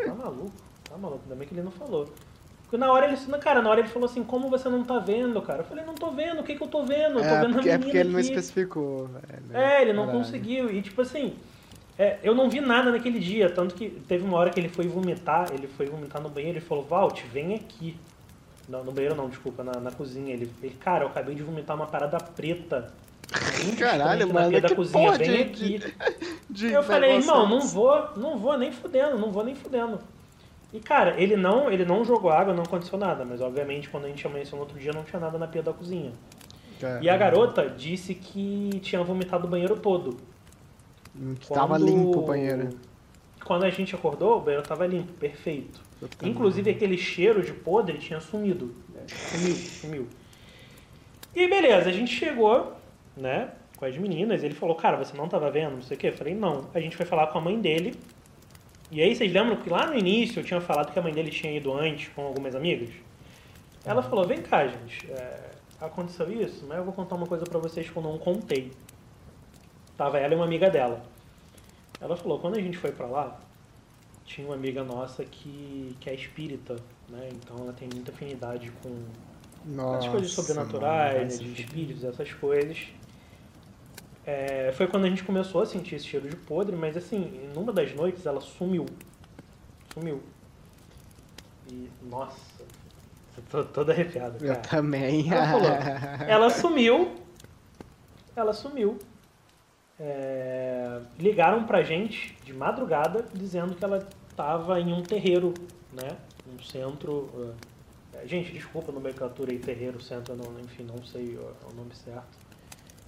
[0.04, 0.52] Tá maluco,
[0.88, 2.08] tá maluco, ainda bem que ele não falou.
[2.72, 5.42] Porque na hora ele, cara, na hora ele falou assim, como você não tá vendo,
[5.42, 5.58] cara?
[5.60, 7.18] Eu falei, não tô vendo, o que que eu tô vendo?
[7.18, 8.28] Eu tô É vendo porque, a é menina porque ele não aqui.
[8.30, 9.42] especificou, velho.
[9.52, 10.24] É, ele não Caralho.
[10.24, 10.70] conseguiu.
[10.72, 11.34] E tipo assim,
[11.98, 13.50] é, eu não vi nada naquele dia.
[13.50, 16.60] Tanto que teve uma hora que ele foi vomitar, ele foi vomitar no banheiro e
[16.62, 17.94] falou, Valt, vem aqui.
[18.66, 20.32] Não, no banheiro não, desculpa, na, na cozinha.
[20.32, 22.90] Ele, ele, cara, eu acabei de vomitar uma parada preta.
[23.78, 25.92] Caralho, mano, da que cozinha, porra vem de- aqui.
[26.48, 29.98] De Eu falei, irmão, não vou, não vou nem fudendo, não vou nem fudendo.
[30.72, 34.08] E cara, ele não, ele não jogou água, não aconteceu nada, mas obviamente quando a
[34.08, 36.12] gente amanheceu no outro dia não tinha nada na pia da cozinha.
[36.82, 40.16] É, E a garota disse que tinha vomitado o banheiro todo.
[41.40, 42.70] Que tava Quando- limpo o banheiro.
[43.44, 45.80] Quando a gente acordou, o banheiro tava limpo, perfeito.
[46.22, 48.74] Inclusive aquele cheiro de podre tinha sumido.
[48.88, 49.02] né?
[49.08, 50.08] Sumiu, sumiu.
[51.34, 52.72] E beleza, a gente chegou,
[53.16, 56.08] né, com as meninas, ele falou, cara, você não tava vendo, não sei o quê?
[56.08, 56.66] Eu falei, não.
[56.74, 57.94] A gente foi falar com a mãe dele.
[58.92, 61.30] E aí vocês lembram que lá no início eu tinha falado que a mãe dele
[61.30, 62.90] tinha ido antes com algumas amigas?
[63.86, 65.50] Ela falou, vem cá, gente, é,
[65.80, 68.70] aconteceu isso, mas eu vou contar uma coisa pra vocês que eu não contei.
[69.96, 71.02] Tava ela e uma amiga dela.
[71.98, 73.40] Ela falou, quando a gente foi pra lá,
[74.26, 76.76] tinha uma amiga nossa que, que é espírita,
[77.08, 77.30] né?
[77.32, 79.04] Então ela tem muita afinidade com
[79.64, 82.88] Nossa, essas coisas sobrenaturais, mano, né, de espíritos, essas coisas.
[84.24, 87.72] É, foi quando a gente começou a sentir esse cheiro de podre, mas assim, numa
[87.72, 88.86] das noites ela sumiu.
[89.92, 90.22] Sumiu.
[91.70, 92.62] E, nossa,
[93.36, 94.60] eu tô todo arrepiado, Eu cara.
[94.60, 95.32] também.
[95.32, 95.70] Ela falou,
[96.28, 97.16] ela sumiu.
[98.36, 98.98] Ela sumiu.
[99.98, 105.52] É, ligaram pra gente de madrugada dizendo que ela tava em um terreiro,
[105.92, 106.16] né?
[106.52, 107.54] Um centro.
[108.14, 111.94] é, gente, desculpa a nomenclatura aí, terreiro, centro, eu não, enfim, não sei o nome
[111.94, 112.41] certo.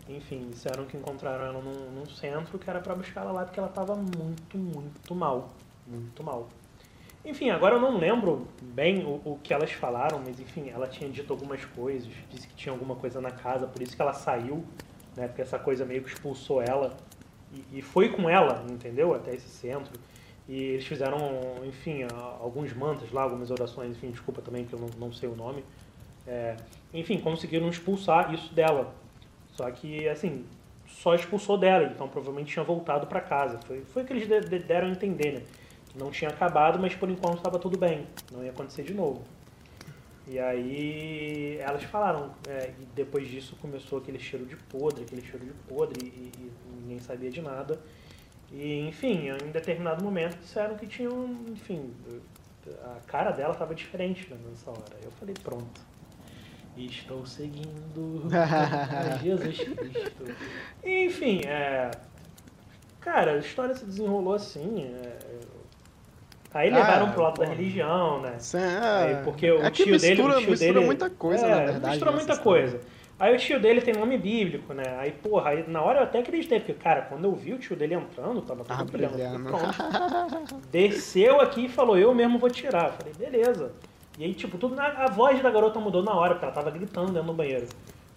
[0.09, 3.59] Enfim, disseram que encontraram ela num, num centro que era pra buscar ela lá porque
[3.59, 5.51] ela tava muito, muito mal.
[5.87, 6.49] Muito mal.
[7.25, 11.09] Enfim, agora eu não lembro bem o, o que elas falaram, mas enfim, ela tinha
[11.09, 14.63] dito algumas coisas, disse que tinha alguma coisa na casa, por isso que ela saiu,
[15.17, 15.27] né?
[15.27, 16.95] Porque essa coisa meio que expulsou ela
[17.51, 19.15] e, e foi com ela, entendeu?
[19.15, 19.99] Até esse centro.
[20.47, 21.19] E eles fizeram,
[21.65, 22.03] enfim,
[22.39, 25.65] alguns mantas lá, algumas orações, enfim, desculpa também que eu não, não sei o nome.
[26.27, 26.57] É,
[26.93, 28.95] enfim, conseguiram expulsar isso dela.
[29.57, 30.45] Só que, assim,
[30.87, 33.59] só expulsou dela, então provavelmente tinha voltado para casa.
[33.67, 35.43] Foi, foi o que eles de- de- deram a entender, né?
[35.95, 38.07] Não tinha acabado, mas por enquanto estava tudo bem.
[38.33, 39.23] Não ia acontecer de novo.
[40.27, 45.45] E aí elas falaram, é, e depois disso começou aquele cheiro de podre, aquele cheiro
[45.45, 47.79] de podre, e, e ninguém sabia de nada.
[48.51, 51.93] E enfim, em determinado momento disseram que tinham, enfim,
[52.85, 54.97] a cara dela estava diferente né, nessa hora.
[55.03, 55.81] Eu falei, pronto.
[56.77, 60.25] Estou seguindo a Jesus Cristo.
[60.85, 61.91] Enfim, é.
[63.01, 64.85] Cara, a história se desenrolou assim.
[64.85, 65.19] é,
[66.53, 68.37] Aí Ah, levaram pro lado da religião, né?
[68.55, 69.23] Aí, é...
[69.25, 70.23] porque o é tio mistura, dele.
[70.23, 71.87] O tio mistura dele, muita coisa, é, na verdade.
[71.89, 72.63] Mistura muita história.
[72.63, 72.81] coisa.
[73.19, 74.83] Aí o tio dele tem nome bíblico, né?
[74.99, 77.77] Aí, porra, aí, na hora eu até acreditei, porque, cara, quando eu vi o tio
[77.77, 79.15] dele entrando, tava tudo Tava brilhando.
[79.15, 79.45] brilhando.
[79.51, 80.61] Pronto.
[80.71, 82.87] Desceu aqui e falou, eu mesmo vou tirar.
[82.87, 83.73] Eu falei, beleza.
[84.19, 86.71] E aí, tipo, tudo na- a voz da garota mudou na hora, porque ela tava
[86.71, 87.67] gritando dentro do banheiro.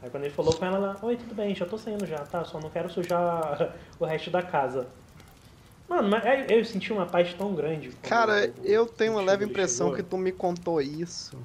[0.02, 2.44] Aí quando ele falou com ela, ela, oi, tudo bem, já tô saindo já, tá?
[2.45, 4.88] Só não quero sujar o resto da casa.
[5.90, 7.90] Mano, mas aí eu senti uma paz tão grande.
[8.03, 9.95] Cara, eu o tenho uma leve impressão chegou.
[9.95, 11.38] que tu me contou isso.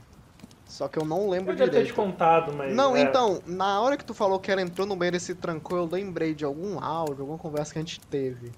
[0.67, 1.95] Só que eu não lembro Eu já ter te direito.
[1.95, 2.75] contado, mas.
[2.75, 3.03] Não, é.
[3.03, 5.85] então, na hora que tu falou que ela entrou no banheiro e se trancou, eu
[5.87, 8.51] lembrei de algum áudio, alguma conversa que a gente teve.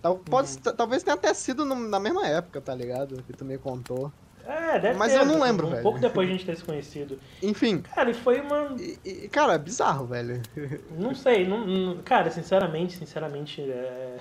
[0.00, 0.72] Tal- pode, Uhum.
[0.76, 3.22] Talvez tenha até sido no- na mesma época, tá ligado?
[3.24, 4.10] Que tu me contou.
[4.48, 5.82] É, deve Mas ter, eu não um lembro, Um velho.
[5.82, 7.18] pouco depois de a gente ter se conhecido.
[7.42, 8.74] Enfim, Cara, e foi uma.
[8.80, 10.40] e, e, cara, é bizarro, velho.
[10.90, 13.60] Não sei, não, não- cara, sinceramente, sinceramente.
[13.60, 14.16] É...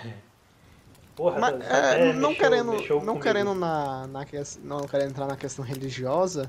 [1.16, 5.10] Porra, Mas, até é, não mexeu- querendo, mexeu não querendo na, na ques- não querendo
[5.12, 6.48] entrar na questão religiosa,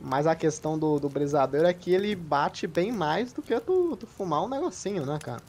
[0.00, 3.96] mas a questão do, do brisadeiro é que ele bate bem mais do que tu,
[3.96, 5.42] tu fumar um negocinho, né, cara?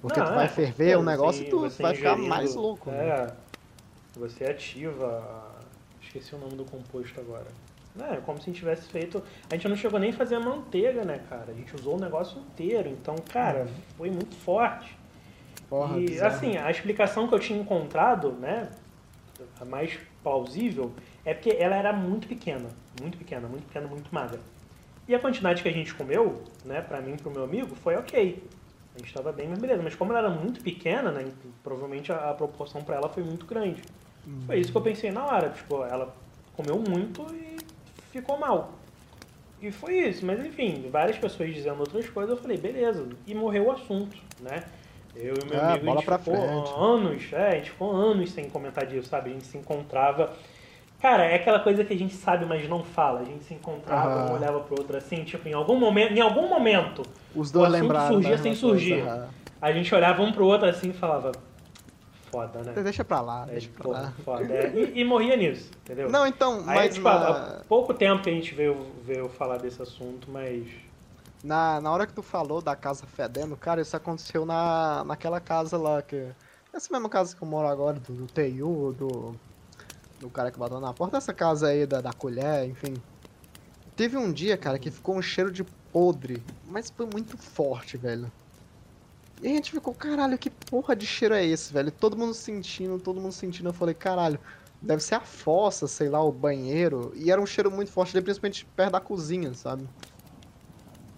[0.00, 2.90] Porque Não, tu vai é, ferver o você- negócio e tu vai ficar mais louco.
[2.90, 2.96] né?
[3.08, 3.32] É,
[4.16, 5.45] você ativa.
[6.06, 7.46] Esqueci o nome do composto agora.
[7.94, 9.22] Não, é como se a gente tivesse feito.
[9.50, 11.46] A gente não chegou nem a fazer a manteiga, né, cara?
[11.50, 12.88] A gente usou o negócio inteiro.
[12.88, 13.66] Então, cara,
[13.96, 14.96] foi muito forte.
[15.68, 16.34] Porra, e bizarro.
[16.34, 18.70] assim, a explicação que eu tinha encontrado, né,
[19.60, 20.92] a mais plausível,
[21.24, 22.68] é porque ela era muito pequena,
[23.00, 24.38] muito pequena, muito pequena, muito magra.
[25.08, 27.96] E a quantidade que a gente comeu, né, pra mim e pro meu amigo, foi
[27.96, 28.42] ok.
[28.94, 29.82] A gente tava bem, mas beleza.
[29.82, 31.30] Mas como ela era muito pequena, né,
[31.62, 33.82] provavelmente a, a proporção pra ela foi muito grande.
[34.46, 36.14] Foi isso que eu pensei na hora, tipo, ela
[36.56, 37.56] comeu muito e
[38.12, 38.72] ficou mal.
[39.60, 43.66] E foi isso, mas enfim, várias pessoas dizendo outras coisas, eu falei, beleza, e morreu
[43.66, 44.64] o assunto, né?
[45.14, 46.74] Eu e meu É, amigo, bola a gente ficou frente.
[46.78, 49.30] anos, é, a gente ficou anos sem comentar disso, sabe?
[49.30, 50.30] A gente se encontrava.
[51.00, 53.20] Cara, é aquela coisa que a gente sabe, mas não fala.
[53.20, 54.30] A gente se encontrava, Aham.
[54.30, 57.02] um olhava pro outro assim, tipo, em algum momento, em algum momento,
[57.34, 58.12] Os o dois assunto lembraram.
[58.14, 59.00] surgia da sem mesma coisa, surgir.
[59.00, 59.28] aham.
[59.62, 61.32] a gente olhava um pro outro assim e falava,
[62.30, 62.72] foda, né?
[62.82, 64.12] Deixa pra lá, É, deixa pra porra, lá.
[64.24, 64.52] foda.
[64.52, 66.10] É, e, e morria nisso, entendeu?
[66.10, 67.28] Não, então, Aí, mas tipo, na,
[67.58, 70.66] há pouco tempo que a gente veio, veio falar desse assunto, mas.
[71.42, 75.76] na, na hora que tu falou da casa fedendo, cara, isso aconteceu na, naquela casa
[75.78, 76.28] lá que.
[76.72, 79.34] Essa mesma casa que eu moro agora, do, do TU, do.
[80.20, 82.94] Do cara que bateu na porta, essa casa aí da, da colher, enfim.
[83.94, 85.62] Teve um dia, cara, que ficou um cheiro de
[85.92, 88.30] podre, mas foi muito forte, velho.
[89.42, 91.90] E a gente ficou, caralho, que porra de cheiro é esse, velho?
[91.90, 93.68] Todo mundo sentindo, todo mundo sentindo.
[93.68, 94.40] Eu falei, caralho,
[94.80, 97.12] deve ser a fossa, sei lá, o banheiro.
[97.14, 99.86] E era um cheiro muito forte, principalmente perto da cozinha, sabe?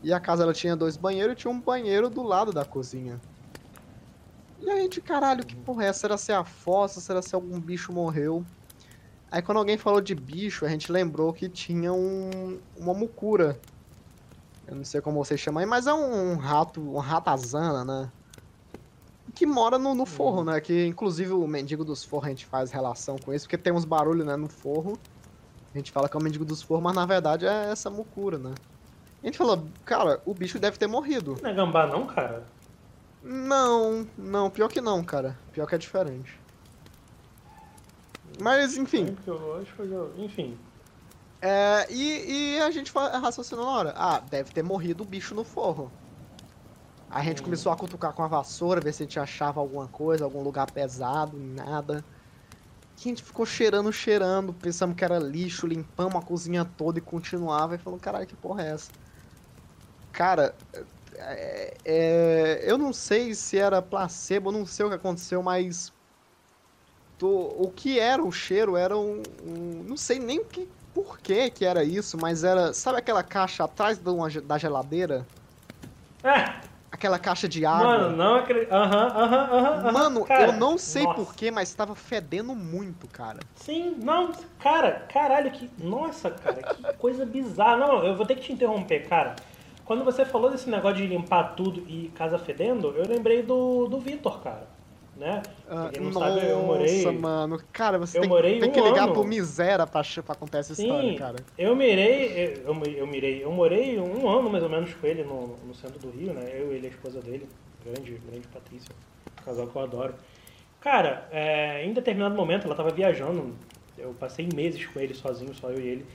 [0.02, 3.20] E a casa ela tinha dois banheiros e tinha um banheiro do lado da cozinha.
[4.60, 5.92] E a gente, caralho, que porra é?
[5.92, 7.00] Será se é a fossa?
[7.00, 8.44] Será se algum bicho morreu?
[9.30, 13.60] Aí quando alguém falou de bicho, a gente lembrou que tinha um, uma mucura.
[14.68, 18.12] Eu não sei como vocês chamam aí, mas é um rato, um ratazana, né?
[19.34, 20.60] Que mora no, no forro, né?
[20.60, 23.86] Que inclusive o mendigo dos forros a gente faz relação com isso, porque tem uns
[23.86, 24.98] barulhos, né, no forro.
[25.74, 28.36] A gente fala que é o mendigo dos forros, mas na verdade é essa mucura,
[28.36, 28.54] né?
[29.22, 31.36] A gente falou, cara, o bicho deve ter morrido.
[31.42, 32.44] Não é gambá, não, cara?
[33.22, 35.36] Não, não, pior que não, cara.
[35.52, 36.38] Pior que é diferente.
[38.40, 39.16] Mas, enfim,
[40.16, 40.58] Enfim.
[41.40, 43.94] É, e, e a gente raciocinou na hora.
[43.96, 45.92] Ah, deve ter morrido o bicho no forro.
[47.08, 47.42] A gente Hum.
[47.42, 50.66] começou a cutucar com a vassoura, ver se a gente achava alguma coisa, algum lugar
[50.68, 52.06] pesado, nada.
[52.96, 57.02] E a gente ficou cheirando, cheirando, pensamos que era lixo, limpamos a cozinha toda e
[57.02, 58.92] continuava e falou, caralho, que porra é essa?
[60.12, 60.56] Cara,
[61.14, 65.92] é- é, eu não sei se era placebo, não sei o que aconteceu, mas
[67.16, 71.18] to- o que era o cheiro era um, um- não sei nem o que, por
[71.20, 75.26] que que era isso, mas era, sabe aquela caixa atrás da geladeira?
[76.22, 76.68] É!
[76.90, 77.86] aquela caixa de água.
[77.86, 78.72] Mano, não acredito.
[78.72, 79.74] Aham, aham, aham.
[79.74, 79.92] aham.
[79.92, 83.38] Mano, Cara, eu não sei porquê, mas tava fedendo muito, cara.
[83.54, 85.70] Sim, não, cara, caralho, que.
[85.78, 87.76] Nossa, cara, que coisa bizarra.
[87.76, 89.36] Não, eu vou ter que te interromper, cara.
[89.84, 93.98] Quando você falou desse negócio de limpar tudo e casa fedendo, eu lembrei do, do
[94.00, 94.77] Vitor, cara.
[95.18, 95.42] Né?
[95.68, 97.18] Ah, não nossa, sabe, eu morei.
[97.18, 97.60] mano.
[97.72, 99.12] Cara, você eu tem, morei tem um que ligar ano.
[99.14, 101.36] pro Misera pra, pra contar essa história, Sim, cara.
[101.58, 105.56] eu mirei, eu, eu mirei, eu morei um ano mais ou menos com ele no,
[105.66, 106.48] no centro do Rio, né?
[106.54, 107.48] Eu, ele e a esposa dele,
[107.84, 108.94] grande, grande Patrícia,
[109.44, 110.14] casal que eu adoro.
[110.80, 113.56] Cara, é, em determinado momento ela tava viajando,
[113.98, 116.06] eu passei meses com ele sozinho, só eu e ele.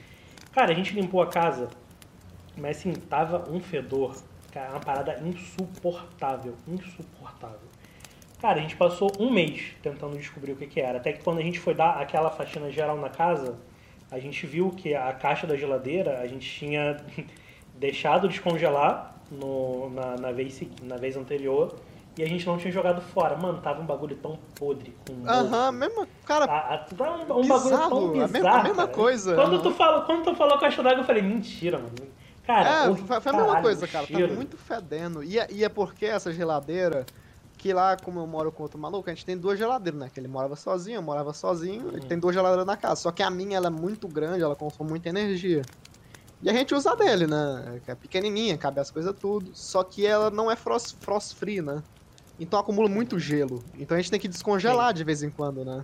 [0.50, 1.68] Cara, a gente limpou a casa,
[2.56, 4.16] mas assim, tava um fedor,
[4.50, 7.73] cara, uma parada insuportável, insuportável.
[8.44, 10.98] Cara, a gente passou um mês tentando descobrir o que, que era.
[10.98, 13.56] Até que quando a gente foi dar aquela faxina geral na casa,
[14.10, 16.98] a gente viu que a caixa da geladeira a gente tinha
[17.74, 21.74] deixado descongelar no, na, na, vez, na vez anterior
[22.18, 23.34] e a gente não tinha jogado fora.
[23.34, 25.78] Mano, tava um bagulho tão podre com Aham, mofo.
[25.78, 26.08] mesmo.
[26.26, 28.28] Cara, ah, tá um, um bagulho Bizarro, tão a bizarro.
[28.30, 29.34] mesma- a mesma coisa.
[29.36, 31.94] Quando tu, falou, quando tu falou caixa d'água, eu falei, mentira, mano.
[32.46, 34.06] Cara, é, foi, foi a mesma coisa, cara.
[34.06, 34.28] cheiro.
[34.28, 35.24] Tá muito fedendo.
[35.24, 37.06] E é, e é porque essa geladeira,
[37.64, 40.10] que lá, como eu moro com outro maluco, a gente tem duas geladeiras, né?
[40.12, 42.96] Que ele morava sozinho, eu morava sozinho, a gente tem duas geladeiras na casa.
[42.96, 45.62] Só que a minha, ela é muito grande, ela consome muita energia.
[46.42, 47.80] E a gente usa a dele, né?
[47.86, 49.50] É pequenininha, cabe as coisas tudo.
[49.54, 51.82] Só que ela não é frost, frost free, né?
[52.38, 53.64] Então acumula muito gelo.
[53.78, 55.82] Então a gente tem que descongelar de vez em quando, né?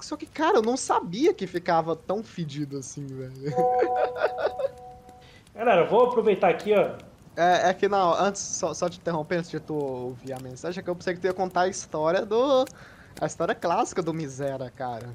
[0.00, 3.34] Só que, cara, eu não sabia que ficava tão fedido assim, velho.
[5.54, 6.96] Galera, vou aproveitar aqui, ó.
[7.40, 10.80] É, é que não, antes, só, só te interromper, antes de tu ouvir a mensagem,
[10.80, 12.64] é que eu pensei que tu ia contar a história do.
[13.20, 15.08] A história clássica do Misera, cara.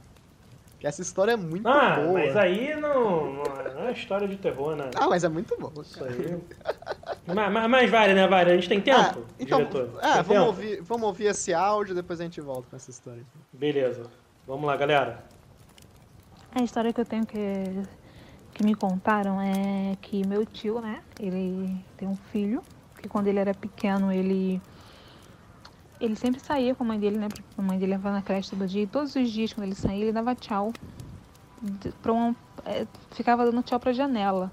[0.79, 2.13] Que essa história é muito Ah, boa.
[2.13, 4.89] mas aí não, não é- história de terror, né?
[4.95, 5.71] Ah, mas é muito boa.
[5.81, 6.11] Isso cara.
[6.11, 6.41] aí.
[7.27, 8.51] mas, mas, mas vale, né, vale?
[8.51, 9.89] A gente tem tempo, Ah, então, diretor?
[10.01, 10.45] é, Tem vamos tempo?
[10.45, 13.23] ouvir, vamos ouvir esse áudio depois a gente volta com essa história.
[13.51, 14.03] Beleza.
[14.47, 15.23] Vamos lá, galera.
[16.53, 17.37] A história que eu tenho que,
[18.53, 21.01] que me contaram é que meu tio, né?
[21.19, 22.61] Ele tem um filho
[23.01, 24.61] que quando ele era pequeno ele
[25.99, 27.29] ele sempre saía com a mãe dele, né?
[27.29, 28.83] Porque a mãe dele levava na creche todo dia.
[28.83, 30.73] E todos os dias, quando ele saía, ele dava tchau.
[32.01, 32.35] Pra um,
[32.65, 34.51] é, ficava dando tchau pra janela.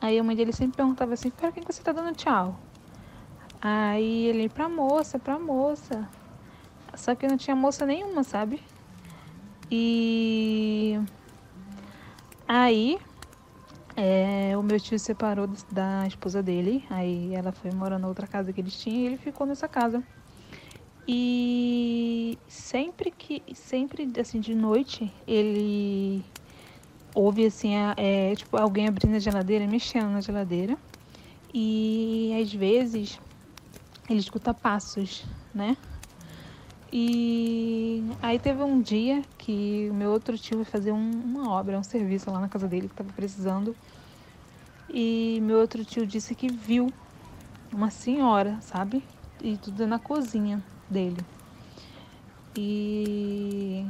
[0.00, 2.56] Aí a mãe dele sempre perguntava assim: Pra quem que você tá dando tchau?
[3.60, 6.08] Aí ele: Pra moça, pra moça.
[6.94, 8.62] Só que não tinha moça nenhuma, sabe?
[9.68, 11.00] E
[12.46, 12.98] aí
[13.96, 18.26] é, o meu tio se separou da esposa dele, aí ela foi morar na outra
[18.26, 20.02] casa que eles tinham e ele ficou nessa casa.
[21.06, 26.24] E sempre que, sempre assim de noite, ele
[27.14, 30.76] ouve assim, a- é, tipo alguém abrindo a geladeira, mexendo na geladeira.
[31.52, 33.20] E às vezes
[34.08, 35.76] ele escuta passos, né?
[36.96, 41.76] E aí teve um dia que o meu outro tio foi fazer um- uma obra,
[41.76, 43.74] um serviço lá na casa dele que estava precisando.
[44.88, 46.92] E meu outro tio disse que viu
[47.72, 49.02] uma senhora, sabe?
[49.42, 51.16] E tudo na cozinha dele.
[52.56, 53.84] E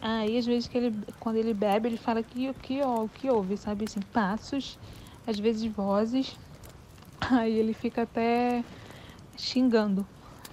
[0.00, 3.58] aí às vezes que ele, quando ele bebe, ele fala que que, ó, que ouve,
[3.58, 4.78] sabe assim, passos,
[5.26, 6.34] às vezes vozes.
[7.20, 8.64] Aí ele fica até
[9.36, 10.06] xingando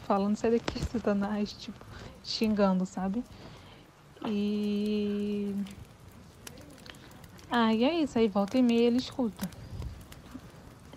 [0.10, 1.86] falando sai daqui, Satanás, tipo,
[2.24, 3.24] xingando, sabe?
[4.26, 5.54] E.
[7.52, 9.48] Ah, e é isso, aí volta e meia ele escuta.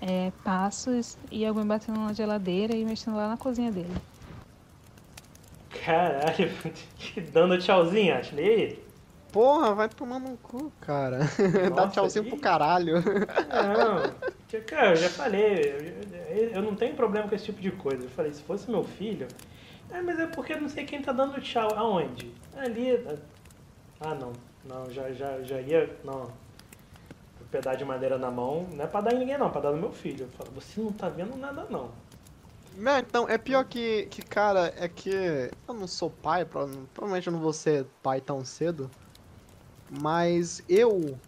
[0.01, 3.95] É, passos e alguém batendo na geladeira e mexendo lá na cozinha dele.
[5.85, 6.51] Caralho,
[7.33, 8.45] dando tchauzinho, Ashley.
[8.45, 8.93] Aí?
[9.31, 11.21] Porra, vai tomar no cu, cara.
[11.75, 12.97] Dá Nossa, tchauzinho e- pro caralho.
[13.51, 14.15] Não,
[14.61, 18.05] cara, eu já falei, eu, eu não tenho problema com esse tipo de coisa.
[18.05, 19.27] Eu falei, se fosse meu filho.
[19.91, 21.75] Ah, mas é porque não sei quem tá dando tchau.
[21.75, 22.33] Aonde?
[22.57, 23.05] Ali.
[24.01, 24.33] Ah, não.
[24.65, 25.97] Não, já, já, já ia.
[26.05, 26.31] Não.
[27.41, 28.67] O de madeira na mão.
[28.73, 30.25] Não é pra dar em ninguém, não, é pra dar no meu filho.
[30.25, 31.91] Eu falo, você não tá vendo nada, não.
[32.77, 35.11] Não, então, é pior que, que, cara, é que
[35.69, 38.91] eu não sou pai, prova- provavelmente eu não vou ser pai tão cedo,
[40.01, 41.19] mas eu,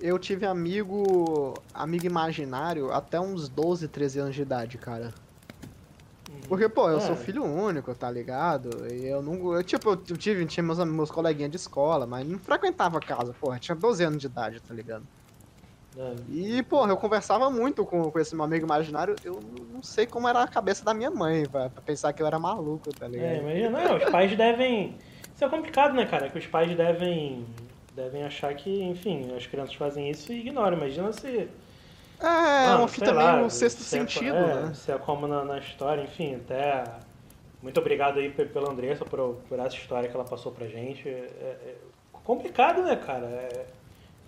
[0.00, 5.12] eu tive amigo, amigo imaginário até uns 12, 13 anos de idade, cara.
[6.48, 7.00] Porque, pô, eu É.
[7.00, 8.86] sou filho único, tá ligado?
[8.92, 9.52] E eu não.
[9.54, 13.58] Eu, tipo, eu tive, tinha meus, meus coleguinhas de escola, mas não frequentava casa, porra.
[13.58, 15.04] Tinha 12 anos de idade, tá ligado?
[15.96, 16.14] É.
[16.28, 19.14] E, porra, eu conversava muito com, com esse meu amigo imaginário.
[19.24, 19.40] Eu
[19.72, 22.38] não sei como era a cabeça da minha mãe, pra, pra pensar que eu era
[22.38, 23.26] maluco, tá ligado?
[23.28, 24.96] É, imagina, não, os pais devem.
[25.34, 26.30] Isso é complicado, né, cara?
[26.30, 27.44] Que os pais devem.
[27.94, 30.76] Devem achar que, enfim, as crianças fazem isso e ignoram.
[30.76, 31.48] Imagina se.
[32.20, 34.74] É, Mano, uma fita lá, meio sexto se é- sentido, é, né?
[34.74, 36.84] Se é como na, na história, enfim, até.
[37.62, 41.08] Muito obrigado aí pe- pela Andressa por, por essa história que ela passou pra gente.
[41.08, 41.74] É, é
[42.24, 43.26] complicado, né, cara?
[43.26, 43.66] É,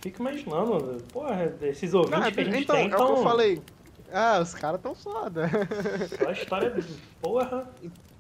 [0.01, 3.03] fico imaginando, porra, esses ouvintes Não, é, que a gente então, tem é o que
[3.13, 3.63] eu falei.
[4.13, 5.49] Ah, os caras tão foda.
[6.19, 6.83] Só a história de
[7.21, 7.67] porra.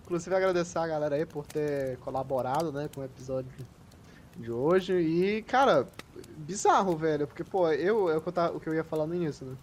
[0.04, 3.50] Inclusive agradecer a galera aí por ter colaborado, né, com o episódio
[4.36, 4.94] de hoje.
[4.94, 5.86] E, cara,
[6.38, 7.26] bizarro, velho.
[7.26, 9.46] Porque, pô, eu, é o que eu, tava- o que eu ia falar no início,
[9.46, 9.56] né?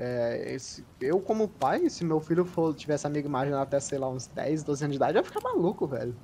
[0.00, 4.08] É, esse- eu, como pai, se meu filho for, tivesse amigo imaginário até, sei lá,
[4.08, 6.14] uns 10, 12 anos de idade, eu ia ficar maluco, velho.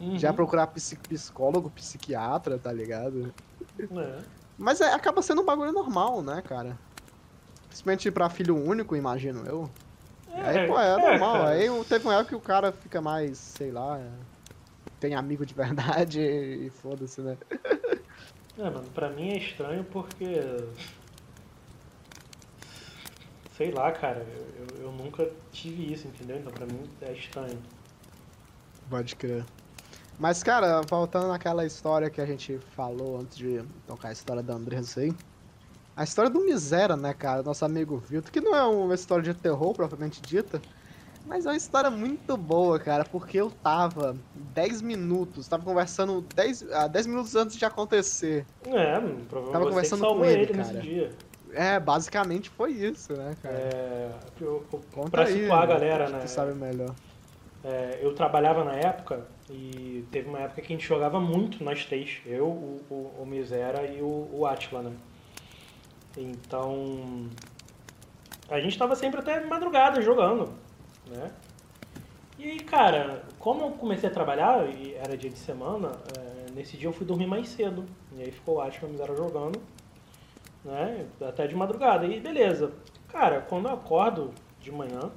[0.00, 0.18] Uhum.
[0.18, 3.32] Já procurar psi- psicólogo, psiquiatra, tá ligado?
[3.80, 4.18] É.
[4.56, 6.78] Mas é, acaba sendo um bagulho normal, né, cara?
[7.68, 9.68] Principalmente pra filho único, imagino eu.
[10.32, 11.32] aí, pô, é, normal.
[11.34, 11.48] cara.
[11.50, 14.00] Aí teve uma época que o cara fica mais, sei lá,
[15.04, 17.36] tem amigo de verdade e foda-se, né?
[18.56, 20.40] É, mano, pra mim é estranho porque.
[23.54, 26.38] Sei lá, cara, eu, eu, eu nunca tive isso, entendeu?
[26.38, 27.58] Então pra mim é estranho.
[28.88, 29.44] Pode crer.
[30.18, 34.54] Mas, cara, voltando naquela história que a gente falou antes de tocar a história da
[34.54, 35.12] Andressa aí.
[35.94, 37.42] A história do Misera, né, cara?
[37.42, 40.62] Nosso amigo Vilto, que não é uma história de terror propriamente dita,
[41.24, 46.70] mas é uma história muito boa, cara, porque eu tava 10 minutos, tava conversando 10,
[46.72, 48.46] ah, 10 minutos antes de acontecer.
[48.66, 50.82] É, Tava provavelmente que conversando com ele, ele nesse cara.
[50.82, 51.10] dia.
[51.52, 53.54] É, basicamente foi isso, né, cara?
[53.54, 54.10] É,
[54.40, 56.18] eu- eu- pra aí, situar a né, galera, né?
[56.20, 56.92] Tu sabe melhor.
[57.62, 61.84] É, eu trabalhava na época e teve uma época que a gente jogava muito nós
[61.86, 62.18] três.
[62.26, 64.92] Eu, o, o, o Misera e o, o Atila, né?
[66.16, 67.28] Então.
[68.50, 70.52] A gente tava sempre até madrugada jogando,
[71.06, 71.30] né?
[72.38, 76.76] E aí, cara, como eu comecei a trabalhar e era dia de semana, é, nesse
[76.76, 77.84] dia eu fui dormir mais cedo.
[78.16, 79.60] E aí ficou o Atila e o Misera jogando,
[80.64, 81.06] né?
[81.20, 82.06] Até de madrugada.
[82.06, 82.72] E beleza.
[83.08, 85.10] Cara, quando eu acordo de manhã,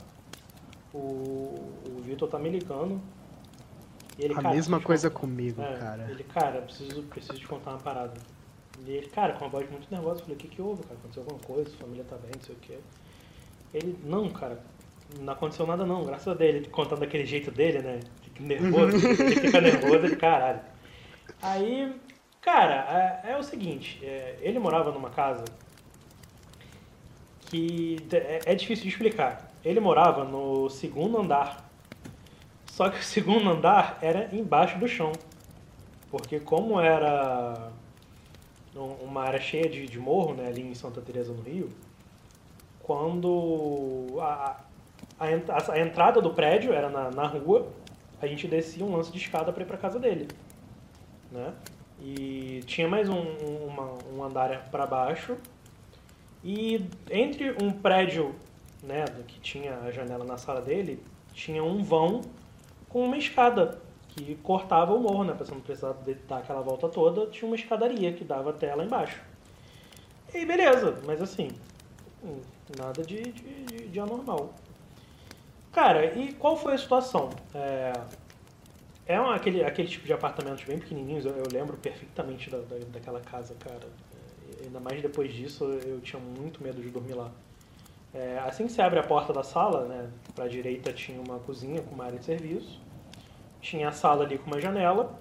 [0.93, 3.01] o, o Vitor tá me ligando.
[4.17, 6.07] E ele, A cara, mesma coisa contar- comigo, é, cara.
[6.09, 8.13] Ele, cara, preciso, preciso te contar uma parada.
[8.85, 10.95] E ele, cara, com uma voz muito nervosa, eu falei, o que que houve, cara?
[10.95, 11.69] Aconteceu alguma coisa?
[11.71, 12.77] Sua família tá bem, não sei o quê.
[13.73, 14.59] Ele, não, cara,
[15.19, 16.55] não aconteceu nada não, graças a Deus.
[16.55, 17.99] Ele contando daquele jeito dele, né?
[18.23, 20.59] Fica nervoso, ele fica nervoso, ele, caralho.
[21.41, 21.95] Aí,
[22.41, 25.45] cara, é, é o seguinte, é, ele morava numa casa
[27.41, 29.51] que é, é difícil de explicar.
[29.63, 31.69] Ele morava no segundo andar.
[32.67, 35.11] Só que o segundo andar era embaixo do chão.
[36.09, 37.69] Porque como era
[38.75, 41.69] um- uma área cheia de, de morro, né, ali em Santa Teresa no Rio,
[42.81, 44.55] quando a,
[45.19, 45.25] a,
[45.73, 47.67] a- entrada do prédio era na, na rua,
[48.21, 50.27] a gente descia um lance de escada para ir para casa dele,
[51.31, 51.53] né?
[52.01, 55.35] E tinha mais um, um- uma- um andar para baixo
[56.43, 58.35] e entre um prédio,
[58.83, 61.03] né, que tinha a janela na sala dele,
[61.33, 62.21] tinha um vão
[62.89, 63.79] com uma escada
[64.09, 65.33] que cortava o morro, né?
[65.33, 65.95] Pra você não precisar
[66.27, 69.21] dar aquela volta toda, tinha uma escadaria que dava até lá embaixo.
[70.33, 71.49] E beleza, mas assim,
[72.23, 72.39] hum,
[72.77, 74.53] nada de, de- de anormal.
[75.71, 77.29] Cara, e qual foi a situação?
[77.53, 77.93] É,
[79.05, 82.85] é um- aquele, aquele tipo de apartamentos bem pequenininhos, eu, eu lembro perfeitamente da, da-
[82.91, 83.87] daquela casa, cara.
[84.59, 87.31] É, ainda mais depois disso, eu tinha muito medo de dormir lá.
[88.13, 91.81] É, assim que você abre a porta da sala, né, para direita tinha uma cozinha
[91.81, 92.81] com uma área de serviço,
[93.61, 95.19] tinha a sala ali com uma janela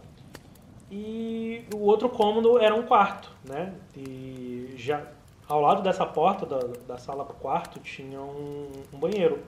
[0.91, 3.75] e o outro cômodo era um quarto, né?
[3.97, 5.07] E já
[5.49, 9.43] ao lado dessa porta da, da sala para o quarto tinha um, um banheiro.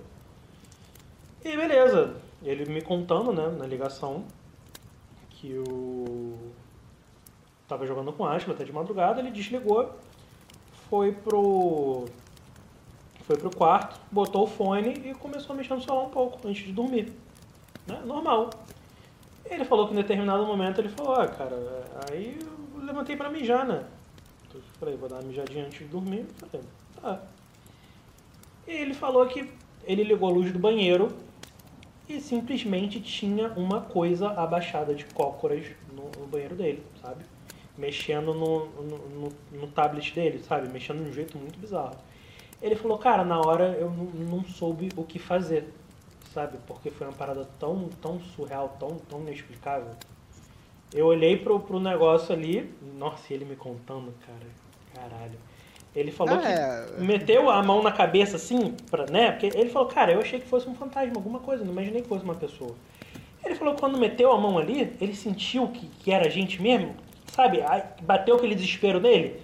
[1.45, 4.25] E beleza, ele me contando, né, na ligação
[5.31, 6.37] que o
[7.69, 9.95] tava jogando com Ashla até de madrugada, ele desligou,
[10.89, 12.07] foi pro
[13.27, 16.65] foi pro quarto, botou o fone e começou a mexer no celular um pouco antes
[16.65, 17.13] de dormir.
[17.87, 18.01] Né?
[18.07, 18.49] Normal.
[19.45, 23.67] Ele falou que em determinado momento ele falou, ah, cara, aí eu levantei pra mijar,
[23.67, 23.85] né?
[24.47, 26.27] Então, eu falei, vou dar uma mijadinha antes de dormir.
[26.39, 26.67] Falei,
[27.03, 27.23] tá.
[28.67, 29.53] E ele falou que
[29.85, 31.15] ele ligou a luz do banheiro
[32.09, 37.25] e simplesmente tinha uma coisa abaixada de cócoras no, no banheiro dele, sabe?
[37.77, 40.69] Mexendo no, no, no, tablet dele, sabe?
[40.69, 41.97] Mexendo de um jeito muito bizarro.
[42.63, 45.73] Ele falou, cara, na hora eu não, soube o que fazer,
[46.33, 46.59] sabe?
[46.67, 49.95] Porque foi uma parada tão, tão surreal, tão, tão inexplicável.
[50.93, 54.47] Eu olhei pro, pro negócio ali, nossa, ele me contando, cara,
[54.95, 55.39] caralho.
[55.95, 56.87] Ele falou É.
[56.97, 59.33] que meteu a mão na cabeça assim, pra, né?
[59.33, 62.09] Porque ele falou, cara, eu achei que fosse um fantasma, alguma coisa, não imaginei que
[62.09, 62.75] fosse uma pessoa.
[63.45, 66.95] Ele falou que quando meteu a mão ali, ele sentiu que, que era gente mesmo,
[67.33, 67.63] sabe?
[67.63, 69.41] Aí bateu aquele desespero nele,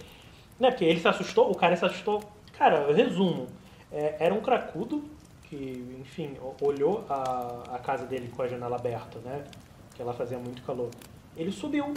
[0.60, 0.70] né?
[0.70, 2.20] Porque ele se assustou, o cara se assustou
[2.58, 3.46] Cara, resumo.
[3.92, 5.04] É, era um cracudo
[5.44, 9.44] que, enfim, olhou a, a casa dele com a janela aberta, né?
[9.94, 10.90] Que ela fazia muito calor.
[11.36, 11.92] Ele subiu.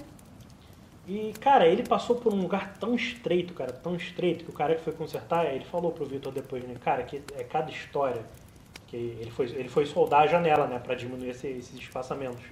[1.08, 4.76] E, cara, ele passou por um lugar tão estreito, cara, tão estreito, que o cara
[4.76, 6.76] que foi consertar, ele falou pro Vitor depois, né?
[6.84, 8.22] Cara, que é cada história
[8.88, 10.80] que ele foi, ele foi soldar a janela, né?
[10.80, 12.44] Pra diminuir esse- esses espaçamentos.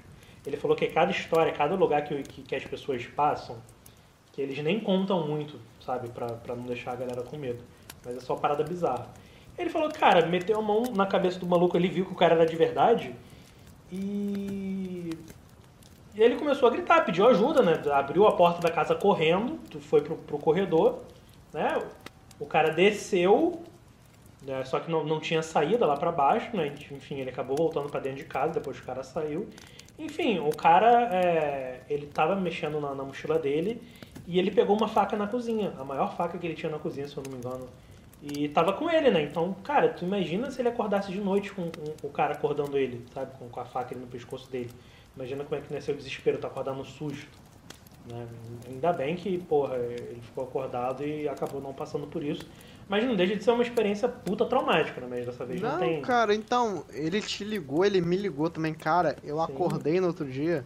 [0.46, 3.58] Ele falou que cada história, cada lugar que, que, que as pessoas passam,
[4.32, 6.08] que eles nem contam muito, sabe?
[6.10, 7.64] Pra, pra não deixar a galera com medo.
[8.06, 9.08] Mas é só parada bizarra.
[9.58, 12.36] Ele falou, cara, meteu a mão na cabeça do maluco, ele viu que o cara
[12.36, 13.14] era de verdade.
[13.92, 14.65] E.
[16.16, 17.74] E ele começou a gritar, pediu ajuda, né?
[17.92, 21.02] Abriu a porta da casa correndo, foi pro, pro corredor,
[21.54, 21.78] né?
[22.40, 23.62] O cara desceu,
[24.42, 24.64] né?
[24.64, 26.74] só que não, não tinha saída lá pra baixo, né?
[26.90, 29.50] Enfim, ele acabou voltando pra dentro de casa depois o cara saiu.
[30.00, 33.82] Enfim, o cara, é, ele tava mexendo na, na mochila dele
[34.26, 37.08] e ele pegou uma faca na cozinha, a maior faca que ele tinha na cozinha,
[37.10, 37.68] se eu não me engano.
[38.22, 39.22] E tava com ele, né?
[39.22, 41.70] Então, cara, tu imagina se ele acordasse de noite com,
[42.02, 43.38] com o cara acordando ele, sabe?
[43.38, 44.72] Com, com a faca ali no pescoço dele.
[45.16, 47.28] Imagina como é que não ser o desespero, tá acordado no susto.
[48.08, 48.28] Né?
[48.68, 52.46] Ainda bem que, porra, ele ficou acordado e acabou não passando por isso.
[52.88, 55.08] Mas não deixa de ser uma experiência puta traumática, né?
[55.10, 56.02] Mas dessa vez não, Não, tem.
[56.02, 59.18] cara, então, ele te ligou, ele me ligou também, cara.
[59.24, 59.44] Eu Sim.
[59.44, 60.66] acordei no outro dia.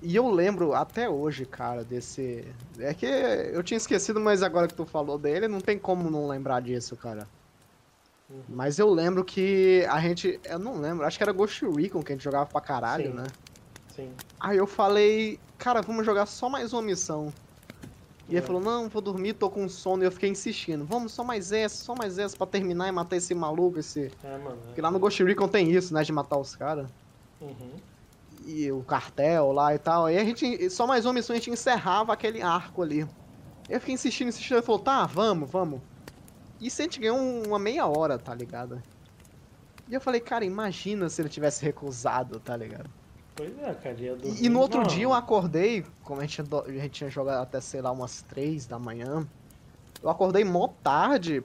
[0.00, 2.44] E eu lembro até hoje, cara, desse.
[2.78, 6.28] É que eu tinha esquecido, mas agora que tu falou dele, não tem como não
[6.28, 7.26] lembrar disso, cara.
[8.28, 8.42] Uhum.
[8.48, 10.40] Mas eu lembro que a gente.
[10.44, 13.16] Eu não lembro, acho que era Ghost Recon que a gente jogava pra caralho, Sim.
[13.16, 13.24] né?
[13.94, 14.10] Sim.
[14.40, 17.32] Aí eu falei, cara, vamos jogar só mais uma missão.
[18.28, 18.42] E ele É.
[18.42, 20.02] falou, não, vou dormir, tô com sono.
[20.02, 23.16] E eu fiquei insistindo, vamos só mais essa, só mais essa pra terminar e matar
[23.16, 24.10] esse maluco, esse.
[24.24, 24.58] É, mano.
[24.62, 24.66] é.
[24.66, 26.02] Porque lá no Ghost Recon tem isso, né?
[26.02, 26.88] De matar os caras.
[27.40, 27.70] Uhum.
[28.44, 30.06] E o cartel lá e tal.
[30.06, 30.68] Aí a gente.
[30.70, 33.06] Só mais uma missão a gente encerrava aquele arco ali.
[33.68, 34.56] Eu fiquei insistindo, insistindo.
[34.58, 35.80] Ele falou, tá, vamos, vamos.
[36.60, 38.82] Isso a gente ganhou um- uma meia hora, tá ligado?
[39.88, 42.90] E eu falei, cara, imagina se ele tivesse recusado, tá ligado?
[43.36, 44.00] Pois é, cara.
[44.00, 44.42] ia dormir.
[44.44, 44.86] E, no outro Não.
[44.86, 48.66] dia eu acordei, como a gente, a gente tinha jogado até, sei lá, umas três
[48.66, 49.26] da manhã.
[50.02, 51.44] Eu acordei mó tarde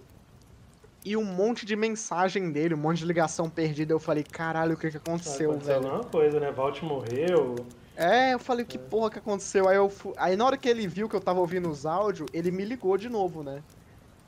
[1.04, 3.94] e um monte de mensagem dele, um monte de ligação perdida.
[3.94, 5.94] Eu falei, caralho, o que que aconteceu, Aconteceu velho?
[5.94, 6.52] alguma coisa, né?
[6.52, 7.56] Valt morreu.
[7.96, 9.68] É, eu falei, que porra que aconteceu?
[9.68, 12.50] Aí eu Aí na hora que ele viu que eu tava ouvindo os áudios, ele
[12.50, 13.62] me ligou de novo, né?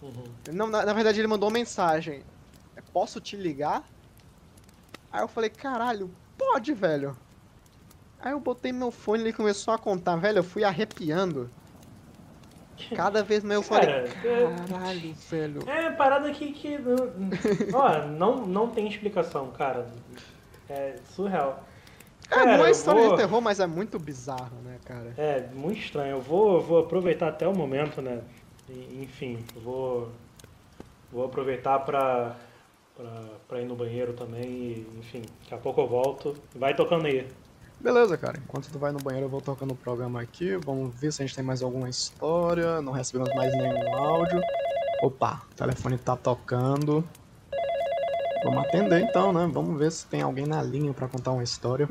[0.03, 0.53] Uhum.
[0.53, 2.21] Não, na, na verdade ele mandou uma mensagem.
[2.91, 3.83] Posso te ligar?
[5.11, 7.15] Aí eu falei, caralho, pode, velho.
[8.19, 11.49] Aí eu botei meu fone e ele começou a contar, velho, eu fui arrepiando.
[12.95, 15.69] Cada vez mais eu falei, Cara, é- caralho, velho.
[15.69, 16.51] É, parada que.
[16.51, 16.77] que
[17.73, 19.87] ó, não, não tem explicação, cara.
[20.69, 21.63] É surreal.
[22.31, 25.13] É, Cara, não é história vou- de terror, mas é muito bizarro, né, cara?
[25.17, 26.17] É, muito estranho.
[26.17, 28.21] Eu vou, vou aproveitar até o momento, né?
[28.69, 30.09] Enfim, vou,
[31.11, 32.35] vou aproveitar pra,
[33.47, 34.43] pra ir no banheiro também.
[34.43, 36.35] E, enfim, daqui a pouco eu volto.
[36.55, 37.27] Vai tocando aí.
[37.79, 38.37] Beleza, cara.
[38.37, 40.55] Enquanto tu vai no banheiro, eu vou tocando o programa aqui.
[40.57, 42.81] Vamos ver se a gente tem mais alguma história.
[42.81, 44.41] Não recebemos mais nenhum áudio.
[45.01, 47.03] Opa, o telefone tá tocando.
[48.45, 49.49] Vamos atender então, né?
[49.51, 51.89] Vamos ver se tem alguém na linha pra contar uma história.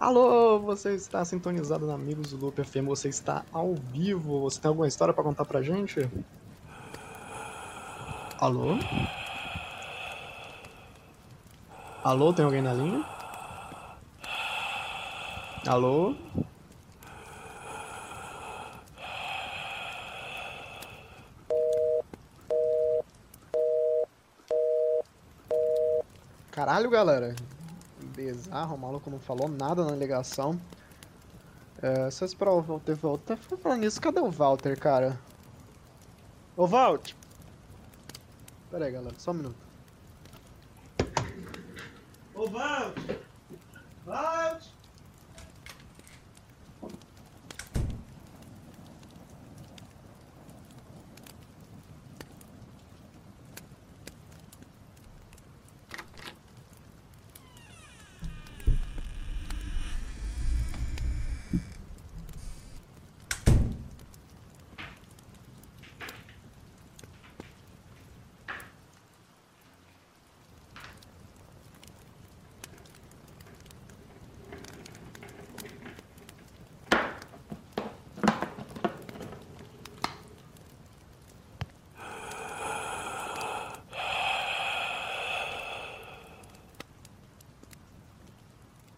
[0.00, 4.40] Alô, você está sintonizado na Amigos do Loop FM, você está ao vivo.
[4.40, 6.08] Você tem alguma história pra contar pra gente?
[8.38, 8.78] Alô?
[12.02, 13.04] Alô, tem alguém na linha?
[15.66, 16.14] Alô?
[26.50, 27.36] Caralho, galera.
[28.20, 30.60] Bizarro, o maluco não falou nada na ligação.
[31.80, 33.38] É, só esperar o Walter voltar.
[33.38, 35.18] Falando nisso, cadê o Walter, cara?
[36.54, 37.14] Ô, Walt!
[38.70, 39.56] Pera aí, galera, só um minuto.
[42.34, 42.94] Ô, Walt!
[44.06, 44.66] Walt!